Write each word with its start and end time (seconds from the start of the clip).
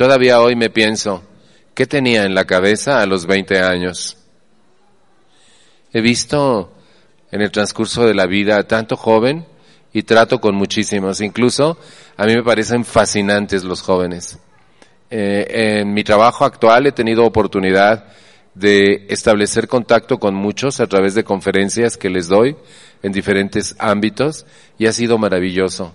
Todavía 0.00 0.40
hoy 0.40 0.56
me 0.56 0.70
pienso, 0.70 1.22
¿qué 1.74 1.84
tenía 1.84 2.24
en 2.24 2.34
la 2.34 2.46
cabeza 2.46 3.02
a 3.02 3.06
los 3.06 3.26
20 3.26 3.60
años? 3.60 4.16
He 5.92 6.00
visto 6.00 6.72
en 7.30 7.42
el 7.42 7.50
transcurso 7.50 8.06
de 8.06 8.14
la 8.14 8.24
vida 8.24 8.66
tanto 8.66 8.96
joven 8.96 9.44
y 9.92 10.04
trato 10.04 10.40
con 10.40 10.54
muchísimos. 10.54 11.20
Incluso 11.20 11.76
a 12.16 12.24
mí 12.24 12.34
me 12.34 12.42
parecen 12.42 12.86
fascinantes 12.86 13.62
los 13.62 13.82
jóvenes. 13.82 14.38
Eh, 15.10 15.80
en 15.82 15.92
mi 15.92 16.02
trabajo 16.02 16.46
actual 16.46 16.86
he 16.86 16.92
tenido 16.92 17.26
oportunidad 17.26 18.06
de 18.54 19.04
establecer 19.10 19.68
contacto 19.68 20.18
con 20.18 20.34
muchos 20.34 20.80
a 20.80 20.86
través 20.86 21.14
de 21.14 21.24
conferencias 21.24 21.98
que 21.98 22.08
les 22.08 22.26
doy 22.26 22.56
en 23.02 23.12
diferentes 23.12 23.76
ámbitos 23.78 24.46
y 24.78 24.86
ha 24.86 24.94
sido 24.94 25.18
maravilloso. 25.18 25.94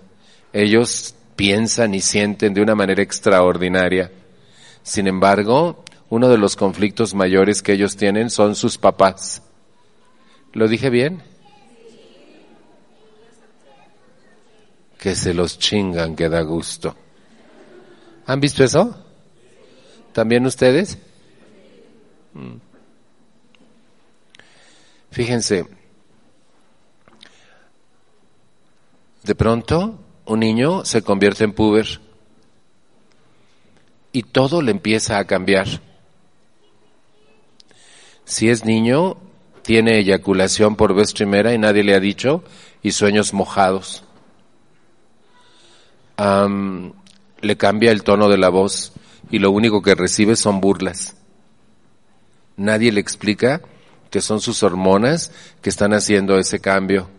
Ellos 0.54 1.16
piensan 1.36 1.94
y 1.94 2.02
sienten 2.02 2.54
de 2.54 2.62
una 2.62 2.76
manera 2.76 3.02
extraordinaria. 3.02 4.12
Sin 4.84 5.08
embargo, 5.08 5.84
uno 6.10 6.30
de 6.30 6.38
los 6.38 6.56
conflictos 6.56 7.14
mayores 7.14 7.62
que 7.62 7.74
ellos 7.74 7.96
tienen 7.96 8.30
son 8.30 8.56
sus 8.56 8.78
papás. 8.78 9.42
¿Lo 10.54 10.68
dije 10.68 10.90
bien? 10.90 11.22
Que 14.98 15.16
se 15.16 15.34
los 15.34 15.60
chingan, 15.60 16.16
que 16.16 16.30
da 16.30 16.42
gusto. 16.42 16.96
¿Han 18.28 18.40
visto 18.40 18.64
eso? 18.64 19.06
¿También 20.14 20.46
ustedes? 20.46 20.98
Mm. 22.34 22.56
Fíjense, 25.12 25.66
de 29.24 29.36
pronto 29.36 30.05
un 30.26 30.40
niño 30.40 30.86
se 30.86 31.02
convierte 31.02 31.44
en 31.44 31.54
puber 31.54 32.02
y 34.12 34.24
todo 34.24 34.62
le 34.62 34.72
empieza 34.72 35.18
a 35.18 35.26
cambiar. 35.26 35.68
Si 38.24 38.50
es 38.50 38.64
niño, 38.66 39.18
tiene 39.62 40.00
eyaculación 40.00 40.76
por 40.76 40.96
vez 40.96 41.14
primera 41.14 41.54
y 41.54 41.58
nadie 41.58 41.84
le 41.84 41.96
ha 41.96 42.00
dicho, 42.00 42.44
y 42.82 42.92
sueños 42.92 43.34
mojados. 43.34 44.04
le 46.18 47.58
cambia 47.58 47.92
el 47.92 48.04
tono 48.04 48.30
de 48.30 48.38
la 48.38 48.50
voz 48.50 48.94
y 49.30 49.40
lo 49.40 49.52
único 49.52 49.82
que 49.82 49.96
recibe 49.96 50.36
son 50.36 50.62
burlas. 50.62 51.18
Nadie 52.56 52.92
le 52.92 53.02
explica 53.02 53.62
que 54.10 54.22
son 54.22 54.40
sus 54.40 54.64
hormonas 54.64 55.32
que 55.62 55.70
están 55.70 55.94
haciendo 55.94 56.38
ese 56.40 56.60
cambio. 56.60 57.10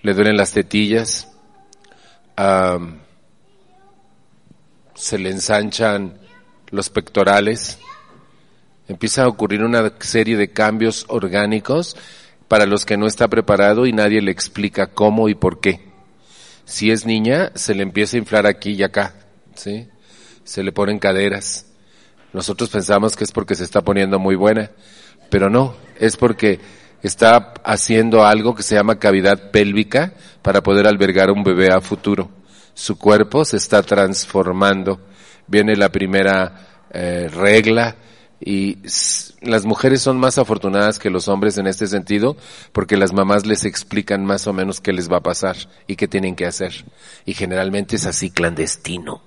Le 0.00 0.14
duelen 0.14 0.36
las 0.36 0.52
tetillas, 0.52 1.28
se 4.94 5.18
le 5.18 5.30
ensanchan 5.30 6.18
los 6.70 6.90
pectorales, 6.90 7.78
empieza 8.88 9.24
a 9.24 9.28
ocurrir 9.28 9.62
una 9.62 9.92
serie 10.00 10.36
de 10.36 10.52
cambios 10.52 11.04
orgánicos 11.08 11.96
para 12.46 12.66
los 12.66 12.84
que 12.84 12.96
no 12.96 13.06
está 13.06 13.28
preparado 13.28 13.86
y 13.86 13.92
nadie 13.92 14.22
le 14.22 14.30
explica 14.30 14.88
cómo 14.88 15.28
y 15.28 15.34
por 15.34 15.60
qué. 15.60 15.88
Si 16.64 16.90
es 16.90 17.06
niña, 17.06 17.52
se 17.54 17.74
le 17.74 17.82
empieza 17.82 18.16
a 18.16 18.20
inflar 18.20 18.46
aquí 18.46 18.72
y 18.72 18.82
acá, 18.82 19.14
¿sí? 19.54 19.88
Se 20.44 20.62
le 20.62 20.72
ponen 20.72 20.98
caderas. 20.98 21.66
Nosotros 22.32 22.68
pensamos 22.70 23.16
que 23.16 23.24
es 23.24 23.32
porque 23.32 23.54
se 23.54 23.64
está 23.64 23.82
poniendo 23.82 24.18
muy 24.18 24.36
buena, 24.36 24.70
pero 25.30 25.48
no, 25.50 25.76
es 25.98 26.16
porque 26.16 26.60
está 27.02 27.54
haciendo 27.64 28.24
algo 28.24 28.54
que 28.54 28.62
se 28.62 28.74
llama 28.74 28.98
cavidad 28.98 29.50
pélvica 29.50 30.14
para 30.42 30.62
poder 30.62 30.86
albergar 30.86 31.30
un 31.30 31.44
bebé 31.44 31.72
a 31.72 31.80
futuro. 31.80 32.30
Su 32.74 32.98
cuerpo 32.98 33.44
se 33.44 33.56
está 33.56 33.82
transformando. 33.82 35.00
Viene 35.46 35.76
la 35.76 35.90
primera 35.90 36.86
eh, 36.90 37.28
regla 37.32 37.96
y 38.40 38.78
las 39.40 39.64
mujeres 39.64 40.00
son 40.00 40.18
más 40.18 40.38
afortunadas 40.38 40.98
que 40.98 41.10
los 41.10 41.26
hombres 41.28 41.58
en 41.58 41.66
este 41.66 41.86
sentido 41.86 42.36
porque 42.72 42.96
las 42.96 43.12
mamás 43.12 43.46
les 43.46 43.64
explican 43.64 44.24
más 44.24 44.46
o 44.46 44.52
menos 44.52 44.80
qué 44.80 44.92
les 44.92 45.10
va 45.10 45.18
a 45.18 45.22
pasar 45.22 45.56
y 45.86 45.96
qué 45.96 46.06
tienen 46.08 46.36
que 46.36 46.46
hacer. 46.46 46.84
Y 47.24 47.34
generalmente 47.34 47.96
es 47.96 48.06
así 48.06 48.30
clandestino. 48.30 49.22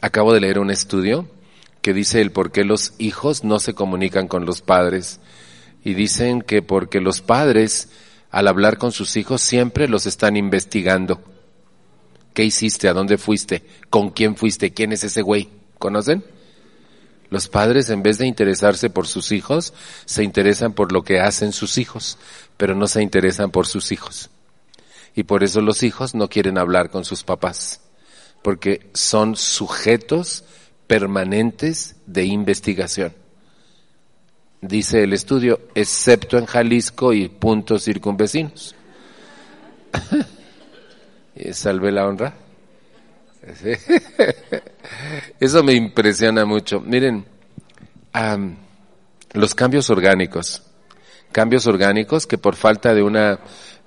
Acabo 0.00 0.32
de 0.32 0.40
leer 0.40 0.58
un 0.58 0.70
estudio 0.70 1.28
que 1.82 1.92
dice 1.92 2.20
el 2.20 2.32
por 2.32 2.52
qué 2.52 2.64
los 2.64 2.94
hijos 2.98 3.44
no 3.44 3.58
se 3.58 3.74
comunican 3.74 4.28
con 4.28 4.44
los 4.44 4.60
padres. 4.60 5.20
Y 5.84 5.94
dicen 5.94 6.42
que 6.42 6.62
porque 6.62 7.00
los 7.00 7.20
padres, 7.20 7.88
al 8.30 8.48
hablar 8.48 8.78
con 8.78 8.92
sus 8.92 9.16
hijos, 9.16 9.40
siempre 9.40 9.88
los 9.88 10.06
están 10.06 10.36
investigando. 10.36 11.20
¿Qué 12.34 12.44
hiciste? 12.44 12.88
¿A 12.88 12.92
dónde 12.92 13.18
fuiste? 13.18 13.64
¿Con 13.90 14.10
quién 14.10 14.36
fuiste? 14.36 14.72
¿Quién 14.72 14.92
es 14.92 15.04
ese 15.04 15.22
güey? 15.22 15.48
¿Conocen? 15.78 16.24
Los 17.30 17.48
padres, 17.48 17.90
en 17.90 18.02
vez 18.02 18.18
de 18.18 18.26
interesarse 18.26 18.90
por 18.90 19.06
sus 19.06 19.32
hijos, 19.32 19.74
se 20.04 20.24
interesan 20.24 20.72
por 20.72 20.92
lo 20.92 21.02
que 21.04 21.20
hacen 21.20 21.52
sus 21.52 21.78
hijos, 21.78 22.18
pero 22.56 22.74
no 22.74 22.86
se 22.86 23.02
interesan 23.02 23.50
por 23.50 23.66
sus 23.66 23.92
hijos. 23.92 24.30
Y 25.14 25.24
por 25.24 25.44
eso 25.44 25.60
los 25.60 25.82
hijos 25.82 26.14
no 26.14 26.28
quieren 26.28 26.58
hablar 26.58 26.90
con 26.90 27.04
sus 27.04 27.24
papás 27.24 27.80
porque 28.42 28.88
son 28.94 29.36
sujetos 29.36 30.44
permanentes 30.88 31.94
de 32.06 32.24
investigación. 32.24 33.14
Dice 34.60 35.04
el 35.04 35.12
estudio, 35.12 35.60
excepto 35.76 36.36
en 36.36 36.46
Jalisco 36.46 37.12
y 37.12 37.28
puntos 37.28 37.84
circunvecinos. 37.84 38.74
Salve 41.52 41.92
la 41.92 42.08
honra. 42.08 42.34
Eso 45.40 45.62
me 45.62 45.74
impresiona 45.74 46.44
mucho. 46.44 46.80
Miren, 46.80 47.24
los 49.34 49.54
cambios 49.54 49.90
orgánicos, 49.90 50.64
cambios 51.30 51.68
orgánicos 51.68 52.26
que 52.26 52.38
por 52.38 52.56
falta 52.56 52.94
de 52.94 53.02
una, 53.02 53.38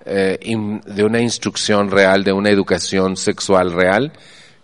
eh, 0.05 0.39
de 0.85 1.03
una 1.03 1.19
instrucción 1.19 1.91
real, 1.91 2.23
de 2.23 2.31
una 2.31 2.49
educación 2.49 3.17
sexual 3.17 3.73
real, 3.73 4.13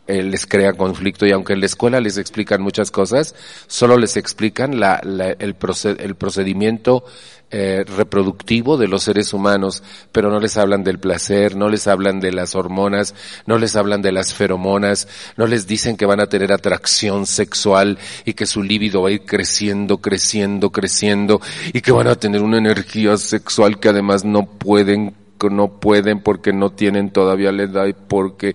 eh, 0.07 0.23
les 0.23 0.45
crea 0.45 0.73
conflicto 0.73 1.25
y 1.25 1.31
aunque 1.31 1.53
en 1.53 1.59
la 1.59 1.65
escuela 1.65 1.99
les 1.99 2.17
explican 2.17 2.61
muchas 2.61 2.91
cosas, 2.91 3.35
solo 3.67 3.97
les 3.97 4.15
explican 4.17 4.79
la, 4.79 5.01
el, 5.39 5.55
procedimiento 5.55 7.03
eh, 7.51 7.83
reproductivo 7.85 8.77
de 8.77 8.87
los 8.87 9.03
seres 9.03 9.33
humanos, 9.33 9.83
pero 10.11 10.29
no 10.29 10.39
les 10.39 10.57
hablan 10.57 10.83
del 10.83 10.99
placer, 10.99 11.55
no 11.55 11.69
les 11.69 11.87
hablan 11.87 12.19
de 12.19 12.31
las 12.31 12.55
hormonas, 12.55 13.15
no 13.45 13.57
les 13.57 13.75
hablan 13.75 14.01
de 14.01 14.11
las 14.11 14.33
feromonas, 14.33 15.07
no 15.35 15.45
les 15.45 15.67
dicen 15.67 15.97
que 15.97 16.05
van 16.05 16.21
a 16.21 16.27
tener 16.27 16.51
atracción 16.51 17.25
sexual 17.25 17.97
y 18.25 18.33
que 18.33 18.45
su 18.45 18.63
líbido 18.63 19.01
va 19.01 19.09
a 19.09 19.13
ir 19.13 19.25
creciendo, 19.25 19.97
creciendo, 19.97 20.71
creciendo 20.71 21.41
y 21.73 21.81
que 21.81 21.91
van 21.91 22.07
a 22.07 22.15
tener 22.15 22.41
una 22.41 22.57
energía 22.57 23.17
sexual 23.17 23.79
que 23.79 23.89
además 23.89 24.23
no 24.23 24.45
pueden 24.45 25.15
no 25.49 25.79
pueden 25.79 26.21
porque 26.21 26.53
no 26.53 26.71
tienen 26.71 27.11
todavía 27.11 27.51
la 27.51 27.63
edad 27.63 27.85
y 27.85 27.93
porque... 27.93 28.53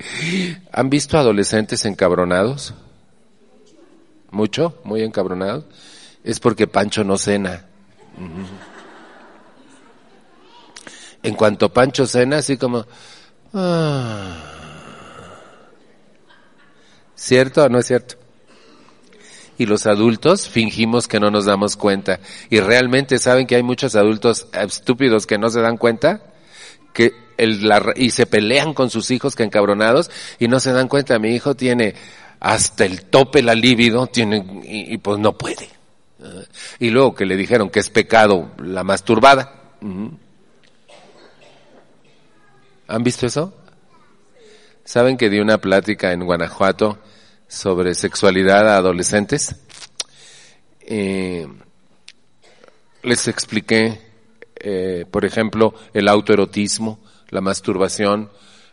¿Han 0.72 0.90
visto 0.90 1.18
adolescentes 1.18 1.84
encabronados? 1.84 2.74
¿Mucho? 4.30 4.80
¿Muy 4.84 5.02
encabronados? 5.02 5.64
Es 6.24 6.40
porque 6.40 6.66
Pancho 6.66 7.04
no 7.04 7.18
cena. 7.18 7.66
En 11.22 11.34
cuanto 11.34 11.72
Pancho 11.72 12.06
cena, 12.06 12.38
así 12.38 12.56
como... 12.56 12.86
Ah". 13.54 14.36
¿Cierto 17.14 17.64
o 17.64 17.68
no 17.68 17.78
es 17.78 17.86
cierto? 17.86 18.16
y 19.58 19.66
los 19.66 19.86
adultos 19.86 20.48
fingimos 20.48 21.06
que 21.06 21.20
no 21.20 21.30
nos 21.30 21.44
damos 21.44 21.76
cuenta. 21.76 22.18
Y 22.50 22.58
realmente 22.58 23.20
saben 23.20 23.46
que 23.46 23.54
hay 23.54 23.62
muchos 23.62 23.94
adultos 23.94 24.48
estúpidos 24.52 25.26
que 25.26 25.38
no 25.38 25.50
se 25.50 25.60
dan 25.60 25.76
cuenta 25.76 26.31
que 26.92 27.14
el, 27.36 27.66
la, 27.66 27.92
y 27.96 28.10
se 28.10 28.26
pelean 28.26 28.74
con 28.74 28.90
sus 28.90 29.10
hijos 29.10 29.34
que 29.34 29.42
encabronados 29.42 30.10
y 30.38 30.48
no 30.48 30.60
se 30.60 30.72
dan 30.72 30.88
cuenta, 30.88 31.18
mi 31.18 31.34
hijo 31.34 31.54
tiene 31.54 31.94
hasta 32.40 32.84
el 32.84 33.04
tope 33.04 33.42
la 33.42 33.54
libido, 33.54 34.06
tiene, 34.08 34.44
y, 34.64 34.98
pues 34.98 35.18
no 35.18 35.38
puede. 35.38 35.68
Y 36.78 36.90
luego 36.90 37.14
que 37.14 37.24
le 37.24 37.36
dijeron 37.36 37.70
que 37.70 37.80
es 37.80 37.90
pecado 37.90 38.50
la 38.58 38.82
masturbada. 38.84 39.60
¿Han 42.88 43.02
visto 43.02 43.26
eso? 43.26 43.54
¿Saben 44.84 45.16
que 45.16 45.30
di 45.30 45.38
una 45.38 45.58
plática 45.58 46.12
en 46.12 46.24
Guanajuato 46.24 46.98
sobre 47.46 47.94
sexualidad 47.94 48.68
a 48.68 48.76
adolescentes? 48.76 49.54
Eh, 50.80 51.46
les 53.02 53.28
expliqué 53.28 54.11
eh, 54.62 55.06
por 55.10 55.24
ejemplo, 55.24 55.74
el 55.94 56.08
autoerotismo, 56.08 56.98
la 57.30 57.40
masturbación 57.40 58.30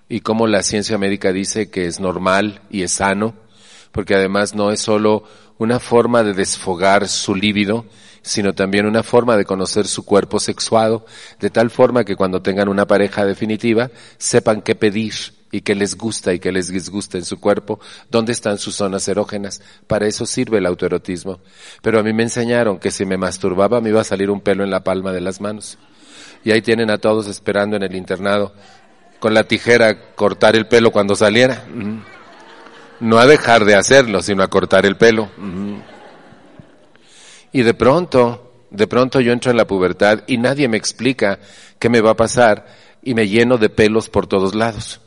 y 0.07 0.21
cómo 0.21 0.47
la 0.47 0.63
ciencia 0.63 0.97
médica 0.97 1.31
dice 1.31 1.69
que 1.69 1.85
es 1.85 1.99
normal 1.99 2.61
y 2.69 2.83
es 2.83 2.93
sano, 2.93 3.33
porque 3.91 4.15
además 4.15 4.55
no 4.55 4.71
es 4.71 4.81
solo 4.81 5.23
una 5.57 5.79
forma 5.79 6.23
de 6.23 6.33
desfogar 6.33 7.07
su 7.07 7.35
líbido, 7.35 7.85
sino 8.21 8.53
también 8.53 8.85
una 8.85 9.03
forma 9.03 9.37
de 9.37 9.45
conocer 9.45 9.87
su 9.87 10.05
cuerpo 10.05 10.39
sexuado, 10.39 11.05
de 11.39 11.49
tal 11.49 11.69
forma 11.69 12.03
que 12.03 12.15
cuando 12.15 12.41
tengan 12.41 12.69
una 12.69 12.85
pareja 12.85 13.25
definitiva 13.25 13.89
sepan 14.17 14.61
qué 14.61 14.75
pedir 14.75 15.13
y 15.51 15.61
qué 15.61 15.75
les 15.75 15.95
gusta 15.95 16.33
y 16.33 16.39
qué 16.39 16.51
les 16.51 16.67
disgusta 16.67 17.17
en 17.17 17.25
su 17.25 17.39
cuerpo, 17.39 17.79
dónde 18.09 18.31
están 18.31 18.57
sus 18.57 18.75
zonas 18.75 19.07
erógenas. 19.07 19.61
Para 19.87 20.07
eso 20.07 20.25
sirve 20.25 20.59
el 20.59 20.65
autoerotismo. 20.65 21.39
Pero 21.81 21.99
a 21.99 22.03
mí 22.03 22.13
me 22.13 22.23
enseñaron 22.23 22.79
que 22.79 22.91
si 22.91 23.05
me 23.05 23.17
masturbaba 23.17 23.81
me 23.81 23.89
iba 23.89 24.01
a 24.01 24.05
salir 24.05 24.29
un 24.29 24.41
pelo 24.41 24.63
en 24.63 24.69
la 24.69 24.83
palma 24.83 25.11
de 25.11 25.21
las 25.21 25.41
manos. 25.41 25.77
Y 26.43 26.51
ahí 26.51 26.61
tienen 26.61 26.89
a 26.89 26.97
todos 26.97 27.27
esperando 27.27 27.75
en 27.75 27.83
el 27.83 27.95
internado 27.95 28.53
con 29.19 29.33
la 29.33 29.43
tijera 29.43 30.13
cortar 30.15 30.55
el 30.55 30.67
pelo 30.67 30.91
cuando 30.91 31.15
saliera. 31.15 31.65
No 32.99 33.17
a 33.17 33.25
dejar 33.25 33.65
de 33.65 33.75
hacerlo, 33.75 34.21
sino 34.21 34.43
a 34.43 34.47
cortar 34.47 34.85
el 34.85 34.97
pelo. 34.97 35.29
Y 37.51 37.63
de 37.63 37.73
pronto, 37.73 38.53
de 38.69 38.87
pronto 38.87 39.19
yo 39.19 39.31
entro 39.31 39.51
en 39.51 39.57
la 39.57 39.67
pubertad 39.67 40.23
y 40.27 40.37
nadie 40.37 40.67
me 40.67 40.77
explica 40.77 41.39
qué 41.79 41.89
me 41.89 42.01
va 42.01 42.11
a 42.11 42.17
pasar 42.17 42.67
y 43.01 43.13
me 43.13 43.27
lleno 43.27 43.57
de 43.57 43.69
pelos 43.69 44.09
por 44.09 44.27
todos 44.27 44.55
lados, 44.55 45.01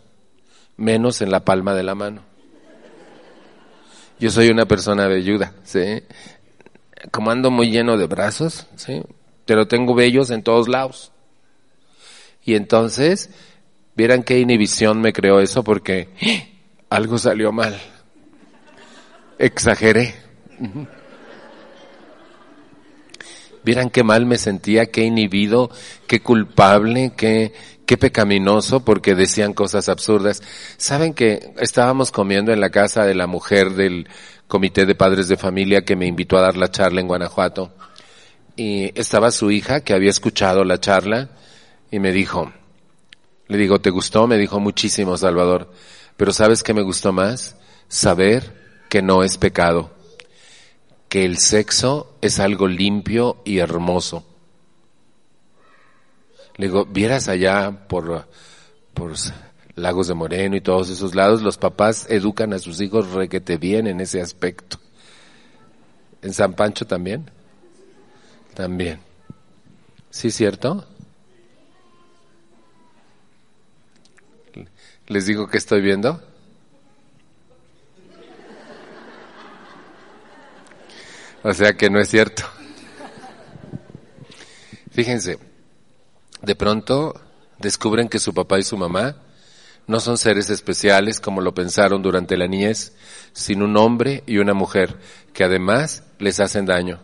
menos 0.76 1.20
en 1.22 1.30
la 1.30 1.44
palma 1.44 1.74
de 1.74 1.82
la 1.82 1.94
mano. 1.94 2.22
Yo 4.18 4.30
soy 4.30 4.48
una 4.48 4.66
persona 4.66 5.06
velluda, 5.08 5.52
¿sí? 5.64 6.02
Como 7.10 7.30
ando 7.30 7.50
muy 7.50 7.70
lleno 7.70 7.96
de 7.96 8.06
brazos, 8.06 8.66
¿sí? 8.76 9.02
Pero 9.44 9.66
tengo 9.66 9.94
vellos 9.94 10.30
en 10.30 10.42
todos 10.42 10.68
lados. 10.68 11.12
Y 12.44 12.54
entonces, 12.54 13.30
vieran 13.94 14.22
qué 14.22 14.38
inhibición 14.38 15.00
me 15.00 15.12
creó 15.12 15.40
eso 15.40 15.64
porque 15.64 16.08
¡eh! 16.20 16.52
algo 16.88 17.18
salió 17.18 17.52
mal. 17.52 17.76
Exageré. 19.38 20.14
Vieran 23.64 23.90
qué 23.90 24.02
mal 24.02 24.26
me 24.26 24.38
sentía, 24.38 24.86
qué 24.86 25.02
inhibido, 25.04 25.70
qué 26.06 26.20
culpable, 26.20 27.12
qué, 27.16 27.52
qué 27.86 27.96
pecaminoso 27.96 28.84
porque 28.84 29.14
decían 29.14 29.52
cosas 29.52 29.88
absurdas. 29.88 30.42
Saben 30.76 31.14
que 31.14 31.52
estábamos 31.60 32.10
comiendo 32.10 32.52
en 32.52 32.60
la 32.60 32.70
casa 32.70 33.04
de 33.04 33.14
la 33.14 33.26
mujer 33.26 33.70
del 33.70 34.08
comité 34.48 34.84
de 34.84 34.94
padres 34.94 35.28
de 35.28 35.36
familia 35.36 35.84
que 35.84 35.96
me 35.96 36.06
invitó 36.06 36.36
a 36.36 36.42
dar 36.42 36.56
la 36.56 36.70
charla 36.70 37.00
en 37.00 37.08
Guanajuato. 37.08 37.72
Y 38.56 38.98
estaba 38.98 39.30
su 39.30 39.50
hija 39.50 39.80
que 39.80 39.94
había 39.94 40.10
escuchado 40.10 40.64
la 40.64 40.80
charla 40.80 41.30
y 41.90 42.00
me 42.00 42.12
dijo, 42.12 42.52
le 43.46 43.58
digo, 43.58 43.80
¿te 43.80 43.90
gustó? 43.90 44.26
Me 44.26 44.38
dijo 44.38 44.58
muchísimo, 44.58 45.16
Salvador. 45.16 45.72
Pero 46.16 46.32
¿sabes 46.32 46.62
qué 46.62 46.74
me 46.74 46.82
gustó 46.82 47.12
más? 47.12 47.56
Saber 47.88 48.84
que 48.88 49.02
no 49.02 49.22
es 49.22 49.38
pecado 49.38 50.01
que 51.12 51.26
el 51.26 51.36
sexo 51.36 52.16
es 52.22 52.40
algo 52.40 52.66
limpio 52.66 53.42
y 53.44 53.58
hermoso. 53.58 54.24
Le 56.56 56.68
digo, 56.68 56.86
vieras 56.86 57.28
allá 57.28 57.86
por, 57.86 58.26
por 58.94 59.12
Lagos 59.74 60.08
de 60.08 60.14
Moreno 60.14 60.56
y 60.56 60.62
todos 60.62 60.88
esos 60.88 61.14
lados, 61.14 61.42
los 61.42 61.58
papás 61.58 62.06
educan 62.08 62.54
a 62.54 62.58
sus 62.58 62.80
hijos 62.80 63.12
requete 63.12 63.58
bien 63.58 63.88
en 63.88 64.00
ese 64.00 64.22
aspecto. 64.22 64.78
¿En 66.22 66.32
San 66.32 66.54
Pancho 66.54 66.86
también? 66.86 67.30
También. 68.54 68.98
¿Sí 70.08 70.30
cierto? 70.30 70.86
¿Les 75.08 75.26
digo 75.26 75.46
que 75.46 75.58
estoy 75.58 75.82
viendo? 75.82 76.22
O 81.42 81.52
sea 81.52 81.74
que 81.74 81.90
no 81.90 81.98
es 82.00 82.08
cierto. 82.08 82.44
Fíjense, 84.92 85.38
de 86.42 86.54
pronto 86.54 87.20
descubren 87.58 88.08
que 88.08 88.18
su 88.18 88.34
papá 88.34 88.58
y 88.58 88.62
su 88.62 88.76
mamá 88.76 89.16
no 89.86 90.00
son 90.00 90.18
seres 90.18 90.50
especiales 90.50 91.20
como 91.20 91.40
lo 91.40 91.54
pensaron 91.54 92.02
durante 92.02 92.36
la 92.36 92.46
niñez, 92.46 92.92
sino 93.32 93.64
un 93.64 93.76
hombre 93.76 94.22
y 94.26 94.38
una 94.38 94.54
mujer 94.54 94.96
que 95.32 95.44
además 95.44 96.04
les 96.18 96.40
hacen 96.40 96.66
daño. 96.66 97.00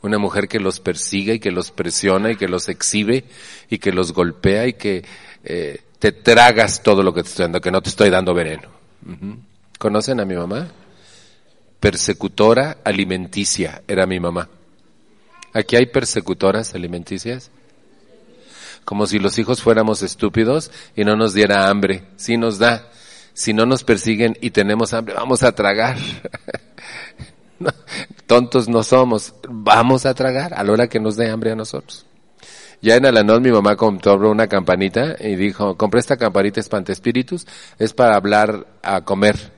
Una 0.00 0.18
mujer 0.18 0.46
que 0.46 0.60
los 0.60 0.78
persigue 0.78 1.34
y 1.34 1.40
que 1.40 1.50
los 1.50 1.72
presiona 1.72 2.30
y 2.30 2.36
que 2.36 2.46
los 2.46 2.68
exhibe 2.68 3.24
y 3.68 3.78
que 3.78 3.90
los 3.90 4.12
golpea 4.12 4.66
y 4.68 4.74
que 4.74 5.04
eh, 5.42 5.80
te 5.98 6.12
tragas 6.12 6.82
todo 6.82 7.02
lo 7.02 7.12
que 7.12 7.22
te 7.22 7.30
estoy 7.30 7.44
dando, 7.44 7.60
que 7.60 7.72
no 7.72 7.82
te 7.82 7.88
estoy 7.88 8.10
dando 8.10 8.32
veneno. 8.32 8.68
¿Conocen 9.78 10.20
a 10.20 10.24
mi 10.24 10.34
mamá? 10.34 10.68
Persecutora 11.80 12.78
alimenticia, 12.84 13.82
era 13.86 14.06
mi 14.06 14.20
mamá. 14.20 14.48
Aquí 15.52 15.76
hay 15.76 15.86
persecutoras 15.86 16.74
alimenticias. 16.74 17.50
Como 18.84 19.06
si 19.06 19.18
los 19.18 19.38
hijos 19.38 19.62
fuéramos 19.62 20.02
estúpidos 20.02 20.70
y 20.96 21.04
no 21.04 21.16
nos 21.16 21.34
diera 21.34 21.68
hambre. 21.68 22.04
Sí 22.16 22.36
nos 22.36 22.58
da. 22.58 22.88
Si 23.34 23.52
no 23.52 23.66
nos 23.66 23.84
persiguen 23.84 24.36
y 24.40 24.50
tenemos 24.50 24.92
hambre, 24.92 25.14
vamos 25.14 25.42
a 25.42 25.52
tragar. 25.52 25.96
tontos 28.26 28.68
no 28.68 28.82
somos. 28.82 29.34
Vamos 29.48 30.06
a 30.06 30.14
tragar 30.14 30.54
a 30.54 30.64
la 30.64 30.72
hora 30.72 30.88
que 30.88 31.00
nos 31.00 31.16
dé 31.16 31.30
hambre 31.30 31.52
a 31.52 31.56
nosotros. 31.56 32.06
Ya 32.80 32.96
en 32.96 33.06
Alanón 33.06 33.42
mi 33.42 33.50
mamá 33.50 33.76
compró 33.76 34.30
una 34.30 34.46
campanita 34.46 35.16
y 35.18 35.34
dijo, 35.34 35.76
compré 35.76 35.98
esta 35.98 36.16
campanita 36.16 36.60
espíritus, 36.60 37.44
es 37.78 37.92
para 37.92 38.14
hablar 38.14 38.68
a 38.82 39.00
comer 39.00 39.57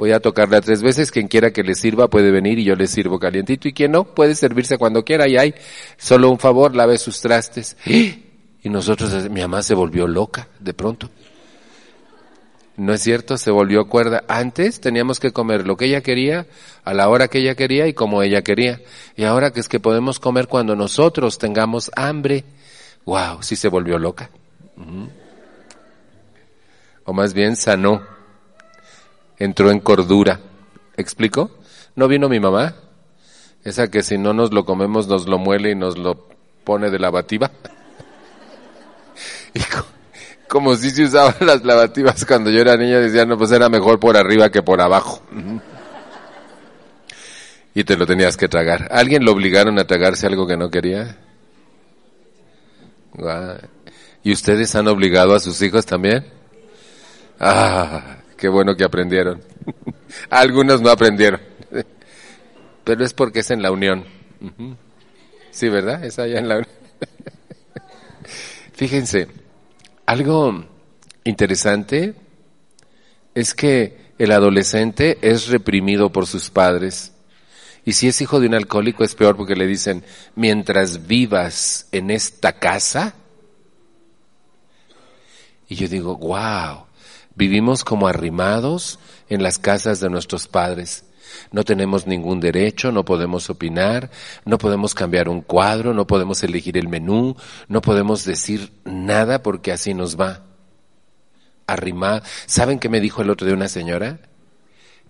Voy 0.00 0.12
a 0.12 0.20
tocarla 0.20 0.62
tres 0.62 0.80
veces. 0.80 1.10
Quien 1.10 1.28
quiera 1.28 1.50
que 1.50 1.62
le 1.62 1.74
sirva 1.74 2.08
puede 2.08 2.30
venir 2.30 2.58
y 2.58 2.64
yo 2.64 2.74
le 2.74 2.86
sirvo 2.86 3.18
calientito. 3.18 3.68
Y 3.68 3.74
quien 3.74 3.92
no, 3.92 4.04
puede 4.04 4.34
servirse 4.34 4.78
cuando 4.78 5.04
quiera. 5.04 5.28
Y 5.28 5.36
hay 5.36 5.54
solo 5.98 6.30
un 6.30 6.38
favor, 6.38 6.74
lave 6.74 6.96
sus 6.96 7.20
trastes. 7.20 7.76
Y 8.62 8.68
nosotros, 8.70 9.28
mi 9.28 9.42
mamá 9.42 9.62
se 9.62 9.74
volvió 9.74 10.06
loca 10.06 10.48
de 10.58 10.72
pronto. 10.72 11.10
No 12.78 12.94
es 12.94 13.02
cierto, 13.02 13.36
se 13.36 13.50
volvió 13.50 13.88
cuerda. 13.88 14.24
Antes 14.26 14.80
teníamos 14.80 15.20
que 15.20 15.32
comer 15.32 15.66
lo 15.66 15.76
que 15.76 15.84
ella 15.84 16.00
quería, 16.00 16.46
a 16.82 16.94
la 16.94 17.10
hora 17.10 17.28
que 17.28 17.40
ella 17.40 17.54
quería 17.54 17.86
y 17.86 17.92
como 17.92 18.22
ella 18.22 18.40
quería. 18.40 18.80
Y 19.16 19.24
ahora 19.24 19.50
que 19.50 19.60
es 19.60 19.68
que 19.68 19.80
podemos 19.80 20.18
comer 20.18 20.46
cuando 20.46 20.74
nosotros 20.76 21.36
tengamos 21.36 21.90
hambre. 21.94 22.44
Wow, 23.04 23.42
sí 23.42 23.54
se 23.54 23.68
volvió 23.68 23.98
loca. 23.98 24.30
O 27.04 27.12
más 27.12 27.34
bien 27.34 27.56
sanó 27.56 28.19
entró 29.40 29.72
en 29.72 29.80
cordura. 29.80 30.38
¿Explico? 30.96 31.50
¿No 31.96 32.06
vino 32.06 32.28
mi 32.28 32.38
mamá? 32.38 32.76
Esa 33.64 33.88
que 33.88 34.04
si 34.04 34.16
no 34.16 34.32
nos 34.32 34.52
lo 34.52 34.64
comemos 34.64 35.08
nos 35.08 35.26
lo 35.26 35.38
muele 35.38 35.72
y 35.72 35.74
nos 35.74 35.98
lo 35.98 36.28
pone 36.62 36.90
de 36.90 37.00
lavativa. 37.00 37.50
y 39.54 39.60
como 40.46 40.76
si 40.76 40.90
se 40.90 41.04
usaban 41.04 41.34
las 41.40 41.64
lavativas 41.64 42.24
cuando 42.24 42.50
yo 42.50 42.60
era 42.60 42.76
niña, 42.76 42.98
decían, 42.98 43.28
no, 43.28 43.36
pues 43.36 43.50
era 43.50 43.68
mejor 43.68 43.98
por 43.98 44.16
arriba 44.16 44.50
que 44.50 44.62
por 44.62 44.80
abajo. 44.80 45.22
y 47.74 47.84
te 47.84 47.96
lo 47.96 48.06
tenías 48.06 48.36
que 48.36 48.48
tragar. 48.48 48.88
¿Alguien 48.92 49.24
lo 49.24 49.32
obligaron 49.32 49.78
a 49.78 49.86
tragarse 49.86 50.26
algo 50.26 50.46
que 50.46 50.56
no 50.56 50.70
quería? 50.70 51.16
¿Y 54.22 54.32
ustedes 54.32 54.74
han 54.74 54.88
obligado 54.88 55.34
a 55.34 55.40
sus 55.40 55.60
hijos 55.62 55.86
también? 55.86 56.26
Ah, 57.38 58.19
Qué 58.40 58.48
bueno 58.48 58.74
que 58.74 58.84
aprendieron. 58.84 59.42
Algunos 60.30 60.80
no 60.80 60.88
aprendieron. 60.88 61.42
Pero 62.84 63.04
es 63.04 63.12
porque 63.12 63.40
es 63.40 63.50
en 63.50 63.60
la 63.60 63.70
unión. 63.70 64.06
Sí, 65.50 65.68
¿verdad? 65.68 66.02
Es 66.02 66.18
allá 66.18 66.38
en 66.38 66.48
la 66.48 66.56
unión. 66.56 66.72
Fíjense, 68.72 69.28
algo 70.06 70.64
interesante 71.24 72.14
es 73.34 73.54
que 73.54 74.14
el 74.18 74.32
adolescente 74.32 75.18
es 75.20 75.48
reprimido 75.48 76.10
por 76.10 76.26
sus 76.26 76.48
padres. 76.48 77.12
Y 77.84 77.92
si 77.92 78.08
es 78.08 78.22
hijo 78.22 78.40
de 78.40 78.46
un 78.46 78.54
alcohólico 78.54 79.04
es 79.04 79.14
peor 79.14 79.36
porque 79.36 79.54
le 79.54 79.66
dicen, 79.66 80.02
mientras 80.34 81.06
vivas 81.06 81.88
en 81.92 82.10
esta 82.10 82.54
casa. 82.54 83.14
Y 85.68 85.74
yo 85.74 85.88
digo, 85.88 86.16
wow, 86.16 86.86
Vivimos 87.34 87.84
como 87.84 88.08
arrimados 88.08 88.98
en 89.28 89.42
las 89.42 89.58
casas 89.58 90.00
de 90.00 90.10
nuestros 90.10 90.48
padres. 90.48 91.04
No 91.52 91.64
tenemos 91.64 92.06
ningún 92.06 92.40
derecho, 92.40 92.92
no 92.92 93.04
podemos 93.04 93.50
opinar, 93.50 94.10
no 94.44 94.58
podemos 94.58 94.94
cambiar 94.94 95.28
un 95.28 95.42
cuadro, 95.42 95.94
no 95.94 96.06
podemos 96.06 96.42
elegir 96.42 96.76
el 96.76 96.88
menú, 96.88 97.36
no 97.68 97.80
podemos 97.80 98.24
decir 98.24 98.72
nada 98.84 99.42
porque 99.42 99.72
así 99.72 99.94
nos 99.94 100.18
va. 100.18 100.44
Arrimar. 101.66 102.22
¿Saben 102.46 102.78
qué 102.78 102.88
me 102.88 103.00
dijo 103.00 103.22
el 103.22 103.30
otro 103.30 103.46
de 103.46 103.52
una 103.52 103.68
señora? 103.68 104.18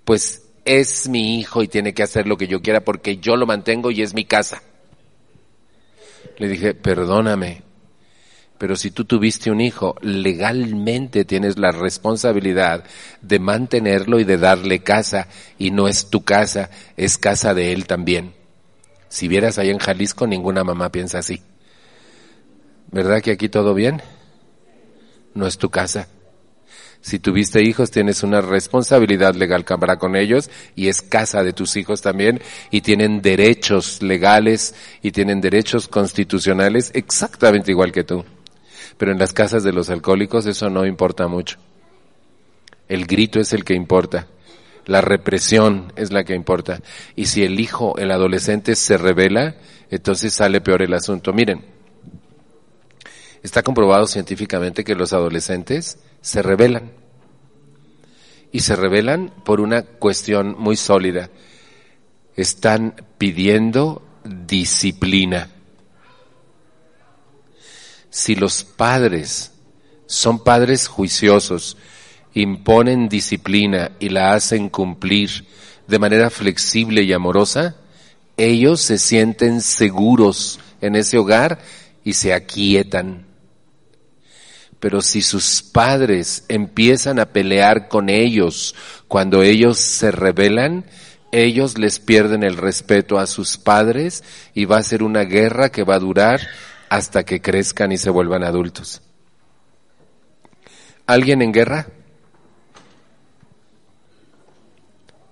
Pues 0.05 0.43
es 0.65 1.09
mi 1.09 1.39
hijo 1.39 1.63
y 1.63 1.69
tiene 1.69 1.95
que 1.95 2.03
hacer 2.03 2.27
lo 2.27 2.37
que 2.37 2.47
yo 2.47 2.61
quiera 2.61 2.85
porque 2.85 3.17
yo 3.17 3.37
lo 3.37 3.47
mantengo 3.47 3.91
y 3.91 4.03
es 4.03 4.15
mi 4.15 4.25
casa. 4.25 4.63
Le 6.37 6.49
dije, 6.49 6.75
perdóname, 6.75 7.63
Pero 8.61 8.77
si 8.77 8.91
tú 8.91 9.07
tuviste 9.07 9.51
un 9.51 9.63
hijo, 9.63 9.97
legalmente 10.03 11.25
tienes 11.25 11.59
la 11.59 11.73
responsabilidad 11.73 12.85
de 13.23 13.39
mantenerlo 13.39 14.21
y 14.21 14.25
de 14.25 14.37
darle 14.37 14.81
casa, 14.81 15.29
y 15.57 15.71
no 15.71 15.89
es 15.89 16.11
tu 16.11 16.25
casa, 16.25 16.69
es 16.99 17.17
casa 17.17 17.55
de 17.55 17.73
él 17.73 17.87
también. 17.87 18.35
Si 19.09 19.29
vieras 19.29 19.59
ahí 19.59 19.71
en 19.71 19.79
Jalisco, 19.79 20.27
ninguna 20.27 20.63
mamá 20.63 20.93
piensa 20.93 21.21
así. 21.21 21.41
¿Verdad 22.93 23.23
que 23.23 23.31
aquí 23.31 23.49
todo 23.49 23.73
bien? 23.73 24.03
No 25.33 25.47
es 25.47 25.57
tu 25.57 25.71
casa. 25.71 26.09
Si 27.01 27.19
tuviste 27.19 27.63
hijos, 27.63 27.91
tienes 27.91 28.23
una 28.23 28.43
responsabilidad 28.43 29.37
legal 29.37 29.65
para 29.65 29.97
con 29.97 30.17
ellos 30.17 30.51
y 30.77 30.89
es 30.89 31.01
casa 31.01 31.43
de 31.43 31.55
tus 31.55 31.77
hijos 31.77 32.03
también 32.03 32.43
y 32.71 32.83
tienen 32.83 33.23
derechos 33.23 34.03
legales 34.03 34.75
y 35.01 35.13
tienen 35.13 35.41
derechos 35.41 35.89
constitucionales 35.89 36.91
exactamente 36.93 37.71
igual 37.71 37.91
que 37.91 38.05
tú. 38.05 38.23
Pero 39.01 39.13
en 39.13 39.19
las 39.19 39.33
casas 39.33 39.65
de 39.65 39.73
los 39.73 39.89
alcohólicos 39.89 40.45
eso 40.45 40.69
no 40.69 40.85
importa 40.85 41.27
mucho. 41.27 41.57
El 42.87 43.07
grito 43.07 43.41
es 43.41 43.55
el 43.55 43.65
que 43.65 43.73
importa. 43.73 44.27
La 44.85 45.01
represión 45.01 45.91
es 45.97 46.13
la 46.13 46.23
que 46.23 46.35
importa. 46.35 46.83
Y 47.17 47.25
si 47.25 47.43
el 47.43 47.61
hijo, 47.61 47.97
el 47.97 48.11
adolescente 48.11 48.77
se 48.77 48.99
revela, 48.99 49.57
entonces 49.91 50.35
sale 50.35 50.61
peor 50.61 50.83
el 50.83 50.93
asunto. 50.93 51.33
Miren, 51.33 51.65
está 53.43 53.63
comprobado 53.63 54.07
científicamente 54.07 54.85
que 54.85 54.95
los 54.95 55.15
adolescentes 55.15 55.99
se 56.21 56.43
rebelan. 56.43 56.93
Y 58.53 58.61
se 58.61 58.77
rebelan 58.77 59.33
por 59.47 59.63
una 59.63 59.81
cuestión 59.81 60.57
muy 60.59 60.77
sólida. 60.77 61.31
Están 62.37 62.97
pidiendo 63.17 64.03
disciplina. 64.25 65.49
Si 68.11 68.35
los 68.35 68.65
padres 68.65 69.53
son 70.07 70.43
padres 70.43 70.89
juiciosos, 70.89 71.77
imponen 72.35 73.09
disciplina 73.09 73.93
y 74.01 74.09
la 74.09 74.35
hacen 74.35 74.69
cumplir 74.69 75.47
de 75.87 75.99
manera 75.99 76.31
flexible 76.31 77.03
y 77.03 77.13
amorosa, 77.13 77.77
ellos 78.37 78.81
se 78.81 78.99
sienten 78.99 79.61
seguros 79.61 80.61
en 80.81 80.97
ese 80.97 81.19
hogar 81.19 81.61
y 82.05 82.15
se 82.15 82.33
aquietan. 82.33 83.27
Pero 84.81 85.03
si 85.03 85.21
sus 85.21 85.63
padres 85.63 86.45
empiezan 86.49 87.19
a 87.19 87.27
pelear 87.27 87.89
con 87.89 88.09
ellos 88.09 88.75
cuando 89.09 89.43
ellos 89.43 89.79
se 89.79 90.11
rebelan, 90.11 90.87
ellos 91.33 91.79
les 91.79 92.01
pierden 92.01 92.43
el 92.43 92.57
respeto 92.57 93.19
a 93.19 93.27
sus 93.27 93.59
padres 93.59 94.25
y 94.55 94.65
va 94.65 94.79
a 94.79 94.83
ser 94.83 95.03
una 95.03 95.23
guerra 95.23 95.71
que 95.71 95.85
va 95.85 95.97
a 95.97 96.01
durar 96.01 96.41
hasta 96.91 97.25
que 97.25 97.41
crezcan 97.41 97.93
y 97.93 97.97
se 97.97 98.11
vuelvan 98.11 98.45
adultos. 98.45 99.01
¿Alguien 101.07 101.41
en 101.41 101.53
guerra? 101.53 101.87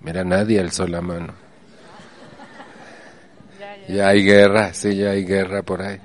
Mira, 0.01 0.25
nadie 0.25 0.59
alzó 0.59 0.87
la 0.87 1.03
mano. 1.03 1.35
Ya 3.89 4.09
hay 4.09 4.25
guerra, 4.25 4.73
sí, 4.73 4.97
ya 4.97 5.11
hay 5.11 5.25
guerra 5.25 5.63
por 5.63 5.83
ahí 5.83 6.01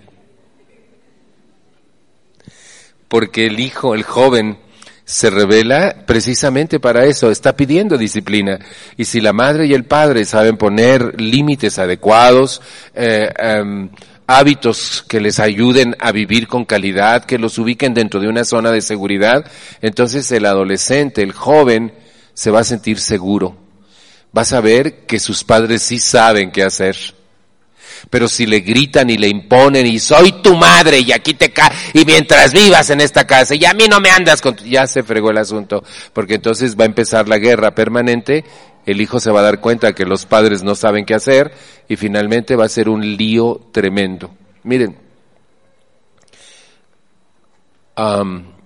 porque 3.13 3.45
el 3.45 3.59
hijo, 3.59 3.93
el 3.93 4.01
joven, 4.01 4.57
se 5.05 5.29
revela 5.29 5.97
precisamente 6.07 6.79
para 6.79 7.05
eso, 7.05 7.29
está 7.29 7.55
pidiendo 7.55 7.95
disciplina. 7.95 8.57
Y 8.97 9.05
si 9.05 9.21
la 9.21 9.33
madre 9.33 9.67
y 9.67 9.75
el 9.75 9.83
padre 9.83 10.25
saben 10.25 10.57
poner 10.57 11.21
límites 11.21 11.77
adecuados, 11.77 12.59
eh, 12.95 13.29
em, 13.37 13.91
hábitos 14.27 15.03
que 15.07 15.19
les 15.19 15.39
ayuden 15.39 15.95
a 15.99 16.11
vivir 16.11 16.47
con 16.47 16.65
calidad, 16.65 17.25
que 17.25 17.37
los 17.37 17.57
ubiquen 17.57 17.93
dentro 17.93 18.19
de 18.19 18.27
una 18.27 18.45
zona 18.45 18.71
de 18.71 18.81
seguridad, 18.81 19.45
entonces 19.81 20.31
el 20.31 20.45
adolescente, 20.45 21.21
el 21.21 21.33
joven, 21.33 21.93
se 22.33 22.51
va 22.51 22.61
a 22.61 22.63
sentir 22.63 22.99
seguro. 22.99 23.57
Va 24.35 24.41
a 24.41 24.45
saber 24.45 25.05
que 25.05 25.19
sus 25.19 25.43
padres 25.43 25.83
sí 25.83 25.99
saben 25.99 26.51
qué 26.51 26.63
hacer 26.63 26.95
pero 28.09 28.27
si 28.27 28.45
le 28.45 28.59
gritan 28.59 29.09
y 29.09 29.17
le 29.17 29.27
imponen 29.27 29.85
y 29.85 29.99
soy 29.99 30.33
tu 30.41 30.55
madre 30.55 30.99
y 30.99 31.11
aquí 31.11 31.33
te 31.33 31.51
ca 31.51 31.71
y 31.93 32.05
mientras 32.05 32.53
vivas 32.53 32.89
en 32.89 33.01
esta 33.01 33.25
casa 33.25 33.55
y 33.55 33.65
a 33.65 33.73
mí 33.73 33.87
no 33.87 33.99
me 33.99 34.09
andas 34.09 34.41
con 34.41 34.55
ya 34.57 34.87
se 34.87 35.03
fregó 35.03 35.31
el 35.31 35.37
asunto, 35.37 35.83
porque 36.13 36.35
entonces 36.35 36.75
va 36.77 36.83
a 36.83 36.87
empezar 36.87 37.27
la 37.27 37.37
guerra 37.37 37.73
permanente, 37.73 38.43
el 38.85 39.01
hijo 39.01 39.19
se 39.19 39.31
va 39.31 39.39
a 39.39 39.43
dar 39.43 39.59
cuenta 39.59 39.93
que 39.93 40.05
los 40.05 40.25
padres 40.25 40.63
no 40.63 40.75
saben 40.75 41.05
qué 41.05 41.13
hacer 41.13 41.53
y 41.87 41.95
finalmente 41.95 42.55
va 42.55 42.65
a 42.65 42.69
ser 42.69 42.89
un 42.89 43.01
lío 43.15 43.61
tremendo. 43.71 44.31
Miren, 44.63 44.97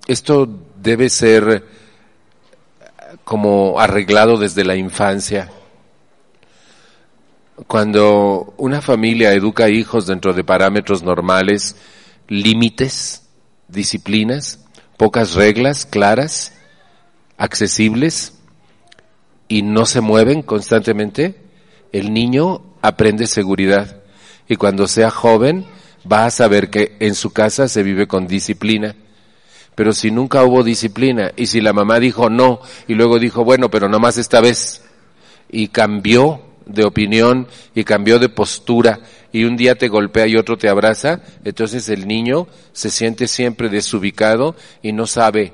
esto 0.07 0.49
debe 0.81 1.09
ser 1.09 1.65
como 3.23 3.79
arreglado 3.79 4.37
desde 4.37 4.63
la 4.63 4.75
infancia 4.75 5.51
cuando 7.65 8.53
una 8.57 8.81
familia 8.81 9.33
educa 9.33 9.69
hijos 9.69 10.05
dentro 10.05 10.33
de 10.33 10.43
parámetros 10.43 11.01
normales, 11.01 11.75
límites, 12.27 13.23
disciplinas, 13.67 14.59
pocas 14.95 15.33
reglas 15.33 15.85
claras, 15.85 16.53
accesibles 17.37 18.36
y 19.47 19.61
no 19.61 19.85
se 19.85 20.01
mueven 20.01 20.41
constantemente, 20.41 21.35
el 21.91 22.13
niño 22.13 22.61
aprende 22.81 23.27
seguridad 23.27 24.01
y 24.47 24.55
cuando 24.55 24.87
sea 24.87 25.09
joven 25.09 25.65
va 26.09 26.25
a 26.25 26.31
saber 26.31 26.69
que 26.69 26.95
en 26.99 27.15
su 27.15 27.31
casa 27.31 27.67
se 27.67 27.83
vive 27.83 28.07
con 28.07 28.27
disciplina. 28.27 28.95
Pero 29.75 29.93
si 29.93 30.09
nunca 30.09 30.43
hubo 30.43 30.63
disciplina 30.63 31.31
y 31.35 31.47
si 31.47 31.61
la 31.61 31.73
mamá 31.73 31.99
dijo 31.99 32.29
no 32.29 32.61
y 32.87 32.95
luego 32.95 33.19
dijo 33.19 33.43
bueno, 33.43 33.69
pero 33.69 33.87
no 33.89 33.99
más 33.99 34.17
esta 34.17 34.41
vez 34.41 34.81
y 35.49 35.67
cambió 35.67 36.41
de 36.65 36.83
opinión 36.83 37.47
y 37.75 37.83
cambió 37.83 38.19
de 38.19 38.29
postura 38.29 38.99
y 39.31 39.43
un 39.43 39.55
día 39.55 39.75
te 39.75 39.87
golpea 39.87 40.27
y 40.27 40.35
otro 40.35 40.57
te 40.57 40.69
abraza, 40.69 41.21
entonces 41.45 41.89
el 41.89 42.07
niño 42.07 42.47
se 42.73 42.89
siente 42.89 43.27
siempre 43.27 43.69
desubicado 43.69 44.55
y 44.81 44.93
no 44.93 45.07
sabe 45.07 45.53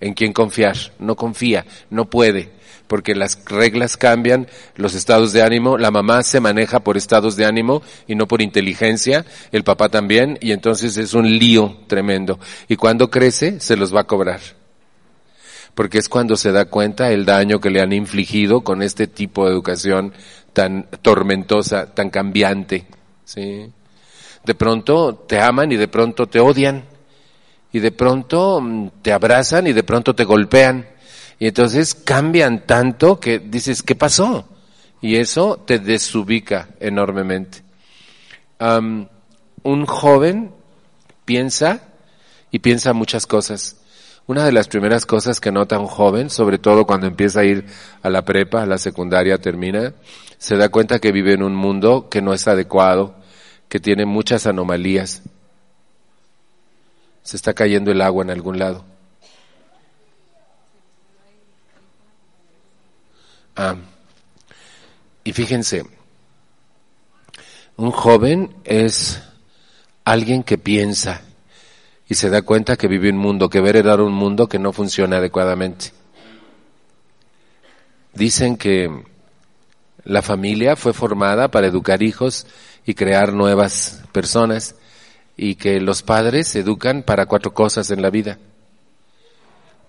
en 0.00 0.14
quién 0.14 0.32
confiar, 0.32 0.76
no 0.98 1.16
confía, 1.16 1.64
no 1.90 2.10
puede, 2.10 2.52
porque 2.86 3.14
las 3.14 3.44
reglas 3.46 3.96
cambian, 3.96 4.46
los 4.76 4.94
estados 4.94 5.32
de 5.32 5.42
ánimo, 5.42 5.78
la 5.78 5.90
mamá 5.90 6.22
se 6.22 6.40
maneja 6.40 6.80
por 6.80 6.96
estados 6.96 7.36
de 7.36 7.44
ánimo 7.44 7.82
y 8.06 8.14
no 8.14 8.26
por 8.26 8.42
inteligencia, 8.42 9.24
el 9.52 9.64
papá 9.64 9.88
también, 9.88 10.38
y 10.40 10.52
entonces 10.52 10.96
es 10.96 11.14
un 11.14 11.38
lío 11.38 11.78
tremendo. 11.86 12.38
Y 12.68 12.76
cuando 12.76 13.10
crece, 13.10 13.60
se 13.60 13.76
los 13.76 13.94
va 13.94 14.00
a 14.00 14.06
cobrar 14.06 14.40
porque 15.76 15.98
es 15.98 16.08
cuando 16.08 16.38
se 16.38 16.52
da 16.52 16.64
cuenta 16.64 17.12
el 17.12 17.26
daño 17.26 17.60
que 17.60 17.68
le 17.68 17.82
han 17.82 17.92
infligido 17.92 18.62
con 18.62 18.80
este 18.80 19.06
tipo 19.06 19.44
de 19.44 19.52
educación 19.52 20.14
tan 20.54 20.88
tormentosa, 21.02 21.92
tan 21.92 22.08
cambiante. 22.08 22.86
¿sí? 23.26 23.70
De 24.42 24.54
pronto 24.54 25.26
te 25.28 25.38
aman 25.38 25.70
y 25.70 25.76
de 25.76 25.86
pronto 25.86 26.28
te 26.28 26.40
odian. 26.40 26.84
Y 27.72 27.80
de 27.80 27.92
pronto 27.92 28.58
mm, 28.62 28.88
te 29.02 29.12
abrazan 29.12 29.66
y 29.66 29.74
de 29.74 29.82
pronto 29.82 30.14
te 30.14 30.24
golpean. 30.24 30.86
Y 31.38 31.48
entonces 31.48 31.94
cambian 31.94 32.66
tanto 32.66 33.20
que 33.20 33.38
dices, 33.38 33.82
¿qué 33.82 33.94
pasó? 33.94 34.48
Y 35.00 35.16
eso 35.16 35.62
te 35.66 35.78
desubica 35.78 36.68
enormemente. 36.80 37.62
un 38.58 39.86
joven 39.86 40.52
piensa 41.24 41.82
y 42.50 42.60
piensa 42.60 42.92
muchas 42.94 43.26
cosas. 43.26 43.76
Una 44.26 44.44
de 44.44 44.52
las 44.52 44.66
primeras 44.66 45.06
cosas 45.06 45.40
que 45.40 45.52
nota 45.52 45.78
un 45.78 45.86
joven, 45.86 46.30
sobre 46.30 46.58
todo 46.58 46.84
cuando 46.84 47.06
empieza 47.06 47.40
a 47.40 47.44
ir 47.44 47.66
a 48.02 48.10
la 48.10 48.24
prepa, 48.24 48.62
a 48.62 48.66
la 48.66 48.78
secundaria, 48.78 49.38
termina, 49.38 49.92
se 50.38 50.56
da 50.56 50.68
cuenta 50.68 50.98
que 50.98 51.12
vive 51.12 51.34
en 51.34 51.42
un 51.42 51.54
mundo 51.54 52.08
que 52.10 52.22
no 52.22 52.34
es 52.34 52.48
adecuado, 52.48 53.14
que 53.68 53.78
tiene 53.78 54.04
muchas 54.04 54.46
anomalías. 54.46 55.22
Se 57.22 57.36
está 57.36 57.54
cayendo 57.54 57.92
el 57.92 58.00
agua 58.00 58.24
en 58.24 58.30
algún 58.30 58.58
lado. 58.58 58.84
Ah. 63.56 63.76
Y 65.24 65.32
fíjense, 65.32 65.84
un 67.76 67.90
joven 67.90 68.54
es 68.64 69.22
alguien 70.04 70.42
que 70.42 70.58
piensa, 70.58 71.22
y 72.08 72.14
se 72.14 72.30
da 72.30 72.42
cuenta 72.42 72.76
que 72.76 72.86
vive 72.86 73.10
un 73.10 73.16
mundo, 73.16 73.50
que 73.50 73.60
va 73.60 73.68
heredar 73.68 74.00
un 74.00 74.12
mundo 74.12 74.48
que 74.48 74.58
no 74.58 74.72
funciona 74.72 75.16
adecuadamente. 75.16 75.92
Dicen 78.14 78.56
que 78.56 79.04
la 80.04 80.22
familia 80.22 80.76
fue 80.76 80.92
formada 80.92 81.50
para 81.50 81.66
educar 81.66 82.02
hijos 82.02 82.46
y 82.86 82.94
crear 82.94 83.32
nuevas 83.32 84.04
personas 84.12 84.76
y 85.36 85.56
que 85.56 85.80
los 85.80 86.02
padres 86.02 86.48
se 86.48 86.60
educan 86.60 87.02
para 87.02 87.26
cuatro 87.26 87.52
cosas 87.52 87.90
en 87.90 88.00
la 88.00 88.10
vida. 88.10 88.38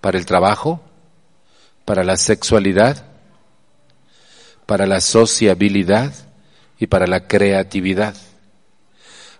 Para 0.01 0.17
el 0.17 0.25
trabajo, 0.25 0.81
para 1.85 2.03
la 2.03 2.17
sexualidad, 2.17 3.05
para 4.67 4.85
la 4.85 5.01
sociabilidad 5.01 6.13
y 6.77 6.85
para 6.85 7.07
la 7.07 7.27
creatividad. 7.27 8.15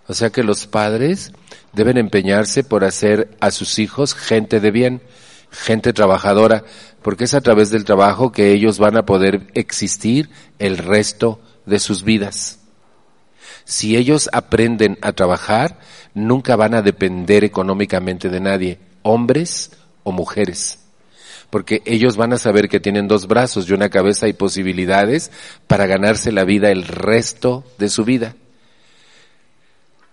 O 0.08 0.14
sea 0.14 0.30
que 0.30 0.42
los 0.42 0.66
padres 0.66 1.32
deben 1.72 1.98
empeñarse 1.98 2.64
por 2.64 2.82
hacer 2.82 3.36
a 3.38 3.52
sus 3.52 3.78
hijos 3.78 4.14
gente 4.14 4.58
de 4.58 4.70
bien, 4.70 5.02
gente 5.50 5.92
trabajadora, 5.92 6.64
porque 7.02 7.24
es 7.24 7.34
a 7.34 7.42
través 7.42 7.70
del 7.70 7.84
trabajo 7.84 8.32
que 8.32 8.52
ellos 8.52 8.78
van 8.78 8.96
a 8.96 9.06
poder 9.06 9.46
existir 9.54 10.30
el 10.58 10.78
resto 10.78 11.40
de 11.66 11.78
sus 11.78 12.02
vidas. 12.02 12.58
Si 13.64 13.96
ellos 13.96 14.30
aprenden 14.32 14.98
a 15.02 15.12
trabajar, 15.12 15.78
nunca 16.14 16.56
van 16.56 16.74
a 16.74 16.80
depender 16.80 17.44
económicamente 17.44 18.30
de 18.30 18.40
nadie, 18.40 18.80
hombres 19.02 19.72
o 20.04 20.12
mujeres, 20.12 20.78
porque 21.50 21.82
ellos 21.86 22.16
van 22.16 22.32
a 22.32 22.38
saber 22.38 22.68
que 22.68 22.80
tienen 22.80 23.08
dos 23.08 23.26
brazos 23.26 23.68
y 23.68 23.72
una 23.72 23.88
cabeza 23.88 24.28
y 24.28 24.32
posibilidades 24.32 25.30
para 25.66 25.86
ganarse 25.86 26.32
la 26.32 26.44
vida 26.44 26.70
el 26.70 26.86
resto 26.86 27.64
de 27.78 27.88
su 27.88 28.04
vida. 28.04 28.34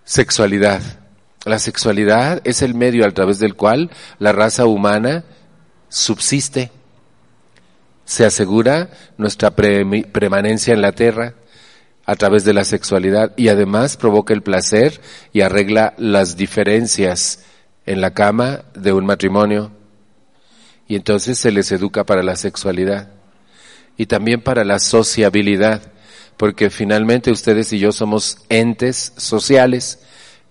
Sexualidad. 0.04 0.82
La 1.44 1.58
sexualidad 1.58 2.40
es 2.44 2.62
el 2.62 2.74
medio 2.74 3.06
a 3.06 3.10
través 3.10 3.38
del 3.38 3.54
cual 3.54 3.90
la 4.18 4.32
raza 4.32 4.66
humana 4.66 5.24
subsiste. 5.88 6.70
Se 8.04 8.24
asegura 8.24 8.90
nuestra 9.16 9.50
permanencia 9.50 10.74
en 10.74 10.80
la 10.80 10.92
tierra 10.92 11.34
a 12.04 12.14
través 12.14 12.44
de 12.44 12.54
la 12.54 12.64
sexualidad 12.64 13.32
y 13.36 13.48
además 13.48 13.96
provoca 13.96 14.32
el 14.32 14.42
placer 14.42 15.00
y 15.32 15.40
arregla 15.40 15.94
las 15.98 16.36
diferencias 16.36 17.44
en 17.84 18.00
la 18.00 18.12
cama 18.14 18.62
de 18.74 18.92
un 18.92 19.04
matrimonio. 19.06 19.72
Y 20.88 20.96
entonces 20.96 21.38
se 21.38 21.50
les 21.50 21.72
educa 21.72 22.04
para 22.04 22.22
la 22.22 22.36
sexualidad 22.36 23.10
y 23.96 24.06
también 24.06 24.40
para 24.40 24.64
la 24.64 24.78
sociabilidad, 24.78 25.82
porque 26.36 26.70
finalmente 26.70 27.30
ustedes 27.30 27.72
y 27.72 27.78
yo 27.78 27.92
somos 27.92 28.38
entes 28.48 29.12
sociales 29.16 30.00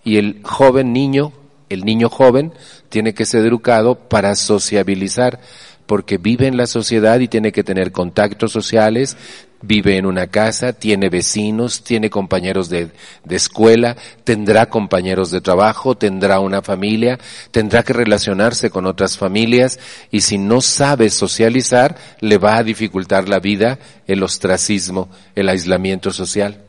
y 0.04 0.18
el 0.18 0.42
joven 0.44 0.94
niño, 0.94 1.32
el 1.70 1.86
niño 1.86 2.10
joven, 2.10 2.54
tiene 2.90 3.14
que 3.14 3.26
ser 3.26 3.46
educado 3.46 4.08
para 4.10 4.36
sociabilizar, 4.36 5.40
porque 5.86 6.18
vive 6.18 6.48
en 6.48 6.58
la 6.58 6.68
sociedad 6.68 7.20
y 7.20 7.28
tiene 7.28 7.52
que 7.52 7.64
tener 7.64 7.92
contactos 7.92 8.52
sociales, 8.52 9.18
vive 9.62 9.98
en 9.98 10.06
una 10.06 10.28
casa, 10.28 10.74
tiene 10.74 11.10
vecinos, 11.10 11.84
tiene 11.84 12.10
compañeros 12.10 12.70
de, 12.70 12.92
de, 13.24 13.36
escuela, 13.36 13.96
tendrá 14.24 14.68
compañeros 14.70 15.32
de 15.32 15.42
trabajo, 15.42 15.96
tendrá 15.96 16.40
una 16.40 16.62
familia, 16.62 17.20
tendrá 17.52 17.84
que 17.84 17.94
relacionarse 17.94 18.70
con 18.70 18.86
otras 18.86 19.18
familias 19.18 19.80
y 20.12 20.22
si 20.22 20.38
no 20.38 20.62
sabe 20.62 21.10
socializar, 21.10 21.98
le 22.20 22.38
va 22.38 22.58
a 22.58 22.64
dificultar 22.64 23.28
la 23.28 23.40
vida 23.40 23.80
el 24.08 24.24
ostracismo, 24.24 25.10
el 25.36 25.50
aislamiento 25.50 26.12
social. 26.12 26.62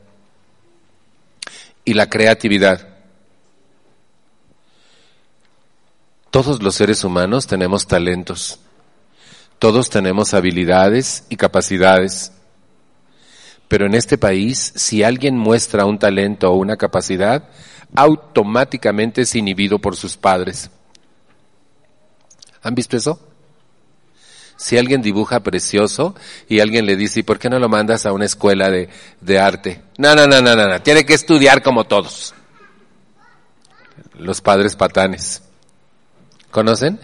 Y 1.84 1.94
la 1.94 2.08
creatividad. 2.08 2.96
Todos 6.30 6.62
los 6.62 6.74
seres 6.74 7.04
humanos 7.04 7.46
tenemos 7.46 7.86
talentos. 7.86 8.58
Todos 9.58 9.88
tenemos 9.88 10.34
habilidades 10.34 11.24
y 11.28 11.36
capacidades. 11.36 12.32
Pero 13.68 13.86
en 13.86 13.94
este 13.94 14.16
país, 14.18 14.72
si 14.76 15.02
alguien 15.02 15.36
muestra 15.36 15.86
un 15.86 15.98
talento 15.98 16.50
o 16.50 16.56
una 16.56 16.76
capacidad, 16.76 17.48
automáticamente 17.94 19.22
es 19.22 19.34
inhibido 19.34 19.78
por 19.78 19.96
sus 19.96 20.16
padres. 20.16 20.70
¿Han 22.62 22.74
visto 22.74 22.96
eso? 22.96 23.20
Si 24.56 24.78
alguien 24.78 25.02
dibuja 25.02 25.40
precioso 25.40 26.14
y 26.48 26.60
alguien 26.60 26.86
le 26.86 26.96
dice, 26.96 27.20
¿y 27.20 27.22
por 27.22 27.38
qué 27.38 27.50
no 27.50 27.58
lo 27.58 27.68
mandas 27.68 28.06
a 28.06 28.12
una 28.12 28.24
escuela 28.24 28.70
de, 28.70 28.88
de 29.20 29.38
arte? 29.38 29.82
No, 29.98 30.14
no, 30.14 30.26
no, 30.26 30.40
no, 30.40 30.56
no, 30.56 30.68
no, 30.68 30.82
tiene 30.82 31.04
que 31.04 31.14
estudiar 31.14 31.62
como 31.62 31.84
todos. 31.84 32.34
Los 34.18 34.40
padres 34.40 34.76
patanes. 34.76 35.42
¿Conocen? 36.50 36.98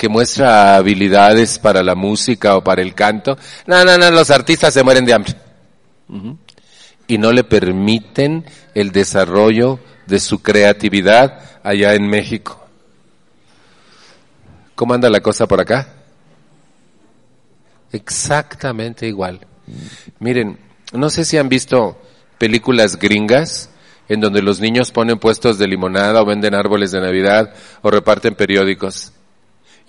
Que 0.00 0.08
muestra 0.08 0.76
habilidades 0.76 1.58
para 1.58 1.82
la 1.82 1.94
música 1.94 2.56
o 2.56 2.64
para 2.64 2.80
el 2.80 2.94
canto. 2.94 3.36
No, 3.66 3.84
no, 3.84 3.98
no, 3.98 4.10
los 4.10 4.30
artistas 4.30 4.72
se 4.72 4.82
mueren 4.82 5.04
de 5.04 5.12
hambre. 5.12 5.34
Y 7.06 7.18
no 7.18 7.32
le 7.32 7.44
permiten 7.44 8.46
el 8.74 8.92
desarrollo 8.92 9.78
de 10.06 10.18
su 10.18 10.40
creatividad 10.40 11.40
allá 11.62 11.92
en 11.92 12.08
México. 12.08 12.66
¿Cómo 14.74 14.94
anda 14.94 15.10
la 15.10 15.20
cosa 15.20 15.46
por 15.46 15.60
acá? 15.60 15.92
Exactamente 17.92 19.06
igual. 19.06 19.46
Miren, 20.18 20.58
no 20.94 21.10
sé 21.10 21.26
si 21.26 21.36
han 21.36 21.50
visto 21.50 22.00
películas 22.38 22.98
gringas 22.98 23.68
en 24.08 24.20
donde 24.20 24.40
los 24.40 24.60
niños 24.60 24.92
ponen 24.92 25.18
puestos 25.18 25.58
de 25.58 25.68
limonada 25.68 26.22
o 26.22 26.24
venden 26.24 26.54
árboles 26.54 26.90
de 26.90 27.02
Navidad 27.02 27.52
o 27.82 27.90
reparten 27.90 28.34
periódicos 28.34 29.12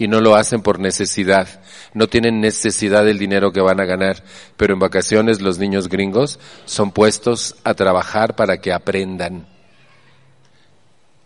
y 0.01 0.07
no 0.07 0.19
lo 0.19 0.35
hacen 0.35 0.63
por 0.63 0.79
necesidad. 0.79 1.61
No 1.93 2.07
tienen 2.07 2.41
necesidad 2.41 3.05
del 3.05 3.19
dinero 3.19 3.51
que 3.51 3.61
van 3.61 3.79
a 3.79 3.85
ganar, 3.85 4.23
pero 4.57 4.73
en 4.73 4.79
vacaciones 4.79 5.41
los 5.41 5.59
niños 5.59 5.89
gringos 5.89 6.39
son 6.65 6.89
puestos 6.89 7.55
a 7.63 7.75
trabajar 7.75 8.35
para 8.35 8.57
que 8.57 8.73
aprendan. 8.73 9.45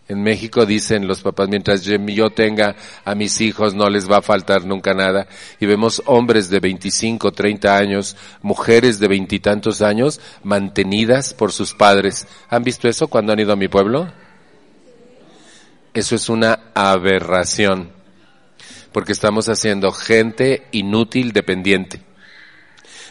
En 0.08 0.22
México 0.22 0.66
dicen 0.66 1.08
los 1.08 1.22
papás, 1.22 1.48
mientras 1.48 1.84
yo 1.84 2.28
tenga 2.28 2.76
a 3.02 3.14
mis 3.14 3.40
hijos 3.40 3.74
no 3.74 3.88
les 3.88 4.10
va 4.10 4.18
a 4.18 4.22
faltar 4.22 4.66
nunca 4.66 4.92
nada. 4.92 5.26
Y 5.58 5.64
vemos 5.64 6.02
hombres 6.04 6.50
de 6.50 6.60
25, 6.60 7.32
30 7.32 7.78
años, 7.78 8.14
mujeres 8.42 8.98
de 8.98 9.08
veintitantos 9.08 9.80
años 9.80 10.20
mantenidas 10.42 11.32
por 11.32 11.50
sus 11.50 11.72
padres. 11.72 12.26
¿Han 12.50 12.62
visto 12.62 12.88
eso 12.88 13.08
cuando 13.08 13.32
han 13.32 13.40
ido 13.40 13.54
a 13.54 13.56
mi 13.56 13.68
pueblo? 13.68 14.12
Eso 15.94 16.14
es 16.14 16.28
una 16.28 16.72
aberración 16.74 17.95
porque 18.96 19.12
estamos 19.12 19.50
haciendo 19.50 19.92
gente 19.92 20.68
inútil 20.72 21.32
dependiente. 21.32 22.00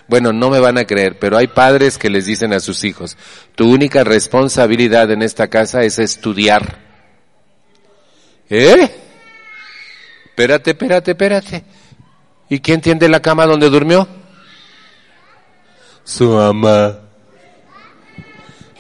Bueno, 0.08 0.34
no 0.34 0.50
me 0.50 0.60
van 0.60 0.80
a 0.80 0.86
creer, 0.86 1.20
pero 1.20 1.38
hay 1.38 1.46
padres 1.46 2.00
que 2.00 2.10
les 2.10 2.26
dicen 2.26 2.54
a 2.54 2.60
sus 2.60 2.84
hijos, 2.84 3.18
tu 3.54 3.72
única 3.72 4.04
responsabilidad 4.04 5.12
en 5.12 5.22
esta 5.22 5.48
casa 5.48 5.84
es 5.84 6.00
estudiar. 6.00 6.80
¿Eh? 8.50 8.90
Espérate, 10.26 10.72
espérate, 10.72 11.12
espérate. 11.12 11.64
¿Y 12.50 12.62
quién 12.62 12.82
tiende 12.82 13.08
la 13.08 13.22
cama 13.22 13.46
donde 13.46 13.70
durmió? 13.70 14.08
Su 16.04 16.32
mamá. 16.32 17.00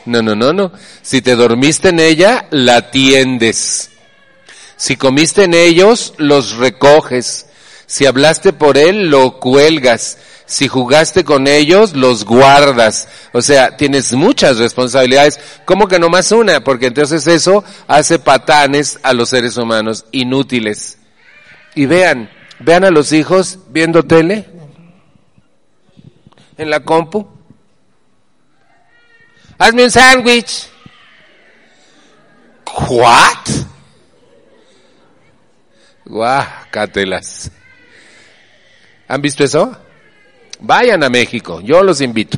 No, 0.07 0.23
no, 0.23 0.33
no, 0.33 0.53
no. 0.53 0.71
Si 1.03 1.21
te 1.21 1.35
dormiste 1.35 1.89
en 1.89 1.99
ella, 1.99 2.47
la 2.49 2.89
tiendes. 2.89 3.91
Si 4.77 4.95
comiste 4.97 5.43
en 5.43 5.53
ellos, 5.53 6.13
los 6.17 6.57
recoges. 6.57 7.47
Si 7.85 8.05
hablaste 8.05 8.53
por 8.53 8.77
él, 8.77 9.09
lo 9.09 9.39
cuelgas. 9.39 10.17
Si 10.45 10.67
jugaste 10.67 11.23
con 11.23 11.47
ellos, 11.47 11.95
los 11.95 12.25
guardas. 12.25 13.07
O 13.33 13.41
sea, 13.41 13.77
tienes 13.77 14.13
muchas 14.13 14.57
responsabilidades. 14.57 15.39
¿Cómo 15.65 15.87
que 15.87 15.99
no 15.99 16.09
más 16.09 16.31
una? 16.31 16.63
Porque 16.63 16.87
entonces 16.87 17.25
eso 17.27 17.63
hace 17.87 18.19
patanes 18.19 18.99
a 19.01 19.13
los 19.13 19.29
seres 19.29 19.57
humanos, 19.57 20.05
inútiles. 20.11 20.99
Y 21.73 21.87
vean, 21.87 22.29
vean 22.59 22.83
a 22.85 22.91
los 22.91 23.11
hijos 23.11 23.59
viendo 23.69 24.03
tele 24.03 24.45
en 26.57 26.69
la 26.69 26.81
compu. 26.81 27.27
Hazme 29.57 29.85
un 29.85 29.91
sándwich. 29.91 30.69
Guácatelas. 36.05 37.51
¿Han 39.07 39.21
visto 39.21 39.43
eso? 39.43 39.77
Vayan 40.59 41.03
a 41.03 41.09
México, 41.09 41.61
yo 41.61 41.83
los 41.83 42.01
invito. 42.01 42.37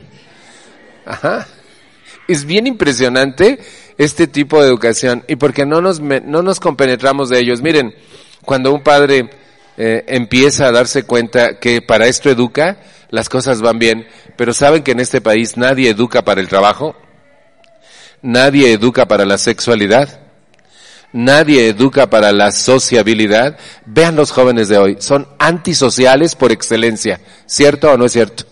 Ajá. 1.05 1.47
Es 2.27 2.45
bien 2.45 2.67
impresionante 2.67 3.59
este 3.97 4.27
tipo 4.27 4.61
de 4.61 4.67
educación 4.67 5.23
y 5.27 5.37
porque 5.37 5.65
no 5.65 5.81
nos, 5.81 5.99
no 6.01 6.41
nos 6.41 6.59
compenetramos 6.59 7.29
de 7.29 7.39
ellos. 7.39 7.61
Miren, 7.61 7.95
cuando 8.43 8.73
un 8.73 8.83
padre 8.83 9.29
eh, 9.77 10.03
empieza 10.07 10.67
a 10.67 10.71
darse 10.71 11.03
cuenta 11.03 11.59
que 11.59 11.81
para 11.81 12.07
esto 12.07 12.29
educa, 12.29 12.77
las 13.09 13.29
cosas 13.29 13.61
van 13.61 13.79
bien, 13.79 14.07
pero 14.35 14.53
saben 14.53 14.83
que 14.83 14.91
en 14.91 14.99
este 14.99 15.21
país 15.21 15.55
nadie 15.55 15.89
educa 15.89 16.23
para 16.23 16.41
el 16.41 16.47
trabajo, 16.47 16.95
nadie 18.21 18.73
educa 18.73 19.07
para 19.07 19.25
la 19.25 19.37
sexualidad, 19.37 20.26
nadie 21.13 21.69
educa 21.69 22.09
para 22.09 22.31
la 22.31 22.51
sociabilidad. 22.51 23.57
Vean 23.85 24.15
los 24.15 24.31
jóvenes 24.31 24.67
de 24.67 24.77
hoy, 24.77 24.97
son 24.99 25.27
antisociales 25.39 26.35
por 26.35 26.51
excelencia. 26.51 27.19
¿Cierto 27.45 27.91
o 27.91 27.97
no 27.97 28.05
es 28.05 28.11
cierto? 28.11 28.45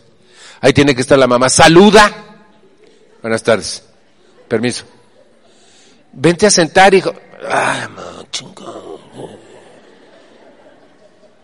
Ahí 0.62 0.74
tiene 0.74 0.96
que 0.96 1.02
estar 1.02 1.18
la 1.18 1.28
mamá. 1.28 1.50
Saluda. 1.50 2.12
Buenas 3.22 3.44
tardes. 3.44 3.84
Permiso. 4.48 4.86
Vente 6.13 6.48
a 6.48 6.52
sentar, 6.52 6.94
hijo. 6.94 7.13
Ay, 7.50 7.88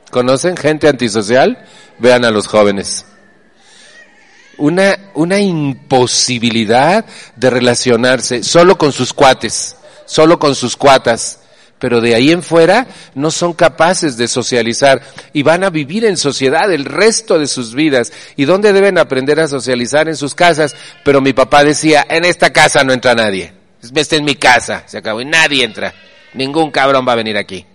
¿Conocen 0.10 0.58
gente 0.58 0.88
antisocial? 0.88 1.66
Vean 2.00 2.26
a 2.26 2.32
los 2.32 2.48
jóvenes. 2.48 3.06
Una, 4.58 5.12
una 5.16 5.40
imposibilidad 5.40 7.06
de 7.36 7.50
relacionarse 7.50 8.44
solo 8.44 8.78
con 8.78 8.92
sus 8.92 9.14
cuates 9.14 9.78
solo 10.12 10.38
con 10.38 10.56
sus 10.56 10.76
cuatas. 10.76 11.40
Pero 11.80 12.02
de 12.02 12.14
ahí 12.14 12.32
en 12.32 12.44
fuera 12.44 12.86
no 13.16 13.32
son 13.32 13.54
capaces 13.54 14.16
de 14.16 14.28
socializar 14.28 15.02
y 15.34 15.42
van 15.42 15.64
a 15.64 15.72
vivir 15.72 16.06
en 16.06 16.16
sociedad 16.16 16.72
el 16.72 16.86
resto 16.86 17.40
de 17.40 17.48
sus 17.48 17.74
vidas. 17.74 18.12
¿Y 18.36 18.46
dónde 18.46 18.72
deben 18.72 19.00
aprender 19.00 19.40
a 19.40 19.48
socializar? 19.48 20.08
En 20.08 20.16
sus 20.16 20.36
casas. 20.36 20.76
Pero 21.04 21.22
mi 21.22 21.34
papá 21.34 21.64
decía, 21.64 22.06
en 22.08 22.26
esta 22.26 22.52
casa 22.52 22.84
no 22.84 22.94
entra 22.94 23.16
nadie. 23.16 23.54
Esta 23.82 24.16
en 24.16 24.26
mi 24.26 24.36
casa, 24.36 24.84
se 24.86 25.00
acabó 25.00 25.22
y 25.22 25.26
nadie 25.26 25.64
entra. 25.64 25.94
Ningún 26.36 26.70
cabrón 26.70 27.08
va 27.08 27.14
a 27.14 27.16
venir 27.16 27.38
aquí. 27.38 27.66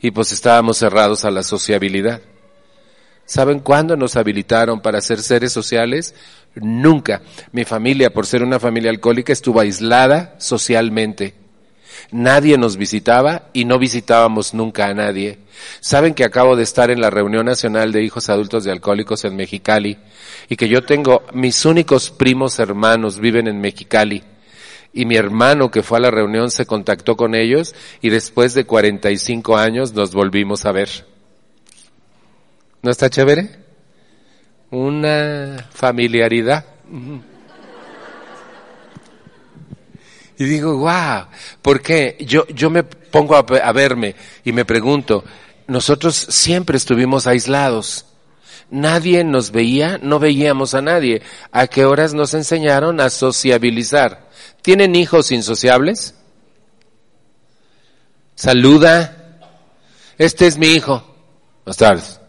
Y 0.00 0.10
pues 0.10 0.32
estábamos 0.32 0.76
cerrados 0.76 1.24
a 1.24 1.30
la 1.30 1.42
sociabilidad. 1.42 2.20
¿Saben 3.30 3.60
cuándo 3.60 3.96
nos 3.96 4.16
habilitaron 4.16 4.80
para 4.80 5.00
ser 5.00 5.22
seres 5.22 5.52
sociales? 5.52 6.16
Nunca. 6.56 7.22
Mi 7.52 7.64
familia, 7.64 8.10
por 8.10 8.26
ser 8.26 8.42
una 8.42 8.58
familia 8.58 8.90
alcohólica, 8.90 9.32
estuvo 9.32 9.60
aislada 9.60 10.34
socialmente. 10.38 11.34
Nadie 12.10 12.58
nos 12.58 12.76
visitaba 12.76 13.50
y 13.52 13.66
no 13.66 13.78
visitábamos 13.78 14.52
nunca 14.52 14.88
a 14.88 14.94
nadie. 14.94 15.38
Saben 15.78 16.14
que 16.14 16.24
acabo 16.24 16.56
de 16.56 16.64
estar 16.64 16.90
en 16.90 17.00
la 17.00 17.08
reunión 17.08 17.46
nacional 17.46 17.92
de 17.92 18.02
hijos 18.02 18.28
adultos 18.28 18.64
de 18.64 18.72
alcohólicos 18.72 19.24
en 19.24 19.36
Mexicali 19.36 19.96
y 20.48 20.56
que 20.56 20.68
yo 20.68 20.82
tengo 20.82 21.22
mis 21.32 21.64
únicos 21.64 22.10
primos 22.10 22.58
hermanos 22.58 23.20
viven 23.20 23.46
en 23.46 23.60
Mexicali 23.60 24.24
y 24.92 25.04
mi 25.04 25.14
hermano 25.14 25.70
que 25.70 25.84
fue 25.84 25.98
a 25.98 26.00
la 26.00 26.10
reunión 26.10 26.50
se 26.50 26.66
contactó 26.66 27.16
con 27.16 27.36
ellos 27.36 27.76
y 28.02 28.10
después 28.10 28.54
de 28.54 28.64
45 28.64 29.56
años 29.56 29.94
nos 29.94 30.14
volvimos 30.14 30.66
a 30.66 30.72
ver. 30.72 31.09
¿No 32.82 32.90
está 32.90 33.10
chévere? 33.10 33.50
Una 34.70 35.68
familiaridad. 35.72 36.64
Y 40.38 40.44
digo, 40.44 40.78
wow, 40.78 41.26
porque 41.60 42.16
yo, 42.20 42.46
yo 42.48 42.70
me 42.70 42.82
pongo 42.82 43.36
a, 43.36 43.40
a 43.40 43.72
verme 43.72 44.14
y 44.44 44.52
me 44.52 44.64
pregunto, 44.64 45.24
nosotros 45.66 46.16
siempre 46.16 46.78
estuvimos 46.78 47.26
aislados. 47.26 48.06
Nadie 48.70 49.24
nos 49.24 49.50
veía, 49.50 49.98
no 50.00 50.18
veíamos 50.18 50.74
a 50.74 50.80
nadie. 50.80 51.22
¿A 51.52 51.66
qué 51.66 51.84
horas 51.84 52.14
nos 52.14 52.32
enseñaron 52.32 53.00
a 53.00 53.10
sociabilizar? 53.10 54.30
¿Tienen 54.62 54.94
hijos 54.94 55.32
insociables? 55.32 56.14
Saluda. 58.36 59.38
Este 60.16 60.46
es 60.46 60.56
mi 60.56 60.68
hijo. 60.68 61.04
Buenas 61.64 61.76
tardes 61.76 62.19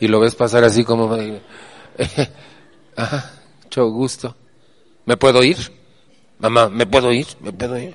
y 0.00 0.08
lo 0.08 0.18
ves 0.18 0.34
pasar 0.34 0.64
así 0.64 0.82
como, 0.82 1.14
ajá, 2.96 3.32
mucho 3.62 3.90
gusto. 3.90 4.34
¿Me 5.04 5.16
puedo 5.16 5.44
ir? 5.44 5.58
Mamá, 6.38 6.68
¿me 6.70 6.86
puedo 6.86 7.12
ir? 7.12 7.26
¿Me 7.40 7.52
puedo 7.52 7.78
ir? 7.78 7.94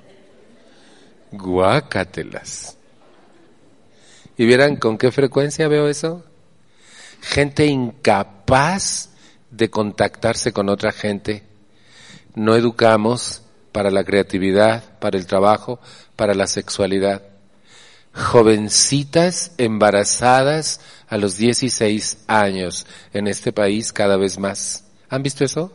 Guácatelas. 1.32 2.78
¿Y 4.38 4.46
vieran 4.46 4.76
con 4.76 4.98
qué 4.98 5.12
frecuencia 5.12 5.68
veo 5.68 5.88
eso? 5.88 6.24
Gente 7.22 7.66
incapaz 7.66 9.10
de 9.50 9.70
contactarse 9.70 10.54
con 10.54 10.70
otra 10.70 10.92
gente. 10.92 11.44
No 12.36 12.56
educamos 12.56 13.42
para 13.72 13.90
la 13.90 14.04
creatividad, 14.04 15.00
para 15.00 15.18
el 15.18 15.26
trabajo, 15.26 15.80
para 16.16 16.36
la 16.36 16.46
sexualidad. 16.48 17.24
Jovencitas 18.14 19.54
embarazadas 19.58 20.82
a 21.08 21.18
los 21.18 21.38
16 21.38 22.26
años 22.28 22.86
en 23.14 23.28
este 23.28 23.52
país 23.52 23.94
cada 23.94 24.18
vez 24.18 24.40
más. 24.40 24.84
¿Han 25.10 25.24
visto 25.24 25.44
eso? 25.44 25.72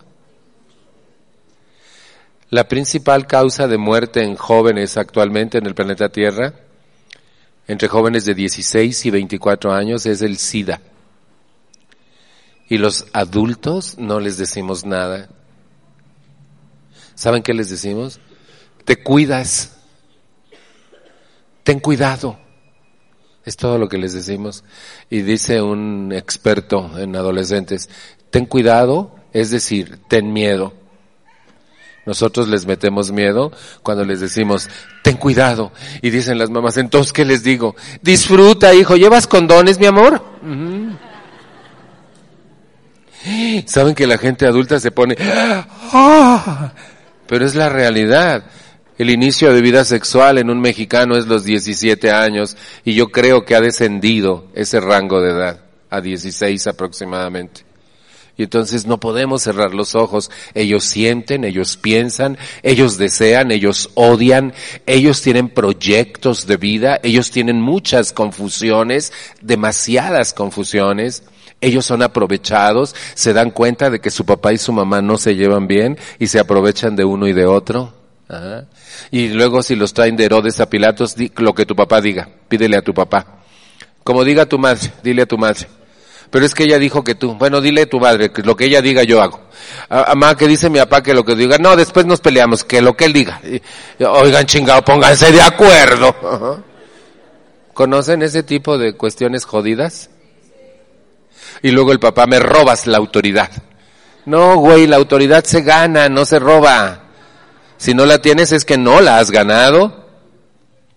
La 2.51 2.67
principal 2.67 3.29
causa 3.29 3.69
de 3.69 3.79
muerte 3.79 4.25
en 4.25 4.35
jóvenes 4.35 4.97
actualmente 4.97 5.59
en 5.59 5.67
el 5.67 5.75
planeta 5.75 6.09
Tierra, 6.09 6.55
entre 7.69 7.87
jóvenes 7.87 8.25
de 8.25 8.35
16 8.35 9.07
y 9.07 9.11
24 9.11 9.73
años, 9.73 10.05
es 10.07 10.21
el 10.23 10.37
SIDA. 10.37 10.81
Y 12.69 12.79
los 12.79 13.07
adultos 13.13 13.97
no 13.99 14.19
les 14.19 14.37
decimos 14.37 14.85
nada. 14.85 15.29
¿Saben 17.15 17.43
qué 17.43 17.55
les 17.55 17.71
decimos? 17.71 18.19
Te 18.85 19.01
cuidas. 19.01 19.77
Ten 21.63 21.79
cuidado. 21.79 22.39
Es 23.51 23.57
todo 23.57 23.79
lo 23.79 23.89
que 23.89 23.99
les 23.99 24.13
decimos. 24.13 24.63
Y 25.11 25.23
dice 25.23 25.61
un 25.61 26.13
experto 26.13 26.89
en 26.97 27.17
adolescentes, 27.17 27.91
ten 28.31 28.47
cuidado, 28.47 29.17
es 29.33 29.51
decir, 29.51 29.99
ten 30.07 30.33
miedo. 30.33 30.73
Nosotros 32.07 32.47
les 32.47 32.65
metemos 32.65 33.11
miedo 33.11 33.51
cuando 33.83 34.05
les 34.05 34.21
decimos, 34.21 34.69
ten 35.03 35.17
cuidado. 35.17 35.73
Y 36.01 36.11
dicen 36.11 36.39
las 36.39 36.49
mamás, 36.49 36.77
entonces, 36.77 37.13
¿qué 37.13 37.25
les 37.25 37.43
digo? 37.43 37.75
Disfruta, 38.01 38.73
hijo, 38.73 38.95
¿llevas 38.95 39.27
condones, 39.27 39.81
mi 39.81 39.87
amor? 39.87 40.23
Saben 43.67 43.97
que 43.97 44.07
la 44.07 44.17
gente 44.17 44.47
adulta 44.47 44.79
se 44.79 44.93
pone, 44.93 45.17
¡Ah! 45.19 46.73
pero 47.27 47.45
es 47.45 47.57
la 47.57 47.69
realidad. 47.69 48.45
El 49.01 49.09
inicio 49.09 49.55
de 49.55 49.63
vida 49.63 49.87
sexual 49.87 50.37
en 50.37 50.51
un 50.51 50.61
mexicano 50.61 51.17
es 51.17 51.27
los 51.27 51.43
17 51.43 52.11
años 52.11 52.59
y 52.85 52.93
yo 52.93 53.07
creo 53.07 53.47
que 53.47 53.55
ha 53.55 53.63
descendido 53.63 54.49
ese 54.55 54.79
rango 54.79 55.23
de 55.23 55.31
edad 55.31 55.61
a 55.89 56.03
16 56.03 56.67
aproximadamente. 56.67 57.63
Y 58.37 58.43
entonces 58.43 58.85
no 58.85 59.01
podemos 59.01 59.41
cerrar 59.41 59.73
los 59.73 59.95
ojos. 59.95 60.31
Ellos 60.53 60.85
sienten, 60.85 61.45
ellos 61.45 61.79
piensan, 61.79 62.37
ellos 62.63 62.99
desean, 62.99 63.53
ellos 63.53 63.89
odian, 63.95 64.53
ellos 64.85 65.23
tienen 65.23 65.49
proyectos 65.49 66.47
de 66.47 66.59
vida, 66.59 67.01
ellos 67.03 67.31
tienen 67.31 67.59
muchas 67.59 68.13
confusiones, 68.13 69.15
demasiadas 69.41 70.35
confusiones. 70.35 71.23
Ellos 71.63 71.87
son 71.87 72.03
aprovechados, 72.03 72.95
se 73.15 73.33
dan 73.33 73.51
cuenta 73.51 73.89
de 73.89 74.01
que 74.01 74.11
su 74.11 74.27
papá 74.27 74.53
y 74.53 74.59
su 74.59 74.75
mamá 74.75 75.01
no 75.01 75.17
se 75.17 75.37
llevan 75.37 75.67
bien 75.69 75.97
y 76.19 76.27
se 76.27 76.39
aprovechan 76.39 76.97
de 76.97 77.07
uno 77.07 77.27
y 77.27 77.33
de 77.33 77.47
otro. 77.47 77.95
Y 79.11 79.29
luego 79.29 79.63
si 79.63 79.75
los 79.75 79.93
traen 79.93 80.17
de 80.17 80.25
Herodes 80.25 80.61
a 80.61 80.71
Pilatos, 80.71 81.17
lo 81.37 81.55
que 81.55 81.67
tu 81.67 81.75
papá 81.75 82.01
diga, 82.01 82.29
pídele 82.49 82.77
a 82.77 82.83
tu 82.83 82.95
papá. 82.95 83.41
Como 84.05 84.25
diga 84.25 84.47
tu 84.47 84.59
madre, 84.59 84.93
dile 85.03 85.23
a 85.23 85.27
tu 85.27 85.37
madre. 85.37 85.67
Pero 86.31 86.47
es 86.47 86.55
que 86.55 86.63
ella 86.63 86.79
dijo 86.79 87.03
que 87.03 87.17
tú, 87.17 87.35
bueno, 87.35 87.61
dile 87.61 87.83
a 87.83 87.89
tu 87.89 87.99
madre, 87.99 88.31
que 88.31 88.43
lo 88.43 88.57
que 88.57 88.67
ella 88.67 88.81
diga 88.81 89.03
yo 89.03 89.21
hago. 89.21 89.41
Amá, 89.89 90.37
que 90.37 90.47
dice 90.47 90.71
mi 90.71 90.79
papá 90.79 91.03
que 91.03 91.13
lo 91.13 91.25
que 91.25 91.35
diga, 91.35 91.59
no, 91.59 91.75
después 91.75 92.07
nos 92.07 92.21
peleamos, 92.21 92.63
que 92.63 92.81
lo 92.81 92.97
que 92.97 93.07
él 93.07 93.13
diga. 93.13 93.41
Oigan, 93.99 94.47
chingado, 94.47 94.83
pónganse 94.83 95.33
de 95.33 95.43
acuerdo. 95.43 96.63
¿Conocen 97.75 98.23
ese 98.23 98.45
tipo 98.45 98.79
de 98.79 98.95
cuestiones 98.95 99.45
jodidas? 99.45 100.11
Y 101.63 101.73
luego 101.73 101.91
el 101.91 101.99
papá, 101.99 102.27
me 102.27 102.39
robas 102.39 102.87
la 102.87 102.99
autoridad. 102.99 103.51
No, 104.25 104.57
güey, 104.57 104.87
la 104.87 104.97
autoridad 104.97 105.43
se 105.45 105.63
gana, 105.63 106.09
no 106.09 106.25
se 106.25 106.39
roba. 106.39 107.10
Si 107.81 107.95
no 107.95 108.05
la 108.05 108.21
tienes 108.21 108.53
es 108.53 108.67
que 108.67 108.77
no 108.77 109.01
la 109.01 109.19
has 109.19 109.31
ganado. 109.31 110.07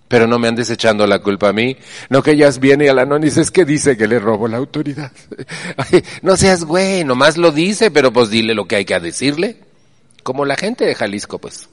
Pero 0.10 0.28
no 0.28 0.38
me 0.38 0.50
andes 0.50 0.70
echando 0.70 1.08
la 1.08 1.20
culpa 1.20 1.48
a 1.48 1.54
mí. 1.54 1.78
No 2.10 2.22
que 2.22 2.32
ellas 2.32 2.60
vienen 2.60 2.90
a 2.90 2.94
la 2.94 3.06
nonis 3.06 3.38
es 3.38 3.52
que 3.52 3.64
dice 3.64 3.96
que 3.96 4.06
le 4.06 4.20
robo 4.20 4.50
la 4.50 4.58
autoridad. 4.58 5.14
no 6.22 6.36
seas 6.36 6.66
güey, 6.66 7.06
nomás 7.06 7.38
lo 7.38 7.54
dice, 7.54 7.90
pero 7.90 8.12
pues 8.12 8.30
dile 8.30 8.54
lo 8.54 8.66
que 8.66 8.76
hay 8.76 8.86
que 8.86 9.00
decirle. 9.00 9.60
Como 10.24 10.44
la 10.44 10.58
gente 10.58 10.86
de 10.86 10.94
Jalisco, 10.94 11.40
pues. 11.40 11.70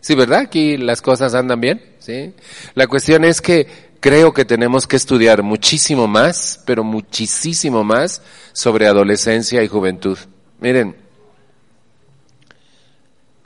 Sí, 0.00 0.14
¿verdad? 0.14 0.42
Aquí 0.42 0.76
las 0.76 1.02
cosas 1.02 1.34
andan 1.34 1.60
bien, 1.60 1.82
¿sí? 1.98 2.32
La 2.74 2.86
cuestión 2.86 3.24
es 3.24 3.40
que 3.40 3.66
creo 3.98 4.32
que 4.32 4.44
tenemos 4.44 4.86
que 4.86 4.96
estudiar 4.96 5.42
muchísimo 5.42 6.06
más, 6.06 6.62
pero 6.64 6.84
muchísimo 6.84 7.82
más 7.82 8.22
sobre 8.52 8.86
adolescencia 8.86 9.64
y 9.64 9.68
juventud. 9.68 10.16
Miren, 10.60 10.94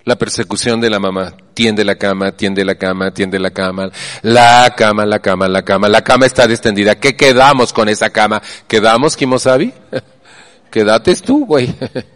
la 0.05 0.17
persecución 0.17 0.81
de 0.81 0.91
la 0.91 0.99
mamá. 0.99 1.35
Tiende 1.55 1.85
la 1.85 1.97
cama, 1.97 2.33
tiende 2.33 2.65
la 2.65 2.75
cama, 2.75 3.13
tiende 3.13 3.39
la 3.39 3.51
cama. 3.51 3.91
La 4.23 4.75
cama, 4.77 5.07
la 5.07 5.19
cama, 5.19 5.49
la 5.49 5.63
cama. 5.63 5.89
La 5.89 6.03
cama 6.03 6.27
está 6.27 6.45
extendida. 6.45 6.97
¿Qué 6.97 7.17
quedamos 7.17 7.73
con 7.73 7.89
esa 7.89 8.11
cama? 8.11 8.43
¿Quedamos, 8.67 9.17
Kimosabi? 9.17 9.73
Quédate 10.71 11.15
tú, 11.17 11.47
güey. 11.47 11.75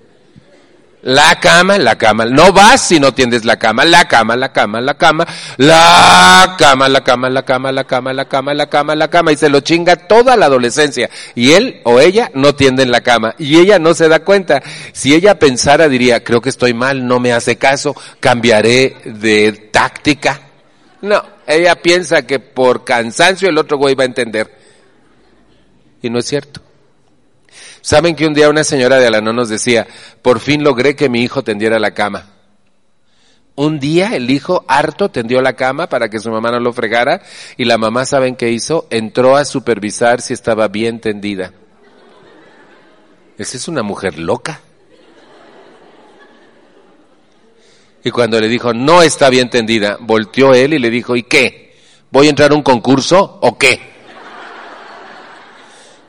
La 1.02 1.38
cama, 1.38 1.78
la 1.78 1.96
cama. 1.96 2.24
No 2.24 2.52
vas 2.52 2.88
si 2.88 2.98
no 2.98 3.14
tiendes 3.14 3.44
la 3.44 3.56
cama. 3.56 3.84
La 3.84 4.08
cama, 4.08 4.37
la 4.37 4.52
cama, 4.52 4.80
la 4.80 4.94
cama. 4.94 5.26
La 5.56 6.56
cama, 6.58 6.88
la 6.88 7.04
cama, 7.04 7.30
la 7.30 7.44
cama, 7.44 7.70
la 7.70 7.84
cama, 7.84 8.12
la 8.12 8.24
cama, 8.24 8.54
la 8.54 8.66
cama, 8.68 8.94
la 8.96 9.08
cama. 9.08 9.32
Y 9.32 9.37
se 9.37 9.48
lo 9.48 9.61
chinga 9.61 9.94
toda 9.94 10.37
la 10.37 10.46
adolescencia. 10.46 11.08
Y 11.37 11.52
él 11.52 11.80
o 11.84 12.00
ella 12.00 12.30
no 12.34 12.54
tienden 12.54 12.90
la 12.90 13.02
cama. 13.02 13.34
Y 13.38 13.58
ella 13.58 13.78
no 13.78 13.94
se 13.94 14.08
da 14.08 14.24
cuenta. 14.24 14.61
Si 14.92 15.14
ella 15.14 15.38
pensara, 15.38 15.88
diría, 15.88 16.24
creo 16.24 16.40
que 16.40 16.48
estoy 16.48 16.74
mal, 16.74 17.06
no 17.06 17.20
me 17.20 17.32
hace 17.32 17.56
caso, 17.56 17.94
cambiaré 18.18 18.96
de 19.04 19.52
táctica. 19.70 20.40
No, 21.00 21.22
ella 21.46 21.76
piensa 21.76 22.22
que 22.22 22.40
por 22.40 22.84
cansancio 22.84 23.48
el 23.48 23.58
otro 23.58 23.78
güey 23.78 23.94
va 23.94 24.02
a 24.02 24.06
entender. 24.06 24.52
Y 26.02 26.11
no 26.11 26.18
es 26.18 26.26
cierto. 26.26 26.67
Saben 27.80 28.14
que 28.16 28.26
un 28.26 28.34
día 28.34 28.48
una 28.48 28.64
señora 28.64 28.96
de 28.96 29.06
Alanón 29.06 29.36
nos 29.36 29.48
decía, 29.48 29.86
por 30.22 30.40
fin 30.40 30.62
logré 30.62 30.96
que 30.96 31.08
mi 31.08 31.22
hijo 31.22 31.42
tendiera 31.42 31.78
la 31.78 31.92
cama. 31.92 32.34
Un 33.54 33.80
día 33.80 34.14
el 34.14 34.30
hijo 34.30 34.64
harto 34.68 35.08
tendió 35.08 35.42
la 35.42 35.54
cama 35.54 35.88
para 35.88 36.08
que 36.08 36.20
su 36.20 36.30
mamá 36.30 36.50
no 36.50 36.60
lo 36.60 36.72
fregara 36.72 37.22
y 37.56 37.64
la 37.64 37.76
mamá, 37.76 38.04
¿saben 38.04 38.36
qué 38.36 38.50
hizo? 38.50 38.86
Entró 38.90 39.36
a 39.36 39.44
supervisar 39.44 40.20
si 40.20 40.32
estaba 40.32 40.68
bien 40.68 41.00
tendida. 41.00 41.52
Esa 43.36 43.56
es 43.56 43.66
una 43.66 43.82
mujer 43.82 44.18
loca. 44.18 44.60
Y 48.04 48.10
cuando 48.10 48.40
le 48.40 48.48
dijo, 48.48 48.72
no 48.72 49.02
está 49.02 49.28
bien 49.28 49.50
tendida, 49.50 49.98
volteó 50.00 50.54
él 50.54 50.74
y 50.74 50.78
le 50.78 50.90
dijo, 50.90 51.16
¿y 51.16 51.24
qué? 51.24 51.76
¿Voy 52.10 52.28
a 52.28 52.30
entrar 52.30 52.52
a 52.52 52.54
un 52.54 52.62
concurso 52.62 53.38
o 53.42 53.58
qué? 53.58 53.97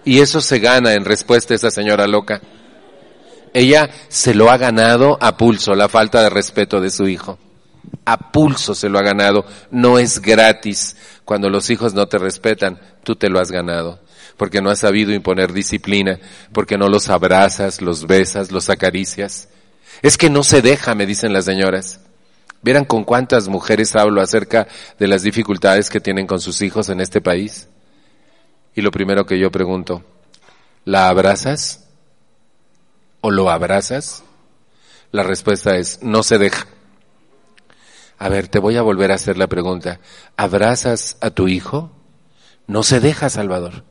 Y 0.10 0.22
eso 0.22 0.42
se 0.42 0.58
gana 0.58 0.96
en 0.96 1.06
respuesta 1.06 1.54
a 1.54 1.58
esa 1.58 1.70
señora 1.70 2.08
loca. 2.08 2.42
Ella 3.54 3.92
se 4.08 4.34
lo 4.34 4.50
ha 4.50 4.58
ganado 4.58 5.20
a 5.22 5.38
pulso, 5.38 5.76
la 5.76 5.88
falta 5.88 6.24
de 6.24 6.32
respeto 6.32 6.82
de 6.82 6.90
su 6.90 7.08
hijo. 7.08 7.38
A 8.06 8.32
pulso 8.32 8.74
se 8.74 8.90
lo 8.90 8.98
ha 8.98 9.04
ganado. 9.04 9.46
No 9.70 10.00
es 10.00 10.20
gratis. 10.20 10.96
Cuando 11.26 11.52
los 11.52 11.70
hijos 11.70 11.94
no 11.94 12.08
te 12.08 12.18
respetan, 12.18 12.82
tú 13.04 13.18
te 13.18 13.30
lo 13.30 13.40
has 13.40 13.52
ganado. 13.52 14.00
Porque 14.36 14.64
no 14.64 14.72
has 14.72 14.80
sabido 14.80 15.14
imponer 15.14 15.54
disciplina, 15.54 16.18
porque 16.54 16.76
no 16.76 16.90
los 16.90 17.08
abrazas, 17.10 17.80
los 17.80 18.08
besas, 18.08 18.52
los 18.52 18.72
acaricias. 18.72 19.50
Es 20.02 20.18
que 20.18 20.32
no 20.32 20.42
se 20.42 20.64
deja, 20.64 20.96
me 20.96 21.06
dicen 21.06 21.34
las 21.34 21.46
señoras. 21.46 22.00
¿Vieran 22.64 22.86
con 22.86 23.04
cuántas 23.04 23.48
mujeres 23.48 23.96
hablo 23.96 24.24
acerca 24.24 24.68
de 24.98 25.08
las 25.08 25.22
dificultades 25.22 25.88
que 25.88 26.02
tienen 26.02 26.26
con 26.26 26.40
sus 26.40 26.64
hijos 26.64 26.90
en 26.90 27.00
este 27.00 27.22
país? 27.22 27.68
Y 28.80 28.82
lo 28.82 28.92
primero 28.92 29.26
que 29.26 29.38
yo 29.38 29.52
pregunto, 29.52 30.06
¿la 30.86 31.10
abrazas? 31.10 31.90
o 33.20 33.30
lo 33.30 33.50
abrazas? 33.50 34.24
La 35.12 35.24
respuesta 35.24 35.76
es, 35.76 36.02
no 36.02 36.24
se 36.24 36.38
deja. 36.38 36.66
A 38.18 38.30
ver, 38.30 38.48
te 38.48 38.58
voy 38.58 38.78
a 38.78 38.82
volver 38.82 39.12
a 39.12 39.16
hacer 39.16 39.38
la 39.38 39.48
pregunta. 39.48 40.00
¿Abrazas 40.38 41.18
a 41.20 41.30
tu 41.30 41.50
hijo? 41.50 41.92
No 42.68 42.84
se 42.84 43.02
deja, 43.02 43.30
Salvador. 43.30 43.84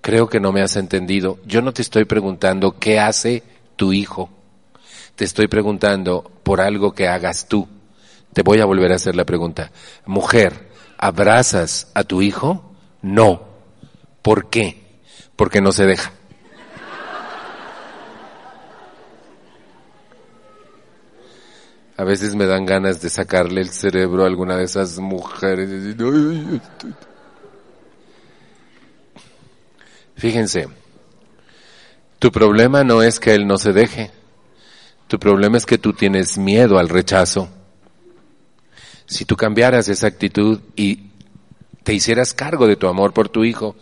Creo 0.00 0.28
que 0.28 0.38
no 0.38 0.52
me 0.52 0.62
has 0.62 0.76
entendido. 0.76 1.40
Yo 1.44 1.60
no 1.60 1.72
te 1.72 1.82
estoy 1.82 2.04
preguntando 2.04 2.78
qué 2.78 3.00
hace 3.00 3.42
tu 3.74 3.92
hijo. 3.92 4.30
Te 5.16 5.24
estoy 5.24 5.48
preguntando 5.48 6.30
por 6.44 6.60
algo 6.60 6.92
que 6.92 7.08
hagas 7.08 7.48
tú. 7.48 7.66
Te 8.32 8.42
voy 8.42 8.60
a 8.60 8.64
volver 8.64 8.92
a 8.92 8.94
hacer 8.94 9.16
la 9.16 9.26
pregunta. 9.26 9.72
Mujer, 10.06 10.68
¿abrazas 10.98 11.90
a 11.94 12.04
tu 12.04 12.22
hijo? 12.22 12.76
No. 13.02 13.47
¿Por 14.22 14.50
qué? 14.50 14.82
Porque 15.36 15.60
no 15.60 15.72
se 15.72 15.86
deja. 15.86 16.12
A 21.96 22.04
veces 22.04 22.36
me 22.36 22.46
dan 22.46 22.64
ganas 22.64 23.02
de 23.02 23.10
sacarle 23.10 23.60
el 23.60 23.70
cerebro 23.70 24.22
a 24.22 24.26
alguna 24.26 24.56
de 24.56 24.64
esas 24.64 25.00
mujeres. 25.00 25.96
Fíjense, 30.14 30.68
tu 32.20 32.30
problema 32.30 32.84
no 32.84 33.02
es 33.02 33.18
que 33.18 33.34
él 33.34 33.48
no 33.48 33.58
se 33.58 33.72
deje, 33.72 34.12
tu 35.08 35.18
problema 35.18 35.56
es 35.56 35.66
que 35.66 35.78
tú 35.78 35.92
tienes 35.92 36.38
miedo 36.38 36.78
al 36.78 36.88
rechazo. 36.88 37.48
Si 39.06 39.24
tú 39.24 39.36
cambiaras 39.36 39.88
esa 39.88 40.06
actitud 40.06 40.60
y 40.76 41.10
te 41.82 41.94
hicieras 41.94 42.32
cargo 42.32 42.66
de 42.66 42.76
tu 42.76 42.86
amor 42.86 43.12
por 43.12 43.28
tu 43.28 43.42
hijo 43.42 43.74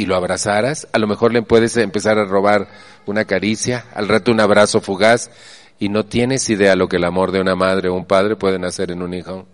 y 0.00 0.06
lo 0.06 0.16
abrazaras, 0.16 0.88
a 0.94 0.98
lo 0.98 1.06
mejor 1.06 1.30
le 1.30 1.42
puedes 1.42 1.76
empezar 1.76 2.16
a 2.16 2.24
robar 2.24 2.68
una 3.04 3.26
caricia, 3.26 3.84
al 3.92 4.08
rato 4.08 4.32
un 4.32 4.40
abrazo 4.40 4.80
fugaz 4.80 5.30
y 5.78 5.90
no 5.90 6.06
tienes 6.06 6.48
idea 6.48 6.74
lo 6.74 6.88
que 6.88 6.96
el 6.96 7.04
amor 7.04 7.32
de 7.32 7.40
una 7.42 7.54
madre 7.54 7.90
o 7.90 7.94
un 7.94 8.06
padre 8.06 8.34
pueden 8.34 8.64
hacer 8.64 8.90
en 8.92 9.02
un 9.02 9.12
hijo. 9.12 9.46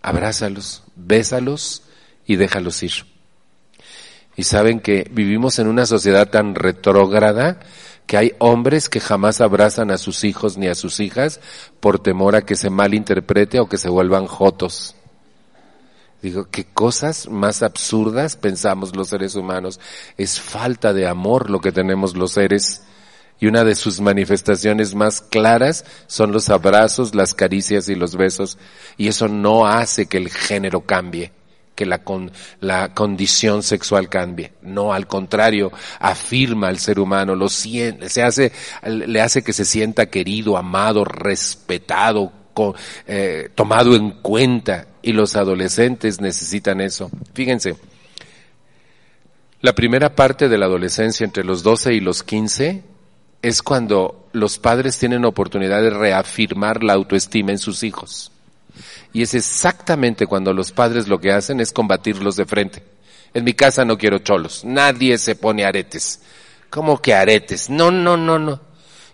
Abrázalos, 0.00 0.84
bésalos 0.94 1.82
y 2.24 2.36
déjalos 2.36 2.84
ir. 2.84 2.92
Y 4.36 4.44
saben 4.44 4.78
que 4.78 5.08
vivimos 5.10 5.58
en 5.58 5.66
una 5.66 5.86
sociedad 5.86 6.30
tan 6.30 6.54
retrógrada 6.54 7.58
que 8.06 8.16
hay 8.16 8.32
hombres 8.38 8.88
que 8.88 9.00
jamás 9.00 9.40
abrazan 9.40 9.90
a 9.90 9.98
sus 9.98 10.22
hijos 10.22 10.56
ni 10.56 10.68
a 10.68 10.76
sus 10.76 11.00
hijas 11.00 11.40
por 11.80 11.98
temor 11.98 12.36
a 12.36 12.42
que 12.42 12.54
se 12.54 12.70
malinterprete 12.70 13.58
o 13.58 13.68
que 13.68 13.76
se 13.76 13.88
vuelvan 13.88 14.26
jotos. 14.26 14.94
Digo, 16.24 16.48
qué 16.50 16.64
cosas 16.64 17.28
más 17.28 17.62
absurdas 17.62 18.36
pensamos 18.36 18.96
los 18.96 19.10
seres 19.10 19.34
humanos. 19.34 19.78
Es 20.16 20.40
falta 20.40 20.94
de 20.94 21.06
amor 21.06 21.50
lo 21.50 21.60
que 21.60 21.70
tenemos 21.70 22.16
los 22.16 22.32
seres 22.32 22.80
y 23.40 23.46
una 23.46 23.62
de 23.62 23.74
sus 23.74 24.00
manifestaciones 24.00 24.94
más 24.94 25.20
claras 25.20 25.84
son 26.06 26.32
los 26.32 26.48
abrazos, 26.48 27.14
las 27.14 27.34
caricias 27.34 27.90
y 27.90 27.94
los 27.94 28.16
besos. 28.16 28.56
Y 28.96 29.08
eso 29.08 29.28
no 29.28 29.66
hace 29.66 30.06
que 30.06 30.16
el 30.16 30.30
género 30.30 30.80
cambie, 30.80 31.30
que 31.74 31.84
la, 31.84 32.02
condición 32.94 33.62
sexual 33.62 34.08
cambie. 34.08 34.54
No, 34.62 34.94
al 34.94 35.06
contrario, 35.06 35.72
afirma 36.00 36.68
al 36.68 36.78
ser 36.78 37.00
humano, 37.00 37.34
lo 37.34 37.50
se 37.50 38.22
hace, 38.22 38.50
le 38.82 39.20
hace 39.20 39.42
que 39.42 39.52
se 39.52 39.66
sienta 39.66 40.06
querido, 40.06 40.56
amado, 40.56 41.04
respetado, 41.04 42.32
eh, 43.06 43.50
tomado 43.54 43.94
en 43.94 44.10
cuenta. 44.10 44.88
Y 45.02 45.12
los 45.12 45.36
adolescentes 45.36 46.20
necesitan 46.20 46.80
eso. 46.80 47.10
Fíjense, 47.34 47.76
la 49.60 49.74
primera 49.74 50.14
parte 50.14 50.48
de 50.48 50.58
la 50.58 50.66
adolescencia 50.66 51.24
entre 51.24 51.44
los 51.44 51.62
12 51.62 51.94
y 51.94 52.00
los 52.00 52.22
15 52.22 52.82
es 53.42 53.62
cuando 53.62 54.28
los 54.32 54.58
padres 54.58 54.98
tienen 54.98 55.24
oportunidad 55.24 55.82
de 55.82 55.90
reafirmar 55.90 56.82
la 56.82 56.94
autoestima 56.94 57.52
en 57.52 57.58
sus 57.58 57.82
hijos. 57.82 58.32
Y 59.12 59.22
es 59.22 59.34
exactamente 59.34 60.26
cuando 60.26 60.52
los 60.52 60.72
padres 60.72 61.08
lo 61.08 61.20
que 61.20 61.32
hacen 61.32 61.60
es 61.60 61.72
combatirlos 61.72 62.36
de 62.36 62.46
frente. 62.46 62.82
En 63.32 63.44
mi 63.44 63.54
casa 63.54 63.84
no 63.84 63.98
quiero 63.98 64.18
cholos, 64.18 64.64
nadie 64.64 65.18
se 65.18 65.36
pone 65.36 65.64
aretes. 65.64 66.20
¿Cómo 66.70 67.00
que 67.00 67.14
aretes? 67.14 67.70
No, 67.70 67.90
no, 67.90 68.16
no, 68.16 68.38
no. 68.38 68.60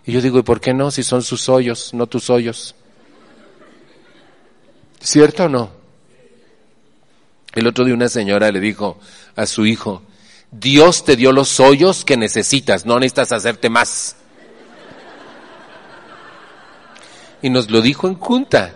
Y 0.05 0.11
yo 0.11 0.21
digo, 0.21 0.39
¿y 0.39 0.43
por 0.43 0.59
qué 0.59 0.73
no? 0.73 0.91
Si 0.91 1.03
son 1.03 1.21
sus 1.21 1.47
hoyos, 1.47 1.93
no 1.93 2.07
tus 2.07 2.29
hoyos. 2.29 2.75
¿Cierto 5.01 5.45
o 5.45 5.49
no? 5.49 5.71
El 7.53 7.67
otro 7.67 7.83
día 7.83 7.93
una 7.93 8.09
señora 8.09 8.51
le 8.51 8.59
dijo 8.59 8.99
a 9.35 9.45
su 9.45 9.65
hijo, 9.65 10.03
Dios 10.51 11.03
te 11.03 11.15
dio 11.15 11.31
los 11.31 11.59
hoyos 11.59 12.05
que 12.05 12.17
necesitas, 12.17 12.85
no 12.85 12.99
necesitas 12.99 13.31
hacerte 13.31 13.69
más. 13.69 14.15
y 17.41 17.49
nos 17.49 17.69
lo 17.69 17.81
dijo 17.81 18.07
en 18.07 18.15
junta. 18.15 18.75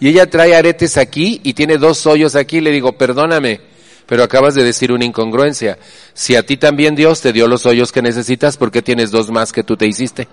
Y 0.00 0.08
ella 0.08 0.28
trae 0.28 0.54
aretes 0.54 0.96
aquí 0.96 1.40
y 1.44 1.54
tiene 1.54 1.78
dos 1.78 2.06
hoyos 2.06 2.36
aquí. 2.36 2.60
Le 2.60 2.70
digo, 2.70 2.96
perdóname, 2.96 3.60
pero 4.06 4.22
acabas 4.22 4.54
de 4.54 4.64
decir 4.64 4.92
una 4.92 5.04
incongruencia. 5.04 5.78
Si 6.12 6.36
a 6.36 6.44
ti 6.44 6.56
también 6.56 6.94
Dios 6.94 7.20
te 7.20 7.32
dio 7.32 7.48
los 7.48 7.66
hoyos 7.66 7.92
que 7.92 8.02
necesitas, 8.02 8.56
¿por 8.56 8.70
qué 8.70 8.82
tienes 8.82 9.10
dos 9.10 9.30
más 9.30 9.52
que 9.52 9.64
tú 9.64 9.76
te 9.76 9.86
hiciste? 9.86 10.28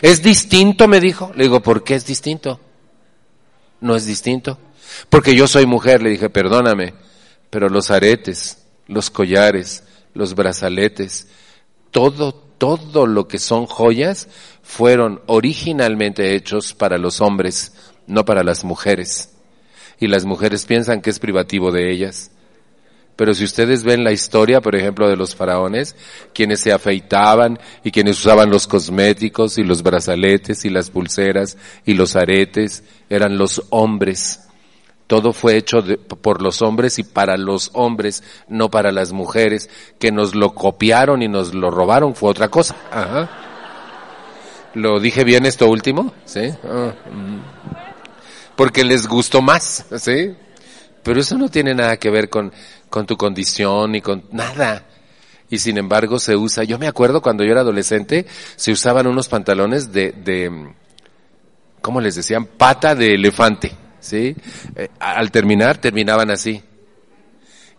¿Es 0.00 0.22
distinto? 0.22 0.88
me 0.88 1.00
dijo. 1.00 1.32
Le 1.36 1.44
digo, 1.44 1.60
¿por 1.60 1.84
qué 1.84 1.94
es 1.94 2.06
distinto? 2.06 2.60
No 3.82 3.94
es 3.94 4.06
distinto. 4.06 4.58
Porque 5.10 5.36
yo 5.36 5.46
soy 5.46 5.66
mujer, 5.66 6.02
le 6.02 6.10
dije, 6.10 6.30
perdóname, 6.30 6.94
pero 7.50 7.68
los 7.68 7.90
aretes, 7.90 8.64
los 8.86 9.10
collares, 9.10 9.84
los 10.14 10.34
brazaletes, 10.34 11.28
todo, 11.90 12.32
todo 12.32 13.06
lo 13.06 13.28
que 13.28 13.38
son 13.38 13.66
joyas 13.66 14.28
fueron 14.62 15.20
originalmente 15.26 16.34
hechos 16.34 16.74
para 16.74 16.98
los 16.98 17.20
hombres, 17.20 17.74
no 18.06 18.24
para 18.24 18.42
las 18.42 18.64
mujeres. 18.64 19.30
Y 19.98 20.06
las 20.08 20.24
mujeres 20.24 20.64
piensan 20.64 21.00
que 21.00 21.10
es 21.10 21.18
privativo 21.18 21.70
de 21.70 21.92
ellas. 21.92 22.31
Pero 23.16 23.34
si 23.34 23.44
ustedes 23.44 23.84
ven 23.84 24.04
la 24.04 24.12
historia, 24.12 24.60
por 24.60 24.74
ejemplo, 24.74 25.08
de 25.08 25.16
los 25.16 25.34
faraones, 25.34 25.96
quienes 26.32 26.60
se 26.60 26.72
afeitaban 26.72 27.58
y 27.84 27.90
quienes 27.90 28.18
usaban 28.18 28.50
los 28.50 28.66
cosméticos 28.66 29.58
y 29.58 29.64
los 29.64 29.82
brazaletes 29.82 30.64
y 30.64 30.70
las 30.70 30.90
pulseras 30.90 31.58
y 31.84 31.94
los 31.94 32.16
aretes, 32.16 32.84
eran 33.10 33.36
los 33.36 33.62
hombres. 33.70 34.40
Todo 35.06 35.34
fue 35.34 35.56
hecho 35.56 35.84
por 36.22 36.40
los 36.40 36.62
hombres 36.62 36.98
y 36.98 37.02
para 37.02 37.36
los 37.36 37.70
hombres, 37.74 38.22
no 38.48 38.70
para 38.70 38.92
las 38.92 39.12
mujeres, 39.12 39.68
que 39.98 40.10
nos 40.10 40.34
lo 40.34 40.54
copiaron 40.54 41.20
y 41.22 41.28
nos 41.28 41.52
lo 41.52 41.70
robaron, 41.70 42.14
fue 42.14 42.30
otra 42.30 42.48
cosa. 42.48 42.74
Ajá. 42.90 43.30
¿Lo 44.74 45.00
dije 45.00 45.24
bien 45.24 45.44
esto 45.44 45.68
último? 45.68 46.14
¿Sí? 46.24 46.48
Ah, 46.64 46.94
mm. 47.10 47.40
Porque 48.56 48.84
les 48.84 49.06
gustó 49.06 49.42
más, 49.42 49.84
¿sí? 49.98 50.34
Pero 51.02 51.20
eso 51.20 51.36
no 51.36 51.48
tiene 51.48 51.74
nada 51.74 51.96
que 51.98 52.10
ver 52.10 52.30
con, 52.30 52.52
con 52.92 53.06
tu 53.06 53.16
condición 53.16 53.92
ni 53.92 54.02
con 54.02 54.24
nada. 54.32 54.84
Y 55.48 55.58
sin 55.58 55.78
embargo 55.78 56.18
se 56.18 56.36
usa, 56.36 56.62
yo 56.64 56.78
me 56.78 56.86
acuerdo 56.86 57.22
cuando 57.22 57.42
yo 57.42 57.52
era 57.52 57.62
adolescente, 57.62 58.26
se 58.56 58.70
usaban 58.70 59.06
unos 59.06 59.28
pantalones 59.28 59.92
de, 59.92 60.12
de 60.12 60.74
¿cómo 61.80 62.02
les 62.02 62.16
decían? 62.16 62.44
Pata 62.44 62.94
de 62.94 63.14
elefante, 63.14 63.72
¿sí? 63.98 64.36
Eh, 64.76 64.88
al 65.00 65.30
terminar, 65.30 65.78
terminaban 65.78 66.30
así 66.30 66.62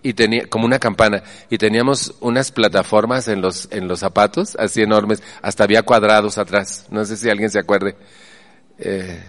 y 0.02 0.14
tenía 0.14 0.48
como 0.48 0.66
una 0.66 0.80
campana 0.80 1.24
y 1.50 1.60
teníamos 1.60 2.16
unas 2.20 2.52
plataformas 2.52 3.28
en 3.28 3.42
los 3.42 3.70
en 3.72 3.88
los 3.88 4.00
zapatos 4.00 4.58
así 4.60 4.82
enormes 4.82 5.24
hasta 5.42 5.64
había 5.64 5.84
cuadrados 5.84 6.38
atrás 6.38 6.88
no 6.90 7.06
sé 7.06 7.16
si 7.16 7.30
alguien 7.30 7.50
se 7.50 7.60
acuerde 7.60 7.96
eh, 8.80 9.24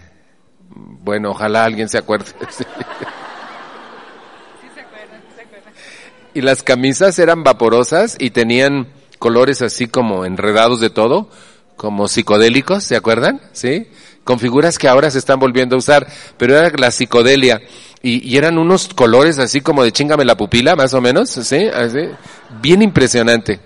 Bueno, 0.74 1.30
ojalá 1.30 1.64
alguien 1.64 1.88
se 1.88 1.98
acuerde. 1.98 2.32
Y 6.34 6.40
las 6.40 6.62
camisas 6.62 7.18
eran 7.18 7.44
vaporosas 7.44 8.16
y 8.18 8.30
tenían 8.30 8.88
colores 9.18 9.62
así 9.62 9.86
como 9.86 10.24
enredados 10.24 10.80
de 10.80 10.90
todo, 10.90 11.30
como 11.76 12.08
psicodélicos, 12.08 12.84
¿se 12.84 12.96
acuerdan? 12.96 13.40
¿Sí? 13.52 13.88
Con 14.24 14.38
figuras 14.38 14.78
que 14.78 14.88
ahora 14.88 15.10
se 15.10 15.18
están 15.18 15.38
volviendo 15.38 15.76
a 15.76 15.78
usar, 15.78 16.06
pero 16.36 16.56
era 16.56 16.76
la 16.76 16.90
psicodelia. 16.90 17.60
Y, 18.02 18.36
eran 18.36 18.58
unos 18.58 18.88
colores 18.88 19.38
así 19.38 19.62
como 19.62 19.82
de 19.82 19.92
chingame 19.92 20.26
la 20.26 20.36
pupila, 20.36 20.76
más 20.76 20.92
o 20.92 21.00
menos, 21.00 21.30
¿sí? 21.30 21.68
Así. 21.68 22.00
Bien 22.60 22.82
impresionante. 22.82 23.60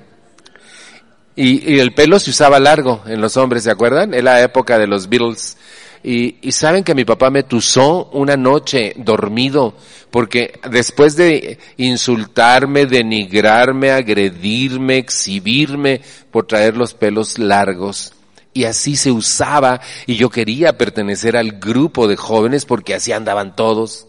Y, 1.34 1.78
el 1.80 1.92
pelo 1.92 2.20
se 2.20 2.30
usaba 2.30 2.60
largo 2.60 3.02
en 3.06 3.20
los 3.20 3.36
hombres, 3.36 3.64
¿se 3.64 3.70
acuerdan? 3.70 4.14
En 4.14 4.24
la 4.24 4.40
época 4.42 4.78
de 4.78 4.86
los 4.86 5.08
Beatles. 5.08 5.56
Y, 6.02 6.36
y, 6.42 6.52
saben 6.52 6.84
que 6.84 6.94
mi 6.94 7.04
papá 7.04 7.30
me 7.30 7.42
tusó 7.42 8.08
una 8.12 8.36
noche 8.36 8.94
dormido, 8.96 9.74
porque 10.10 10.60
después 10.70 11.16
de 11.16 11.58
insultarme, 11.76 12.86
denigrarme, 12.86 13.90
agredirme, 13.90 14.98
exhibirme 14.98 16.00
por 16.30 16.46
traer 16.46 16.76
los 16.76 16.94
pelos 16.94 17.38
largos, 17.38 18.14
y 18.54 18.64
así 18.64 18.96
se 18.96 19.10
usaba, 19.10 19.80
y 20.06 20.16
yo 20.16 20.30
quería 20.30 20.78
pertenecer 20.78 21.36
al 21.36 21.52
grupo 21.52 22.08
de 22.08 22.16
jóvenes 22.16 22.64
porque 22.64 22.94
así 22.94 23.12
andaban 23.12 23.54
todos. 23.54 24.06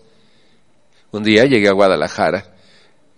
Un 1.12 1.24
día 1.24 1.46
llegué 1.46 1.68
a 1.68 1.74
Guadalajara 1.74 2.54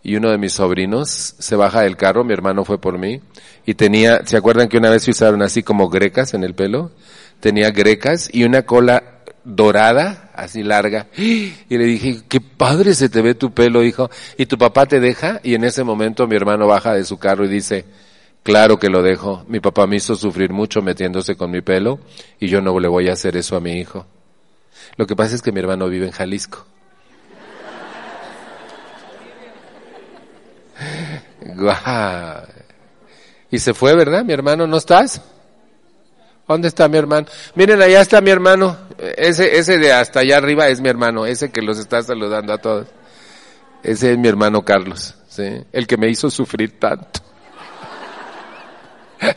y 0.04 0.16
uno 0.16 0.32
de 0.32 0.38
mis 0.38 0.54
sobrinos 0.54 1.36
se 1.38 1.56
baja 1.56 1.82
del 1.82 1.98
carro, 1.98 2.24
mi 2.24 2.34
hermano 2.34 2.66
fue 2.66 2.80
por 2.80 2.98
mí, 2.98 3.22
y 3.66 3.76
tenía, 3.76 4.26
¿se 4.26 4.38
acuerdan 4.38 4.68
que 4.68 4.78
una 4.78 4.90
vez 4.90 5.04
se 5.04 5.12
usaron 5.12 5.42
así 5.42 5.62
como 5.62 5.90
grecas 5.90 6.34
en 6.34 6.44
el 6.44 6.56
pelo? 6.56 6.92
Tenía 7.42 7.72
grecas 7.72 8.30
y 8.32 8.46
una 8.46 8.62
cola 8.62 9.04
dorada, 9.44 10.32
así 10.34 10.64
larga. 10.64 11.08
Y 11.18 11.54
le 11.70 11.84
dije, 11.86 12.22
qué 12.30 12.40
padre 12.40 12.94
se 12.94 13.10
te 13.10 13.22
ve 13.22 13.36
tu 13.36 13.52
pelo, 13.54 13.84
hijo. 13.84 14.10
Y 14.38 14.46
tu 14.46 14.58
papá 14.58 14.86
te 14.86 15.02
deja. 15.02 15.42
Y 15.44 15.56
en 15.56 15.66
ese 15.66 15.84
momento 15.84 16.28
mi 16.28 16.36
hermano 16.36 16.68
baja 16.68 16.94
de 16.94 17.04
su 17.04 17.18
carro 17.18 17.44
y 17.46 17.50
dice, 17.50 17.86
claro 18.44 18.80
que 18.80 18.90
lo 18.90 19.02
dejo. 19.02 19.44
Mi 19.48 19.60
papá 19.60 19.88
me 19.88 19.98
hizo 19.98 20.16
sufrir 20.16 20.52
mucho 20.54 20.82
metiéndose 20.82 21.36
con 21.36 21.52
mi 21.52 21.62
pelo 21.62 22.00
y 22.40 22.48
yo 22.48 22.62
no 22.62 22.80
le 22.80 22.88
voy 22.88 23.10
a 23.10 23.14
hacer 23.14 23.36
eso 23.36 23.58
a 23.58 23.60
mi 23.60 23.74
hijo. 23.74 24.06
Lo 24.96 25.08
que 25.08 25.16
pasa 25.16 25.36
es 25.36 25.42
que 25.42 25.52
mi 25.52 25.60
hermano 25.60 25.90
vive 25.90 26.06
en 26.06 26.12
Jalisco. 26.12 26.66
Y 33.54 33.60
se 33.60 33.74
fue, 33.74 33.94
¿verdad? 33.94 34.24
Mi 34.24 34.32
hermano, 34.32 34.66
¿no 34.66 34.78
estás? 34.78 35.22
¿Dónde 36.52 36.68
está 36.68 36.88
mi 36.88 36.98
hermano? 36.98 37.28
Miren, 37.56 37.82
allá 37.82 38.02
está 38.02 38.20
mi 38.22 38.30
hermano. 38.30 38.78
Ese, 38.98 39.58
ese 39.58 39.78
de 39.78 39.94
hasta 39.94 40.20
allá 40.20 40.38
arriba 40.38 40.68
es 40.68 40.82
mi 40.82 40.90
hermano, 40.90 41.26
ese 41.26 41.50
que 41.50 41.62
los 41.62 41.80
está 41.80 42.04
saludando 42.04 42.54
a 42.54 42.58
todos. 42.58 42.88
Ese 43.84 44.12
es 44.12 44.18
mi 44.18 44.28
hermano 44.28 44.64
Carlos. 44.64 45.16
El 45.38 45.88
que 45.88 45.98
me 45.98 46.10
hizo 46.10 46.30
sufrir 46.30 46.78
tanto. 46.80 47.22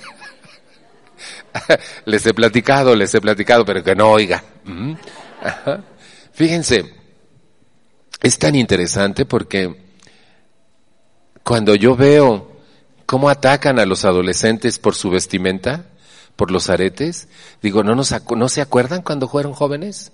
les 2.05 2.27
he 2.27 2.35
platicado, 2.35 2.97
les 2.97 3.15
he 3.15 3.21
platicado, 3.21 3.65
pero 3.65 3.83
que 3.83 3.95
no 3.95 4.11
oiga. 4.11 4.43
Fíjense, 6.33 6.95
es 8.23 8.39
tan 8.39 8.57
interesante 8.57 9.25
porque 9.25 9.85
cuando 11.45 11.75
yo 11.77 11.95
veo 11.95 12.57
cómo 13.07 13.29
atacan 13.29 13.79
a 13.79 13.87
los 13.87 14.05
adolescentes 14.05 14.79
por 14.79 14.95
su 14.95 15.11
vestimenta, 15.11 15.87
por 16.37 16.51
los 16.51 16.71
aretes. 16.71 17.29
Digo, 17.63 17.83
¿no, 17.83 17.95
nos, 17.95 18.15
¿no 18.37 18.49
se 18.49 18.61
acuerdan 18.61 19.03
cuando 19.03 19.29
fueron 19.29 19.53
jóvenes? 19.53 20.13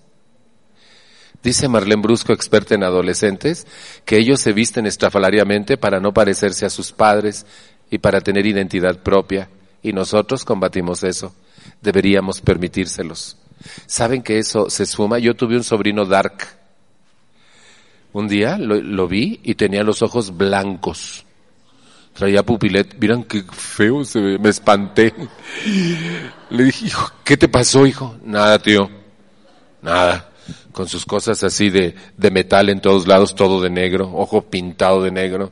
Dice 1.42 1.68
Marlene 1.68 2.02
Brusco, 2.02 2.32
experta 2.32 2.74
en 2.74 2.84
adolescentes, 2.84 3.66
que 4.04 4.18
ellos 4.18 4.40
se 4.40 4.52
visten 4.52 4.86
estrafalariamente 4.86 5.78
para 5.78 5.98
no 6.00 6.12
parecerse 6.12 6.66
a 6.66 6.70
sus 6.70 6.92
padres 6.92 7.46
y 7.90 7.98
para 7.98 8.20
tener 8.20 8.44
identidad 8.46 8.98
propia. 8.98 9.48
Y 9.82 9.92
nosotros 9.92 10.44
combatimos 10.44 11.02
eso. 11.02 11.34
Deberíamos 11.80 12.42
permitírselos. 12.42 13.38
¿Saben 13.86 14.22
que 14.22 14.38
eso 14.38 14.68
se 14.68 14.84
suma? 14.84 15.18
Yo 15.18 15.34
tuve 15.34 15.56
un 15.56 15.64
sobrino 15.64 16.04
dark. 16.04 16.46
Un 18.12 18.28
día 18.28 18.58
lo 18.58 19.08
vi 19.08 19.40
y 19.42 19.54
tenía 19.54 19.82
los 19.82 20.02
ojos 20.02 20.36
blancos 20.36 21.24
traía 22.20 22.42
pupilet, 22.42 22.98
miran 23.00 23.24
qué 23.24 23.42
feo 23.50 24.04
se 24.04 24.20
ve, 24.20 24.38
me 24.38 24.50
espanté. 24.50 25.14
Le 26.50 26.64
dije, 26.64 26.84
hijo, 26.84 27.10
¿qué 27.24 27.38
te 27.38 27.48
pasó, 27.48 27.86
hijo? 27.86 28.14
Nada, 28.22 28.58
tío, 28.58 28.90
nada. 29.80 30.28
Con 30.70 30.86
sus 30.86 31.06
cosas 31.06 31.42
así 31.42 31.70
de, 31.70 31.94
de 32.18 32.30
metal 32.30 32.68
en 32.68 32.82
todos 32.82 33.06
lados, 33.06 33.34
todo 33.34 33.62
de 33.62 33.70
negro, 33.70 34.12
ojo 34.14 34.42
pintado 34.42 35.02
de 35.02 35.10
negro. 35.10 35.50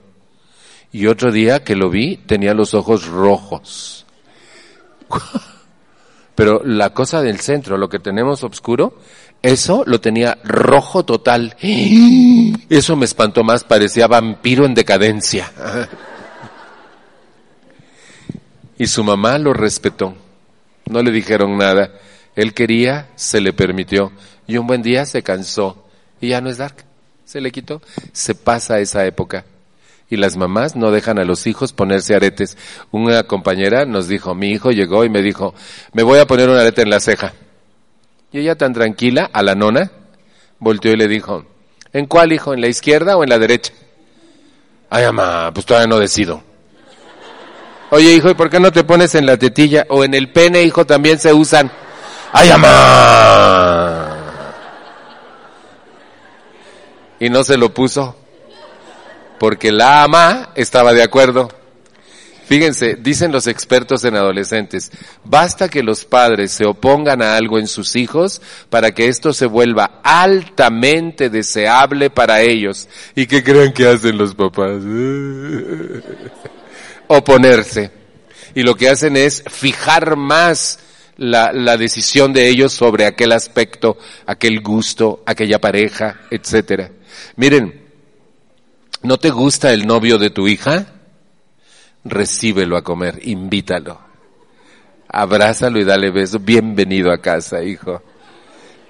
Y 0.92 1.07
otro 1.07 1.33
día 1.33 1.64
que 1.64 1.74
lo 1.74 1.88
vi, 1.88 2.18
tenía 2.18 2.52
los 2.52 2.74
ojos 2.74 3.07
rojos. 3.07 4.04
Pero 6.35 6.61
la 6.62 6.92
cosa 6.92 7.22
del 7.22 7.40
centro, 7.40 7.78
lo 7.78 7.88
que 7.88 7.98
tenemos 7.98 8.44
oscuro, 8.44 8.98
eso 9.40 9.85
lo 9.87 10.02
tenía 10.02 10.37
rojo 10.44 11.02
total. 11.02 11.57
Eso 12.68 12.96
me 12.96 13.07
espantó 13.07 13.42
más, 13.42 13.64
parecía 13.64 14.07
vampiro 14.07 14.66
en 14.66 14.74
decadencia. 14.74 15.50
Y 18.79 18.87
su 18.87 19.03
mamá 19.03 19.38
lo 19.38 19.53
respetó. 19.53 20.14
No 20.88 21.03
le 21.03 21.11
dijeron 21.11 21.59
nada. 21.59 21.91
Él 22.37 22.55
quería, 22.55 23.09
se 23.17 23.41
le 23.41 23.53
permitió. 23.53 24.12
Y 24.47 24.57
un 24.57 24.67
buen 24.67 24.83
día 24.83 25.05
se 25.05 25.23
cansó. 25.23 25.85
Y 26.21 26.29
ya 26.29 26.41
no 26.41 26.49
es 26.49 26.59
dark. 26.59 26.85
Se 27.25 27.41
le 27.41 27.51
quitó. 27.51 27.83
Se 28.12 28.35
pasa 28.35 28.79
esa 28.79 29.05
época. 29.05 29.45
Y 30.09 30.17
las 30.17 30.37
mamás 30.37 30.77
no 30.77 30.91
dejan 30.91 31.19
a 31.19 31.25
los 31.25 31.47
hijos 31.47 31.73
ponerse 31.73 32.14
aretes. 32.14 32.57
Una 32.93 33.25
compañera 33.25 33.85
nos 33.85 34.09
dijo, 34.09 34.35
mi 34.35 34.51
hijo 34.51 34.71
llegó 34.71 35.05
y 35.05 35.11
me 35.11 35.21
dijo, 35.21 35.55
me 35.93 36.03
voy 36.03 36.21
a 36.21 36.27
poner 36.27 36.49
un 36.49 36.57
arete 36.57 36.83
en 36.83 36.91
la 36.91 37.01
ceja. 37.01 37.35
Y 38.33 38.38
ella 38.38 38.57
tan 38.57 38.73
tranquila, 38.73 39.29
a 39.33 39.43
la 39.43 39.55
nona, 39.55 39.91
volteó 40.59 40.93
y 40.93 40.97
le 40.97 41.09
dijo, 41.09 41.45
¿en 41.93 42.07
cuál 42.07 42.33
hijo? 42.33 42.55
¿En 42.55 42.61
la 42.61 42.69
izquierda 42.69 43.17
o 43.17 43.25
en 43.25 43.31
la 43.31 43.38
derecha? 43.38 43.73
Ay, 44.88 45.05
mamá, 45.07 45.51
pues 45.53 45.67
todavía 45.67 45.88
no 45.88 45.99
decido. 45.99 46.43
Oye, 47.90 48.12
hijo, 48.12 48.31
¿y 48.31 48.35
por 48.35 48.51
qué 48.51 48.61
no 48.61 48.70
te 48.70 48.85
pones 48.85 49.14
en 49.14 49.24
la 49.24 49.37
tetilla? 49.37 49.87
O 49.88 50.05
en 50.05 50.14
el 50.14 50.31
pene, 50.31 50.62
hijo, 50.62 50.85
también 50.85 51.18
se 51.18 51.33
usan. 51.33 51.70
¡Ay, 52.33 52.51
mamá! 52.51 54.16
Y 57.20 57.31
no 57.31 57.42
se 57.44 57.57
lo 57.57 57.72
puso. 57.72 58.16
Porque 59.38 59.72
la 59.72 60.03
ama 60.03 60.51
estaba 60.55 60.92
de 60.92 61.03
acuerdo. 61.03 61.48
Fíjense, 62.44 62.96
dicen 62.98 63.31
los 63.31 63.46
expertos 63.46 64.05
en 64.05 64.16
adolescentes, 64.16 64.90
basta 65.22 65.68
que 65.68 65.83
los 65.83 66.07
padres 66.07 66.51
se 66.51 66.64
opongan 66.64 67.20
a 67.20 67.37
algo 67.37 67.59
en 67.59 67.66
sus 67.66 67.94
hijos 67.94 68.40
para 68.70 68.92
que 68.92 69.09
esto 69.09 69.35
se 69.35 69.44
vuelva 69.44 70.01
altamente 70.03 71.29
deseable 71.29 72.09
para 72.09 72.40
ellos. 72.40 72.88
¿Y 73.14 73.27
qué 73.27 73.44
creen 73.44 73.74
que 73.74 73.87
hacen 73.87 74.16
los 74.16 74.35
papás? 74.35 74.81
oponerse. 77.09 77.90
Y 78.55 78.62
lo 78.62 78.75
que 78.75 78.88
hacen 78.88 79.16
es 79.16 79.42
fijar 79.49 80.16
más 80.16 80.79
la, 81.16 81.77
decisión 81.77 82.33
de 82.33 82.49
ellos 82.49 82.73
sobre 82.73 83.07
aquel 83.07 83.33
aspecto, 83.33 83.99
aquel 84.27 84.61
gusto, 84.61 85.23
aquella 85.27 85.61
pareja, 85.61 86.21
etcétera. 86.31 86.90
Miren, 87.37 87.87
¿no 89.03 89.18
te 89.18 89.31
gusta 89.31 89.73
el 89.73 89.87
novio 89.87 90.18
de 90.18 90.31
tu 90.31 90.49
hija? 90.49 90.87
Recíbelo 92.05 92.77
a 92.77 92.83
comer, 92.83 93.21
invítalo. 93.23 94.01
Abrázalo 95.09 95.81
y 95.81 95.85
dale 95.85 96.11
beso. 96.11 96.38
Bienvenido 96.38 97.12
a 97.12 97.18
casa, 97.18 97.62
hijo. 97.62 98.03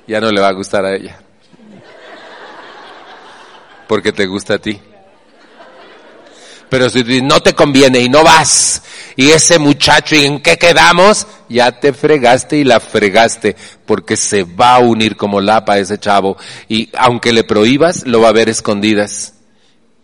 Ya 0.07 0.21
no 0.21 0.31
le 0.31 0.41
va 0.41 0.49
a 0.49 0.53
gustar 0.53 0.85
a 0.85 0.95
ella. 0.95 1.19
Porque 3.87 4.13
te 4.13 4.27
gusta 4.27 4.55
a 4.55 4.59
ti. 4.59 4.81
Pero 6.69 6.91
si 6.91 7.23
no 7.23 7.41
te 7.41 7.55
conviene 7.55 8.01
y 8.01 8.09
no 8.09 8.23
vas, 8.23 8.83
y 9.17 9.31
ese 9.31 9.59
muchacho, 9.59 10.15
¿y 10.15 10.25
en 10.25 10.41
qué 10.41 10.57
quedamos? 10.57 11.27
Ya 11.49 11.73
te 11.73 11.93
fregaste 11.93 12.59
y 12.59 12.65
la 12.65 12.79
fregaste, 12.79 13.57
porque 13.87 14.17
se 14.17 14.45
va 14.45 14.77
a 14.77 14.79
unir 14.81 15.17
como 15.17 15.41
lapa 15.41 15.79
ese 15.79 15.99
chavo, 15.99 16.37
y 16.69 16.91
aunque 16.97 17.33
le 17.33 17.45
prohíbas, 17.45 18.07
lo 18.07 18.21
va 18.21 18.29
a 18.29 18.33
ver 18.33 18.49
escondidas. 18.49 19.35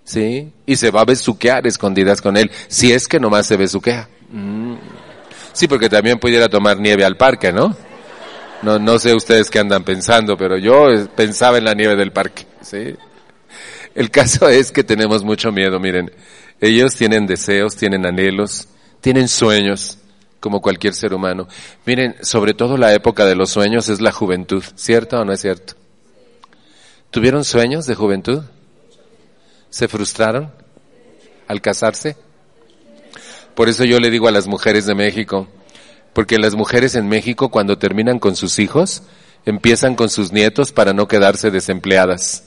¿Sí? 0.05 0.53
Y 0.67 0.77
se 0.77 0.91
va 0.91 1.01
a 1.01 1.07
besuquear 1.07 1.67
escondidas 1.67 2.21
con 2.21 2.37
él, 2.37 2.51
si 2.69 2.93
es 2.93 3.09
que 3.09 3.19
nomás 3.19 3.47
se 3.47 3.57
besuquea. 3.57 4.09
Mm. 4.31 4.75
Sí, 5.53 5.69
porque 5.69 5.89
también 5.89 6.19
pudiera 6.19 6.49
tomar 6.49 6.79
nieve 6.79 7.05
al 7.05 7.17
parque, 7.17 7.53
¿no? 7.53 7.75
No, 8.63 8.79
no 8.79 8.99
sé 8.99 9.15
ustedes 9.15 9.51
qué 9.51 9.61
andan 9.61 9.85
pensando, 9.85 10.37
pero 10.37 10.59
yo 10.59 10.89
pensaba 11.15 11.59
en 11.59 11.65
la 11.65 11.75
nieve 11.75 11.97
del 11.97 12.13
parque, 12.13 12.47
¿sí? 12.61 12.97
El 13.95 14.11
caso 14.11 14.49
es 14.49 14.73
que 14.73 14.83
tenemos 14.83 15.23
mucho 15.23 15.53
miedo, 15.53 15.79
miren. 15.79 16.11
Ellos 16.61 16.95
tienen 16.95 17.27
deseos, 17.27 17.77
tienen 17.77 18.07
anhelos, 18.07 18.69
tienen 19.01 19.29
sueños, 19.29 19.99
como 20.41 20.61
cualquier 20.61 20.95
ser 20.95 21.15
humano. 21.15 21.49
Miren, 21.87 22.17
sobre 22.23 22.55
todo 22.55 22.77
la 22.77 22.93
época 22.93 23.25
de 23.25 23.35
los 23.35 23.51
sueños 23.51 23.89
es 23.89 24.01
la 24.01 24.13
juventud, 24.13 24.63
¿cierto 24.75 25.19
o 25.19 25.25
no 25.25 25.33
es 25.33 25.41
cierto? 25.41 25.75
¿Tuvieron 27.11 27.45
sueños 27.45 27.87
de 27.87 27.95
juventud? 27.95 28.43
¿Se 29.71 29.89
frustraron 29.89 30.53
al 31.49 31.61
casarse? 31.61 32.17
Por 33.55 33.69
eso 33.69 33.85
yo 33.85 34.01
le 34.01 34.11
digo 34.11 34.29
a 34.29 34.33
las 34.33 34.47
mujeres 34.47 34.85
de 34.85 34.95
México, 34.95 35.49
porque 36.13 36.39
las 36.39 36.55
mujeres 36.55 36.95
en 36.95 37.09
México 37.09 37.51
cuando 37.51 37.79
terminan 37.79 38.19
con 38.19 38.37
sus 38.37 38.59
hijos, 38.59 39.03
empiezan 39.47 39.95
con 39.95 40.09
sus 40.09 40.33
nietos 40.33 40.73
para 40.73 40.93
no 40.93 41.09
quedarse 41.09 41.51
desempleadas. 41.51 42.45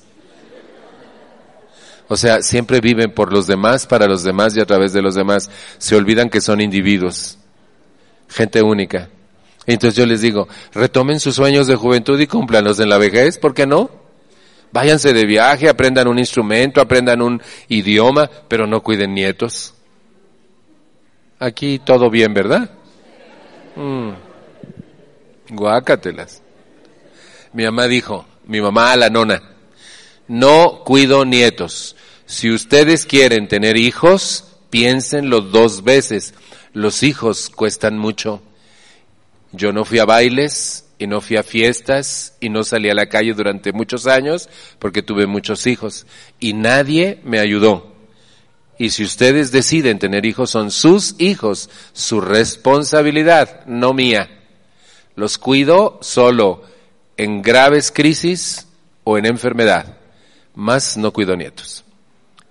O 2.07 2.15
sea, 2.15 2.41
siempre 2.41 2.79
viven 2.79 3.11
por 3.11 3.33
los 3.33 3.47
demás, 3.47 3.85
para 3.85 4.07
los 4.07 4.23
demás 4.23 4.55
y 4.55 4.61
a 4.61 4.65
través 4.65 4.93
de 4.93 5.01
los 5.01 5.15
demás. 5.15 5.49
Se 5.77 5.95
olvidan 5.95 6.29
que 6.29 6.41
son 6.41 6.61
individuos, 6.61 7.37
gente 8.29 8.61
única. 8.61 9.09
Entonces 9.65 9.97
yo 9.97 10.05
les 10.05 10.21
digo, 10.21 10.47
retomen 10.73 11.19
sus 11.19 11.35
sueños 11.35 11.67
de 11.67 11.75
juventud 11.75 12.19
y 12.19 12.27
cúmplanlos 12.27 12.79
en 12.79 12.89
la 12.89 12.97
vejez, 12.97 13.37
¿por 13.37 13.53
qué 13.53 13.67
no? 13.67 13.89
Váyanse 14.71 15.11
de 15.11 15.25
viaje, 15.25 15.67
aprendan 15.67 16.07
un 16.07 16.19
instrumento, 16.19 16.79
aprendan 16.79 17.21
un 17.21 17.41
idioma, 17.67 18.29
pero 18.47 18.65
no 18.65 18.81
cuiden 18.81 19.13
nietos. 19.13 19.73
Aquí 21.39 21.79
todo 21.79 22.09
bien, 22.09 22.33
¿verdad? 22.33 22.69
Mm. 23.75 24.11
Guácatelas. 25.49 26.41
Mi 27.51 27.63
mamá 27.65 27.87
dijo, 27.87 28.25
mi 28.45 28.61
mamá 28.61 28.95
la 28.95 29.09
nona, 29.09 29.41
no 30.27 30.83
cuido 30.85 31.25
nietos. 31.25 31.96
Si 32.27 32.51
ustedes 32.51 33.05
quieren 33.05 33.47
tener 33.47 33.77
hijos, 33.77 34.43
piénsenlo 34.69 35.39
dos 35.39 35.85
veces. 35.85 36.33
Los 36.73 37.01
hijos 37.01 37.49
cuestan 37.49 37.97
mucho. 37.97 38.41
Yo 39.53 39.71
no 39.71 39.85
fui 39.85 39.99
a 39.99 40.05
bailes 40.05 40.85
y 40.99 41.07
no 41.07 41.21
fui 41.21 41.37
a 41.37 41.43
fiestas 41.43 42.35
y 42.41 42.49
no 42.49 42.65
salí 42.65 42.89
a 42.89 42.93
la 42.93 43.07
calle 43.07 43.33
durante 43.33 43.71
muchos 43.71 44.07
años 44.07 44.49
porque 44.77 45.01
tuve 45.01 45.25
muchos 45.25 45.65
hijos 45.67 46.05
y 46.37 46.51
nadie 46.51 47.21
me 47.23 47.39
ayudó. 47.39 47.95
Y 48.77 48.89
si 48.89 49.05
ustedes 49.05 49.53
deciden 49.53 49.97
tener 49.97 50.25
hijos, 50.25 50.49
son 50.49 50.69
sus 50.69 51.15
hijos, 51.19 51.69
su 51.93 52.19
responsabilidad, 52.19 53.65
no 53.67 53.93
mía. 53.93 54.29
Los 55.15 55.37
cuido 55.37 55.97
solo 56.01 56.63
en 57.15 57.41
graves 57.41 57.89
crisis 57.89 58.67
o 59.05 59.17
en 59.17 59.25
enfermedad, 59.25 59.97
más 60.55 60.97
no 60.97 61.13
cuido 61.13 61.37
nietos. 61.37 61.85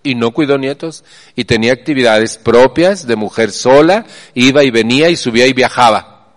Y 0.07 0.15
no 0.15 0.31
cuido 0.31 0.57
nietos 0.57 1.03
y 1.35 1.47
tenía 1.47 1.73
actividades 1.73 2.39
propias 2.39 3.09
de 3.09 3.17
mujer 3.17 3.51
sola, 3.51 4.07
iba 4.35 4.63
y 4.63 4.71
venía 4.71 5.11
y 5.11 5.17
subía 5.17 5.47
y 5.47 5.53
viajaba. 5.53 6.29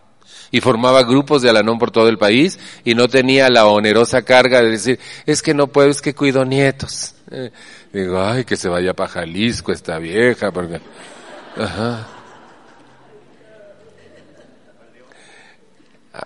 Y 0.49 0.59
formaba 0.61 1.03
grupos 1.03 1.43
de 1.43 1.51
Alanón 1.51 1.77
por 1.77 1.91
todo 1.91 2.09
el 2.09 2.17
país 2.17 2.57
y 2.83 2.95
no 2.95 3.07
tenía 3.07 3.47
la 3.49 3.67
onerosa 3.67 4.23
carga 4.23 4.63
de 4.63 4.71
decir, 4.71 4.99
es 5.27 5.43
que 5.43 5.53
no 5.53 5.67
puedo, 5.67 5.89
es 5.89 6.01
que 6.01 6.15
cuido 6.15 6.45
nietos. 6.45 7.13
Eh, 7.29 7.51
digo, 7.93 8.19
ay, 8.19 8.43
que 8.43 8.57
se 8.57 8.69
vaya 8.69 8.95
para 8.95 9.09
Jalisco 9.09 9.71
esta 9.71 9.99
vieja, 9.99 10.51
porque... 10.51 10.81
Ajá. 11.55 12.07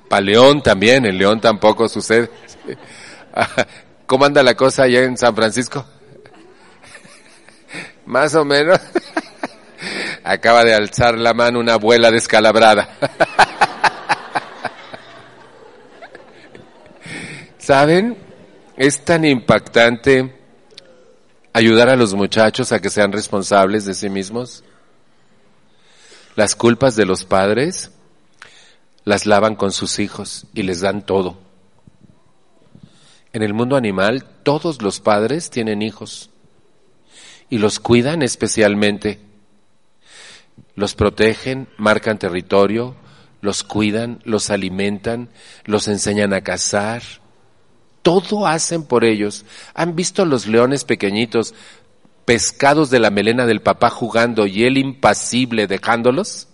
Para 0.07 0.21
León 0.21 0.63
también, 0.63 1.05
en 1.05 1.17
León 1.17 1.41
tampoco 1.41 1.89
sucede. 1.89 2.29
¿Cómo 4.05 4.25
anda 4.25 4.43
la 4.43 4.55
cosa 4.55 4.83
allá 4.83 5.03
en 5.03 5.17
San 5.17 5.35
Francisco? 5.35 5.85
Más 8.05 8.35
o 8.35 8.45
menos. 8.45 8.79
Acaba 10.23 10.63
de 10.63 10.73
alzar 10.73 11.17
la 11.17 11.33
mano 11.33 11.59
una 11.59 11.73
abuela 11.73 12.09
descalabrada. 12.11 12.89
¿Saben? 17.57 18.17
Es 18.75 19.05
tan 19.05 19.25
impactante 19.25 20.33
ayudar 21.53 21.89
a 21.89 21.95
los 21.95 22.13
muchachos 22.13 22.71
a 22.71 22.79
que 22.79 22.89
sean 22.89 23.11
responsables 23.11 23.85
de 23.85 23.93
sí 23.93 24.09
mismos. 24.09 24.63
Las 26.35 26.55
culpas 26.55 26.95
de 26.95 27.05
los 27.05 27.25
padres 27.25 27.91
las 29.03 29.25
lavan 29.25 29.55
con 29.55 29.71
sus 29.71 29.99
hijos 29.99 30.45
y 30.53 30.63
les 30.63 30.81
dan 30.81 31.05
todo. 31.05 31.37
En 33.33 33.43
el 33.43 33.53
mundo 33.53 33.75
animal, 33.75 34.25
todos 34.43 34.81
los 34.81 34.99
padres 34.99 35.49
tienen 35.49 35.81
hijos 35.81 36.29
y 37.53 37.59
los 37.59 37.79
cuidan 37.79 38.23
especialmente. 38.23 39.19
Los 40.73 40.95
protegen, 40.95 41.67
marcan 41.77 42.17
territorio, 42.17 42.95
los 43.41 43.63
cuidan, 43.63 44.21
los 44.23 44.49
alimentan, 44.49 45.29
los 45.63 45.87
enseñan 45.87 46.33
a 46.33 46.41
cazar. 46.41 47.03
Todo 48.01 48.47
hacen 48.47 48.85
por 48.85 49.05
ellos. 49.05 49.45
¿Han 49.75 49.95
visto 49.95 50.25
los 50.25 50.47
leones 50.47 50.83
pequeñitos 50.83 51.53
pescados 52.25 52.89
de 52.89 52.99
la 52.99 53.11
melena 53.11 53.45
del 53.45 53.61
papá 53.61 53.91
jugando 53.91 54.47
y 54.47 54.63
él 54.63 54.79
impasible 54.79 55.67
dejándolos? 55.67 56.47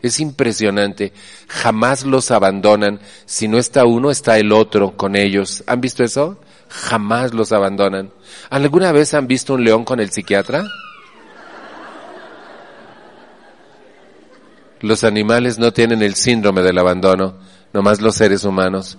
Es 0.00 0.20
impresionante. 0.20 1.12
Jamás 1.48 2.04
los 2.04 2.30
abandonan. 2.30 3.00
Si 3.26 3.48
no 3.48 3.58
está 3.58 3.84
uno, 3.84 4.12
está 4.12 4.38
el 4.38 4.52
otro 4.52 4.96
con 4.96 5.16
ellos. 5.16 5.64
¿Han 5.66 5.80
visto 5.80 6.04
eso? 6.04 6.38
Jamás 6.70 7.34
los 7.34 7.52
abandonan. 7.52 8.10
¿Alguna 8.48 8.92
vez 8.92 9.12
han 9.12 9.26
visto 9.26 9.54
un 9.54 9.64
león 9.64 9.84
con 9.84 10.00
el 10.00 10.10
psiquiatra? 10.10 10.64
Los 14.80 15.04
animales 15.04 15.58
no 15.58 15.72
tienen 15.72 16.00
el 16.02 16.14
síndrome 16.14 16.62
del 16.62 16.78
abandono, 16.78 17.34
nomás 17.74 18.00
los 18.00 18.14
seres 18.14 18.44
humanos. 18.44 18.96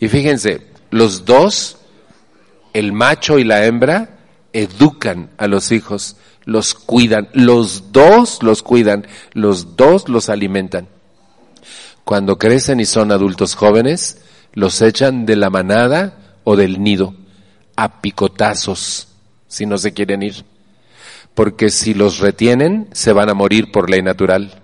Y 0.00 0.08
fíjense, 0.08 0.66
los 0.90 1.24
dos, 1.24 1.76
el 2.72 2.92
macho 2.92 3.38
y 3.38 3.44
la 3.44 3.64
hembra, 3.64 4.18
educan 4.52 5.30
a 5.38 5.46
los 5.46 5.70
hijos 5.70 6.16
los 6.44 6.74
cuidan, 6.74 7.28
los 7.32 7.92
dos 7.92 8.42
los 8.42 8.62
cuidan, 8.62 9.06
los 9.32 9.76
dos 9.76 10.08
los 10.08 10.28
alimentan. 10.28 10.88
Cuando 12.04 12.38
crecen 12.38 12.80
y 12.80 12.84
son 12.84 13.12
adultos 13.12 13.54
jóvenes, 13.54 14.22
los 14.52 14.82
echan 14.82 15.24
de 15.24 15.36
la 15.36 15.50
manada 15.50 16.18
o 16.44 16.56
del 16.56 16.82
nido, 16.82 17.14
a 17.76 18.00
picotazos, 18.00 19.08
si 19.48 19.66
no 19.66 19.78
se 19.78 19.92
quieren 19.92 20.22
ir. 20.22 20.44
Porque 21.34 21.70
si 21.70 21.94
los 21.94 22.18
retienen, 22.18 22.88
se 22.92 23.12
van 23.12 23.30
a 23.30 23.34
morir 23.34 23.72
por 23.72 23.88
ley 23.88 24.02
natural. 24.02 24.62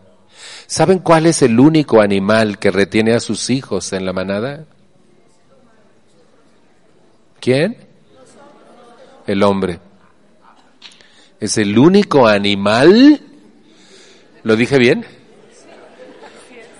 ¿Saben 0.67 0.99
cuál 0.99 1.27
es 1.27 1.41
el 1.43 1.59
único 1.59 2.03
animal 2.03 2.59
que 2.59 2.71
retiene 2.71 3.15
a 3.15 3.21
sus 3.21 3.49
hijos 3.49 3.93
en 3.95 4.05
la 4.05 4.13
manada? 4.13 4.67
¿Quién? 7.41 7.77
El 9.27 9.43
hombre. 9.43 9.81
Es 11.41 11.57
el 11.57 11.79
único 11.79 12.27
animal, 12.27 13.21
¿lo 14.43 14.57
dije 14.57 14.79
bien? 14.79 15.07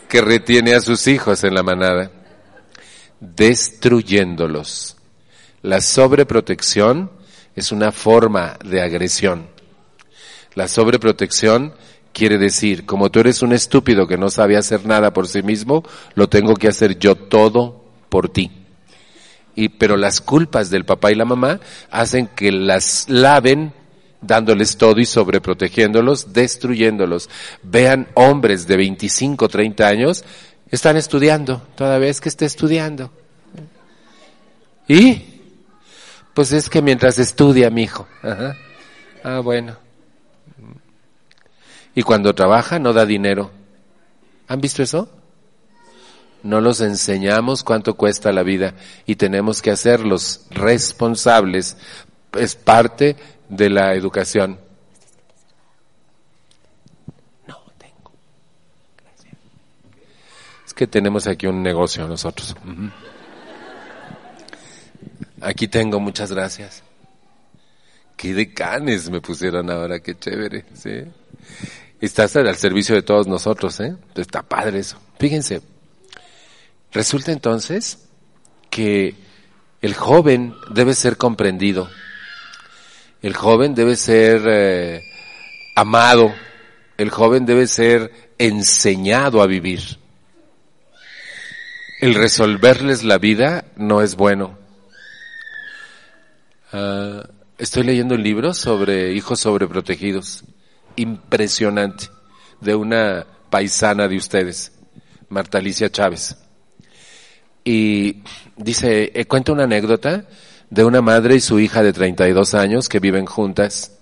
Que 0.09 0.21
retiene 0.21 0.75
a 0.75 0.81
sus 0.81 1.07
hijos 1.07 1.45
en 1.45 1.55
la 1.55 1.63
manada, 1.63 2.11
destruyéndolos. 3.21 4.97
La 5.63 5.81
sobreprotección 5.81 7.11
es 7.57 7.73
una 7.73 7.93
forma 7.93 8.59
de 8.65 8.81
agresión. 8.81 9.49
La 10.55 10.69
sobreprotección 10.69 11.75
quiere 12.13 12.39
decir, 12.39 12.87
como 12.87 13.11
tú 13.11 13.21
eres 13.21 13.43
un 13.43 13.53
estúpido 13.53 14.07
que 14.07 14.17
no 14.17 14.31
sabe 14.31 14.57
hacer 14.57 14.87
nada 14.87 15.13
por 15.13 15.29
sí 15.29 15.43
mismo, 15.43 15.85
lo 16.15 16.29
tengo 16.29 16.55
que 16.55 16.69
hacer 16.69 16.99
yo 16.99 17.15
todo 17.15 17.85
por 18.09 18.29
ti. 18.29 18.51
Y, 19.55 19.71
pero 19.71 19.97
las 19.97 20.21
culpas 20.21 20.71
del 20.71 20.85
papá 20.85 21.11
y 21.11 21.17
la 21.17 21.25
mamá 21.25 21.61
hacen 21.91 22.29
que 22.29 22.53
las 22.53 23.09
laven 23.09 23.73
dándoles 24.21 24.77
todo 24.77 25.01
y 25.01 25.05
sobreprotegiéndolos, 25.05 26.33
destruyéndolos. 26.33 27.29
Vean 27.63 28.09
hombres 28.15 28.67
de 28.67 28.77
25, 28.77 29.49
30 29.49 29.87
años, 29.87 30.25
están 30.71 30.97
estudiando, 30.97 31.63
toda 31.77 31.99
vez 31.99 32.21
que 32.21 32.29
esté 32.29 32.45
estudiando. 32.45 33.11
¿Y? 34.87 35.41
Pues 36.35 36.53
es 36.53 36.71
que 36.71 36.83
mientras 36.83 37.19
estudia, 37.19 37.71
mi 37.71 37.83
hijo. 37.83 38.07
Ah, 39.25 39.41
bueno. 39.41 39.77
Y 41.95 42.03
cuando 42.03 42.35
trabaja 42.35 42.79
no 42.79 42.93
da 42.93 43.05
dinero. 43.05 43.51
¿Han 44.47 44.61
visto 44.61 44.83
eso? 44.83 45.11
No 46.43 46.61
los 46.61 46.81
enseñamos 46.81 47.65
cuánto 47.65 47.95
cuesta 47.95 48.33
la 48.33 48.45
vida 48.45 48.75
y 49.05 49.17
tenemos 49.17 49.61
que 49.61 49.73
hacerlos 49.73 50.47
responsables. 50.51 51.77
Es 52.33 52.55
parte 52.55 53.17
de 53.49 53.71
la 53.71 53.95
educación. 53.95 54.61
No 57.47 57.59
tengo. 57.79 58.13
Gracias. 59.03 59.35
Es 60.65 60.68
que 60.79 60.87
tenemos 60.87 61.27
aquí 61.27 61.49
un 61.49 61.61
negocio 61.61 62.07
nosotros. 62.07 62.55
Aquí 65.41 65.67
tengo, 65.67 65.99
muchas 65.99 66.31
gracias. 66.31 66.85
Qué 68.17 68.33
decanes 68.33 69.11
me 69.11 69.21
pusieron 69.21 69.69
ahora, 69.71 69.99
qué 69.99 70.17
chévere, 70.17 70.67
sí. 70.75 71.03
Estás 72.01 72.37
al 72.37 72.55
servicio 72.55 72.95
de 72.95 73.03
todos 73.03 73.27
nosotros, 73.27 73.81
¿eh? 73.81 73.97
Está 74.15 74.45
padre 74.45 74.79
eso. 74.79 75.01
Fíjense. 75.19 75.63
Resulta 76.93 77.33
entonces 77.33 77.99
que 78.71 79.17
El 79.83 79.95
joven 79.95 80.55
debe 80.71 80.95
ser 80.95 81.17
comprendido. 81.17 81.91
El 83.21 83.35
joven 83.35 83.75
debe 83.75 83.97
ser 83.97 84.43
eh, 84.47 85.03
amado. 85.75 86.33
El 86.97 87.11
joven 87.11 87.47
debe 87.47 87.67
ser 87.67 88.31
enseñado 88.39 89.43
a 89.43 89.49
vivir. 89.49 89.99
El 92.01 92.15
resolverles 92.15 93.03
la 93.03 93.19
vida 93.19 93.65
no 93.77 94.03
es 94.03 94.15
bueno. 94.15 94.57
Ah, 96.73 97.29
estoy 97.59 97.83
leyendo 97.83 98.15
un 98.15 98.23
libro 98.23 98.55
sobre 98.55 99.15
hijos 99.15 99.41
sobreprotegidos. 99.41 100.45
Impresionante. 100.95 102.07
De 102.61 102.77
una 102.77 103.27
paisana 103.51 104.07
de 104.07 104.17
ustedes, 104.17 104.73
Marta 105.29 105.59
Alicia 105.59 105.91
Chávez. 105.91 106.37
Y 107.65 108.23
dice, 108.57 109.11
eh, 109.15 109.25
cuenta 109.27 109.53
una 109.53 109.65
anécdota 109.65 110.25
de 110.71 110.85
una 110.85 111.01
madre 111.01 111.35
y 111.35 111.41
su 111.41 111.59
hija 111.59 111.83
de 111.83 111.93
32 111.93 112.55
años 112.55 112.89
que 112.89 113.01
viven 113.01 113.27
juntas. 113.27 113.99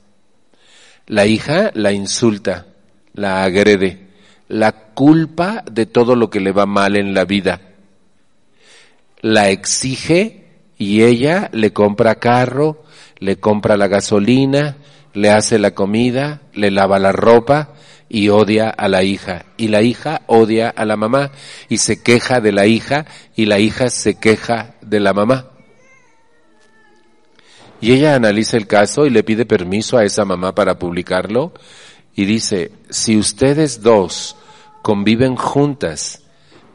La 1.07 1.25
hija 1.25 1.71
la 1.75 1.93
insulta, 1.93 2.67
la 3.15 3.43
agrede, 3.45 4.09
la 4.49 4.73
culpa 4.95 5.65
de 5.71 5.87
todo 5.87 6.15
lo 6.15 6.29
que 6.29 6.41
le 6.41 6.53
va 6.53 6.67
mal 6.67 6.97
en 6.97 7.15
la 7.15 7.25
vida. 7.25 7.66
La 9.21 9.51
exige 9.51 10.45
y 10.79 11.03
ella 11.03 11.51
le 11.53 11.73
compra 11.73 12.17
carro, 12.17 12.85
le 13.19 13.39
compra 13.39 13.77
la 13.77 13.89
gasolina, 13.89 14.77
le 15.15 15.31
hace 15.31 15.59
la 15.59 15.73
comida, 15.73 16.43
le 16.53 16.71
lava 16.71 16.99
la 16.99 17.13
ropa 17.13 17.75
y 18.09 18.29
odia 18.29 18.69
a 18.69 18.89
la 18.89 19.03
hija. 19.03 19.47
Y 19.57 19.69
la 19.69 19.83
hija 19.83 20.23
odia 20.27 20.69
a 20.69 20.85
la 20.85 20.97
mamá 20.97 21.33
y 21.69 21.79
se 21.79 22.03
queja 22.03 22.41
de 22.41 22.53
la 22.53 22.67
hija 22.67 23.07
y 23.35 23.47
la 23.47 23.59
hija 23.59 23.89
se 23.89 24.19
queja 24.19 24.75
de 24.83 25.01
la 25.01 25.13
mamá. 25.13 25.51
Y 27.81 27.93
ella 27.93 28.15
analiza 28.15 28.57
el 28.57 28.67
caso 28.67 29.07
y 29.07 29.11
le 29.11 29.23
pide 29.23 29.45
permiso 29.45 29.99
a 29.99 30.05
esa 30.05 30.25
mamá 30.25 30.55
para 30.55 30.79
publicarlo 30.79 31.53
y 32.15 32.25
dice, 32.25 32.73
si 32.89 33.19
ustedes 33.19 33.83
dos 33.83 34.37
conviven 34.83 35.37
juntas, 35.37 36.23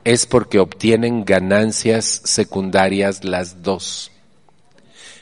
es 0.03 0.25
porque 0.25 0.59
obtienen 0.59 1.25
ganancias 1.25 2.21
secundarias 2.23 3.23
las 3.23 3.63
dos. 3.63 4.11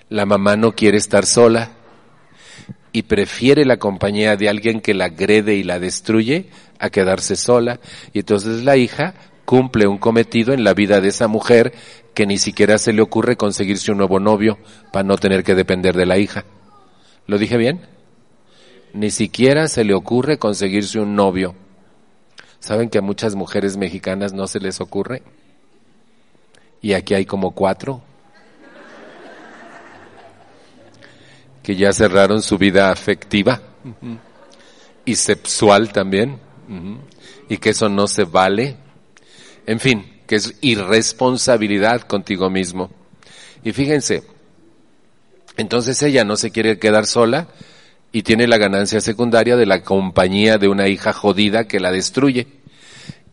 La 0.10 0.26
mamá 0.26 0.56
no 0.56 0.74
quiere 0.74 0.98
estar 0.98 1.26
sola 1.26 1.72
y 2.92 3.04
prefiere 3.04 3.66
la 3.66 3.78
compañía 3.78 4.36
de 4.36 4.50
alguien 4.50 4.82
que 4.82 4.94
la 4.94 5.06
agrede 5.06 5.56
y 5.56 5.64
la 5.64 5.80
destruye 5.80 6.50
a 6.80 6.90
quedarse 6.90 7.36
sola. 7.36 7.80
Y 8.14 8.20
entonces 8.20 8.64
la 8.64 8.78
hija 8.78 9.14
cumple 9.46 9.88
un 9.88 9.98
cometido 9.98 10.54
en 10.54 10.64
la 10.64 10.74
vida 10.74 11.02
de 11.02 11.10
esa 11.10 11.28
mujer 11.28 11.74
que 12.14 12.26
ni 12.26 12.38
siquiera 12.38 12.78
se 12.78 12.94
le 12.94 13.02
ocurre 13.02 13.38
conseguirse 13.38 13.92
un 13.92 13.98
nuevo 13.98 14.20
novio 14.20 14.58
para 14.92 15.04
no 15.04 15.18
tener 15.18 15.44
que 15.44 15.56
depender 15.56 15.96
de 15.96 16.06
la 16.06 16.18
hija. 16.18 16.46
¿Lo 17.28 17.38
dije 17.38 17.58
bien? 17.58 17.82
Ni 18.94 19.12
siquiera 19.12 19.68
se 19.68 19.84
le 19.84 19.94
ocurre 19.94 20.40
conseguirse 20.40 21.00
un 21.00 21.16
novio. 21.16 21.56
¿Saben 22.60 22.90
que 22.90 22.98
a 22.98 23.02
muchas 23.02 23.36
mujeres 23.36 23.78
mexicanas 23.78 24.34
no 24.34 24.48
se 24.48 24.60
les 24.60 24.82
ocurre? 24.82 25.24
Y 26.82 26.94
aquí 26.94 27.14
hay 27.14 27.26
como 27.26 27.52
cuatro 27.52 28.02
que 31.64 31.76
ya 31.76 31.94
cerraron 31.94 32.42
su 32.42 32.58
vida 32.58 32.92
afectiva 32.92 33.62
y 35.06 35.16
sexual 35.16 35.92
también, 35.92 36.40
y 37.48 37.58
que 37.58 37.70
eso 37.70 37.90
no 37.90 38.08
se 38.08 38.24
vale. 38.24 38.78
En 39.66 39.80
fin, 39.80 40.22
que 40.26 40.36
es 40.36 40.56
irresponsabilidad 40.62 42.02
contigo 42.02 42.50
mismo. 42.50 42.90
Y 43.64 43.72
fíjense, 43.72 44.24
entonces 45.58 46.02
ella 46.02 46.24
no 46.24 46.38
se 46.38 46.52
quiere 46.52 46.80
quedar 46.80 47.06
sola 47.06 47.48
y 48.12 48.24
tiene 48.24 48.48
la 48.48 48.58
ganancia 48.58 49.02
secundaria 49.02 49.56
de 49.56 49.66
la 49.66 49.84
compañía 49.84 50.58
de 50.58 50.68
una 50.68 50.88
hija 50.88 51.14
jodida 51.14 51.68
que 51.68 51.80
la 51.80 51.92
destruye. 51.92 52.48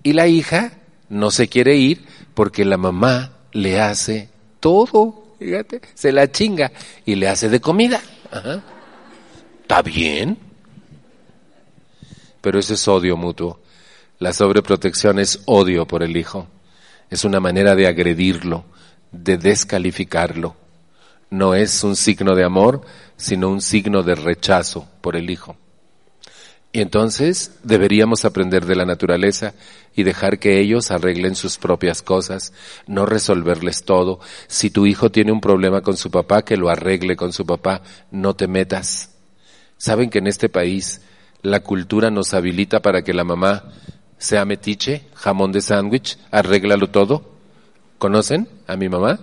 Y 0.03 0.13
la 0.13 0.29
hija 0.29 0.73
no 1.09 1.31
se 1.31 1.49
quiere 1.49 1.77
ir 1.77 2.05
porque 2.35 2.65
la 2.65 2.77
mamá 2.77 3.33
le 3.53 3.81
hace 3.81 4.29
todo, 4.61 5.35
fíjate, 5.39 5.81
se 5.95 6.13
la 6.13 6.31
chinga 6.31 6.73
y 7.05 7.15
le 7.15 7.29
hace 7.29 7.49
de 7.49 7.61
comida. 7.61 8.01
¿Está 9.63 9.83
bien? 9.83 10.39
Pero 12.41 12.59
eso 12.59 12.75
es 12.75 12.87
odio 12.87 13.17
mutuo. 13.17 13.61
La 14.19 14.33
sobreprotección 14.33 15.19
es 15.19 15.41
odio 15.47 15.87
por 15.87 16.03
el 16.03 16.17
hijo. 16.17 16.47
Es 17.11 17.25
una 17.25 17.41
manera 17.41 17.75
de 17.75 17.87
agredirlo, 17.87 18.65
de 19.11 19.39
descalificarlo. 19.39 20.57
No 21.31 21.55
es 21.55 21.83
un 21.85 21.97
signo 21.97 22.35
de 22.35 22.45
amor, 22.45 22.83
sino 23.17 23.49
un 23.49 23.61
signo 23.61 24.03
de 24.03 24.15
rechazo 24.15 24.87
por 25.01 25.17
el 25.17 25.31
hijo. 25.31 25.57
Y 26.73 26.83
entonces 26.83 27.59
deberíamos 27.63 28.27
aprender 28.27 28.67
de 28.67 28.77
la 28.77 28.85
naturaleza 28.85 29.55
y 29.95 30.03
dejar 30.03 30.39
que 30.39 30.61
ellos 30.61 30.91
arreglen 30.91 31.35
sus 31.35 31.57
propias 31.57 32.03
cosas, 32.03 32.53
no 32.87 33.07
resolverles 33.07 33.85
todo. 33.85 34.21
Si 34.47 34.69
tu 34.69 34.85
hijo 34.85 35.11
tiene 35.11 35.33
un 35.33 35.41
problema 35.41 35.81
con 35.81 35.97
su 35.97 36.11
papá, 36.11 36.43
que 36.43 36.59
lo 36.59 36.69
arregle 36.69 37.17
con 37.17 37.33
su 37.33 37.47
papá, 37.47 37.81
no 38.11 38.37
te 38.37 38.47
metas. 38.47 39.15
Saben 39.79 40.11
que 40.11 40.19
en 40.19 40.27
este 40.27 40.51
país 40.51 41.01
la 41.41 41.61
cultura 41.61 42.11
nos 42.11 42.35
habilita 42.35 42.81
para 42.81 43.03
que 43.03 43.15
la 43.15 43.25
mamá 43.25 43.73
sea 44.19 44.45
metiche, 44.45 45.07
jamón 45.15 45.53
de 45.53 45.63
sándwich, 45.63 46.19
arréglalo 46.31 46.89
todo. 46.89 47.37
¿Conocen 47.97 48.49
a 48.67 48.77
mi 48.77 48.91
mamá? 48.91 49.21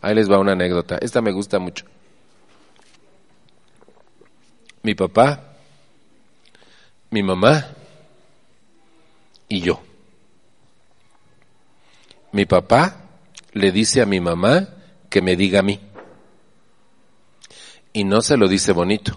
Ahí 0.00 0.14
les 0.14 0.30
va 0.30 0.38
una 0.38 0.52
anécdota. 0.52 0.98
Esta 1.00 1.20
me 1.20 1.32
gusta 1.32 1.58
mucho. 1.58 1.84
Mi 4.82 4.94
papá 4.94 5.48
mi 7.10 7.22
mamá 7.22 7.70
y 9.48 9.60
yo. 9.60 9.80
Mi 12.32 12.44
papá 12.44 12.96
le 13.52 13.72
dice 13.72 14.02
a 14.02 14.06
mi 14.06 14.20
mamá 14.20 14.68
que 15.08 15.22
me 15.22 15.36
diga 15.36 15.60
a 15.60 15.62
mí. 15.62 15.80
Y 17.94 18.04
no 18.04 18.20
se 18.20 18.36
lo 18.36 18.46
dice 18.46 18.72
bonito. 18.72 19.16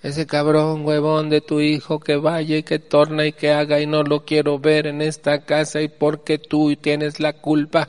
Ese 0.00 0.28
cabrón 0.28 0.86
huevón 0.86 1.28
de 1.28 1.40
tu 1.40 1.60
hijo 1.60 1.98
que 1.98 2.14
vaya 2.14 2.56
y 2.56 2.62
que 2.62 2.78
torna 2.78 3.26
y 3.26 3.32
que 3.32 3.50
haga 3.50 3.80
y 3.80 3.86
no 3.86 4.04
lo 4.04 4.24
quiero 4.24 4.60
ver 4.60 4.86
en 4.86 5.02
esta 5.02 5.44
casa 5.44 5.80
y 5.82 5.88
porque 5.88 6.38
tú 6.38 6.76
tienes 6.76 7.18
la 7.18 7.32
culpa. 7.32 7.88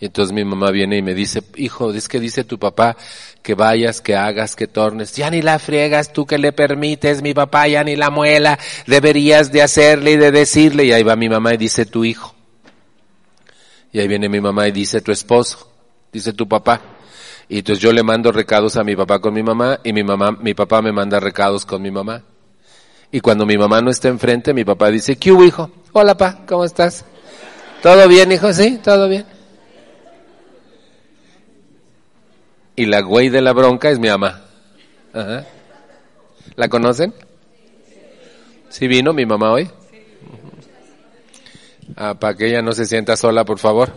Y 0.00 0.06
entonces 0.06 0.32
mi 0.32 0.44
mamá 0.44 0.70
viene 0.70 0.96
y 0.96 1.02
me 1.02 1.12
dice, 1.12 1.42
hijo, 1.56 1.92
es 1.92 2.08
que 2.08 2.20
dice 2.20 2.44
tu 2.44 2.58
papá 2.58 2.96
que 3.42 3.54
vayas, 3.54 4.00
que 4.00 4.14
hagas, 4.14 4.54
que 4.54 4.68
tornes. 4.68 5.14
Ya 5.16 5.28
ni 5.28 5.42
la 5.42 5.58
friegas, 5.58 6.12
tú 6.12 6.24
que 6.24 6.38
le 6.38 6.52
permites, 6.52 7.20
mi 7.20 7.34
papá 7.34 7.66
ya 7.66 7.82
ni 7.82 7.96
la 7.96 8.10
muela, 8.10 8.58
deberías 8.86 9.50
de 9.50 9.62
hacerle 9.62 10.12
y 10.12 10.16
de 10.16 10.30
decirle. 10.30 10.84
Y 10.84 10.92
ahí 10.92 11.02
va 11.02 11.16
mi 11.16 11.28
mamá 11.28 11.54
y 11.54 11.56
dice 11.56 11.84
tu 11.84 12.04
hijo. 12.04 12.34
Y 13.92 13.98
ahí 13.98 14.06
viene 14.06 14.28
mi 14.28 14.40
mamá 14.40 14.68
y 14.68 14.72
dice 14.72 15.00
tu 15.00 15.10
esposo, 15.10 15.68
dice 16.12 16.32
tu 16.32 16.46
papá. 16.46 16.80
Y 17.48 17.58
entonces 17.58 17.82
yo 17.82 17.92
le 17.92 18.04
mando 18.04 18.30
recados 18.30 18.76
a 18.76 18.84
mi 18.84 18.94
papá 18.94 19.18
con 19.18 19.34
mi 19.34 19.42
mamá 19.42 19.80
y 19.82 19.92
mi 19.92 20.04
mamá, 20.04 20.30
mi 20.30 20.54
papá 20.54 20.80
me 20.80 20.92
manda 20.92 21.18
recados 21.18 21.66
con 21.66 21.82
mi 21.82 21.90
mamá. 21.90 22.22
Y 23.10 23.20
cuando 23.20 23.46
mi 23.46 23.58
mamá 23.58 23.80
no 23.80 23.90
está 23.90 24.08
enfrente, 24.08 24.54
mi 24.54 24.64
papá 24.64 24.90
dice, 24.90 25.16
¿qué 25.16 25.30
hijo? 25.30 25.70
Hola, 25.92 26.16
pa, 26.16 26.44
¿cómo 26.46 26.64
estás? 26.64 27.04
¿Todo 27.82 28.06
bien, 28.06 28.30
hijo? 28.30 28.52
Sí, 28.52 28.78
todo 28.84 29.08
bien. 29.08 29.37
Y 32.78 32.86
la 32.86 33.00
güey 33.00 33.28
de 33.28 33.40
la 33.40 33.52
bronca 33.52 33.90
es 33.90 33.98
mi 33.98 34.06
mamá. 34.06 34.40
¿La 36.54 36.68
conocen? 36.68 37.12
¿Sí 38.68 38.86
vino 38.86 39.12
mi 39.12 39.26
mamá 39.26 39.50
hoy? 39.50 39.68
Ah, 41.96 42.14
para 42.14 42.36
que 42.36 42.46
ella 42.46 42.62
no 42.62 42.70
se 42.70 42.86
sienta 42.86 43.16
sola, 43.16 43.44
por 43.44 43.58
favor. 43.58 43.92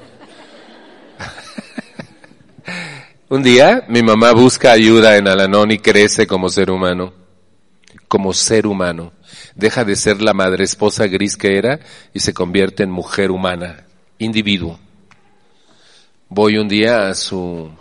Un 3.30 3.44
día 3.44 3.86
mi 3.88 4.02
mamá 4.02 4.32
busca 4.32 4.72
ayuda 4.72 5.16
en 5.16 5.28
Alanón 5.28 5.70
y 5.70 5.78
crece 5.78 6.26
como 6.26 6.50
ser 6.50 6.72
humano. 6.72 7.14
Como 8.08 8.34
ser 8.34 8.66
humano. 8.66 9.14
Deja 9.54 9.86
de 9.86 9.96
ser 9.96 10.24
la 10.24 10.34
madre 10.34 10.64
esposa 10.64 11.06
gris 11.06 11.38
que 11.38 11.56
era 11.56 11.82
y 12.16 12.22
se 12.22 12.34
convierte 12.34 12.82
en 12.82 12.90
mujer 12.90 13.30
humana, 13.30 13.86
individuo. 14.18 14.80
Voy 16.30 16.58
un 16.58 16.68
día 16.68 17.10
a 17.10 17.14
su 17.14 17.72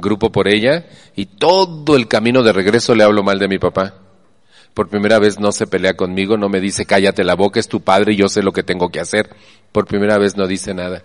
grupo 0.00 0.30
por 0.32 0.48
ella 0.48 0.86
y 1.14 1.26
todo 1.26 1.96
el 1.96 2.08
camino 2.08 2.42
de 2.42 2.52
regreso 2.52 2.94
le 2.94 3.04
hablo 3.04 3.22
mal 3.22 3.38
de 3.38 3.48
mi 3.48 3.58
papá. 3.58 3.94
Por 4.74 4.88
primera 4.88 5.18
vez 5.18 5.38
no 5.38 5.52
se 5.52 5.66
pelea 5.66 5.94
conmigo, 5.94 6.36
no 6.36 6.48
me 6.48 6.60
dice 6.60 6.86
cállate 6.86 7.24
la 7.24 7.34
boca, 7.34 7.60
es 7.60 7.68
tu 7.68 7.80
padre 7.80 8.12
y 8.12 8.16
yo 8.16 8.28
sé 8.28 8.42
lo 8.42 8.52
que 8.52 8.62
tengo 8.62 8.90
que 8.90 9.00
hacer. 9.00 9.30
Por 9.72 9.86
primera 9.86 10.18
vez 10.18 10.36
no 10.36 10.46
dice 10.46 10.74
nada. 10.74 11.02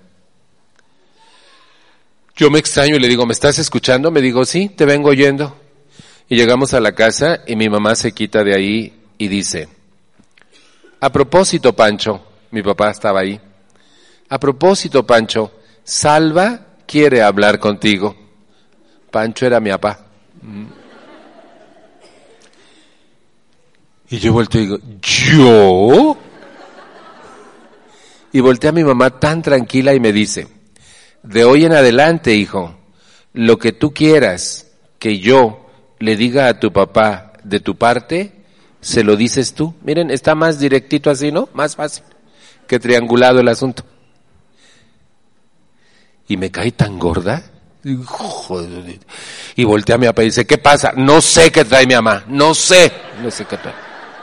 Yo 2.35 2.49
me 2.49 2.59
extraño 2.59 2.95
y 2.95 2.99
le 2.99 3.07
digo, 3.07 3.25
¿me 3.25 3.33
estás 3.33 3.59
escuchando? 3.59 4.11
Me 4.11 4.21
digo, 4.21 4.43
sí, 4.45 4.69
te 4.69 4.85
vengo 4.85 5.09
oyendo. 5.09 5.57
Y 6.27 6.35
llegamos 6.35 6.73
a 6.73 6.79
la 6.79 6.93
casa 6.93 7.41
y 7.47 7.55
mi 7.55 7.69
mamá 7.69 7.95
se 7.95 8.11
quita 8.11 8.43
de 8.43 8.55
ahí 8.55 8.93
y 9.17 9.27
dice, 9.27 9.69
a 10.99 11.11
propósito, 11.11 11.73
Pancho, 11.73 12.21
mi 12.51 12.61
papá 12.61 12.89
estaba 12.89 13.21
ahí, 13.21 13.39
a 14.29 14.39
propósito, 14.39 15.05
Pancho, 15.05 15.51
Salva 15.83 16.65
quiere 16.87 17.21
hablar 17.21 17.59
contigo. 17.59 18.15
Pancho 19.15 19.45
era 19.45 19.61
mi 19.61 19.69
papá. 19.69 19.97
Y 24.09 24.17
yo 24.17 24.33
volteo 24.33 24.59
y 24.59 24.65
digo, 24.65 24.77
¿yo? 25.01 26.17
Y 28.33 28.41
volteé 28.41 28.71
a 28.71 28.73
mi 28.73 28.83
mamá 28.83 29.17
tan 29.17 29.41
tranquila 29.41 29.93
y 29.93 30.01
me 30.01 30.11
dice, 30.11 30.49
de 31.23 31.45
hoy 31.45 31.63
en 31.63 31.71
adelante, 31.71 32.35
hijo, 32.35 32.75
lo 33.31 33.57
que 33.57 33.71
tú 33.71 33.93
quieras 33.93 34.67
que 34.99 35.19
yo 35.19 35.65
le 35.99 36.17
diga 36.17 36.49
a 36.49 36.59
tu 36.59 36.73
papá 36.73 37.31
de 37.41 37.61
tu 37.61 37.77
parte, 37.77 38.33
se 38.81 39.05
lo 39.05 39.15
dices 39.15 39.53
tú. 39.53 39.75
Miren, 39.81 40.11
está 40.11 40.35
más 40.35 40.59
directito 40.59 41.09
así, 41.09 41.31
¿no? 41.31 41.47
Más 41.53 41.77
fácil 41.77 42.03
que 42.67 42.81
triangulado 42.81 43.39
el 43.39 43.47
asunto. 43.47 43.85
Y 46.27 46.35
me 46.35 46.51
cae 46.51 46.73
tan 46.73 46.99
gorda. 46.99 47.54
Y 49.55 49.63
volteé 49.63 49.95
a 49.95 49.97
mi 49.97 50.07
papá 50.07 50.23
y 50.23 50.25
dice, 50.25 50.45
¿qué 50.45 50.57
pasa? 50.57 50.91
No 50.95 51.21
sé 51.21 51.51
qué 51.51 51.63
trae 51.63 51.85
mi 51.85 51.93
mamá. 51.93 52.23
No 52.27 52.55
sé. 52.55 52.91
No 53.21 53.29
sé 53.29 53.45
qué 53.45 53.57
trae. 53.57 53.84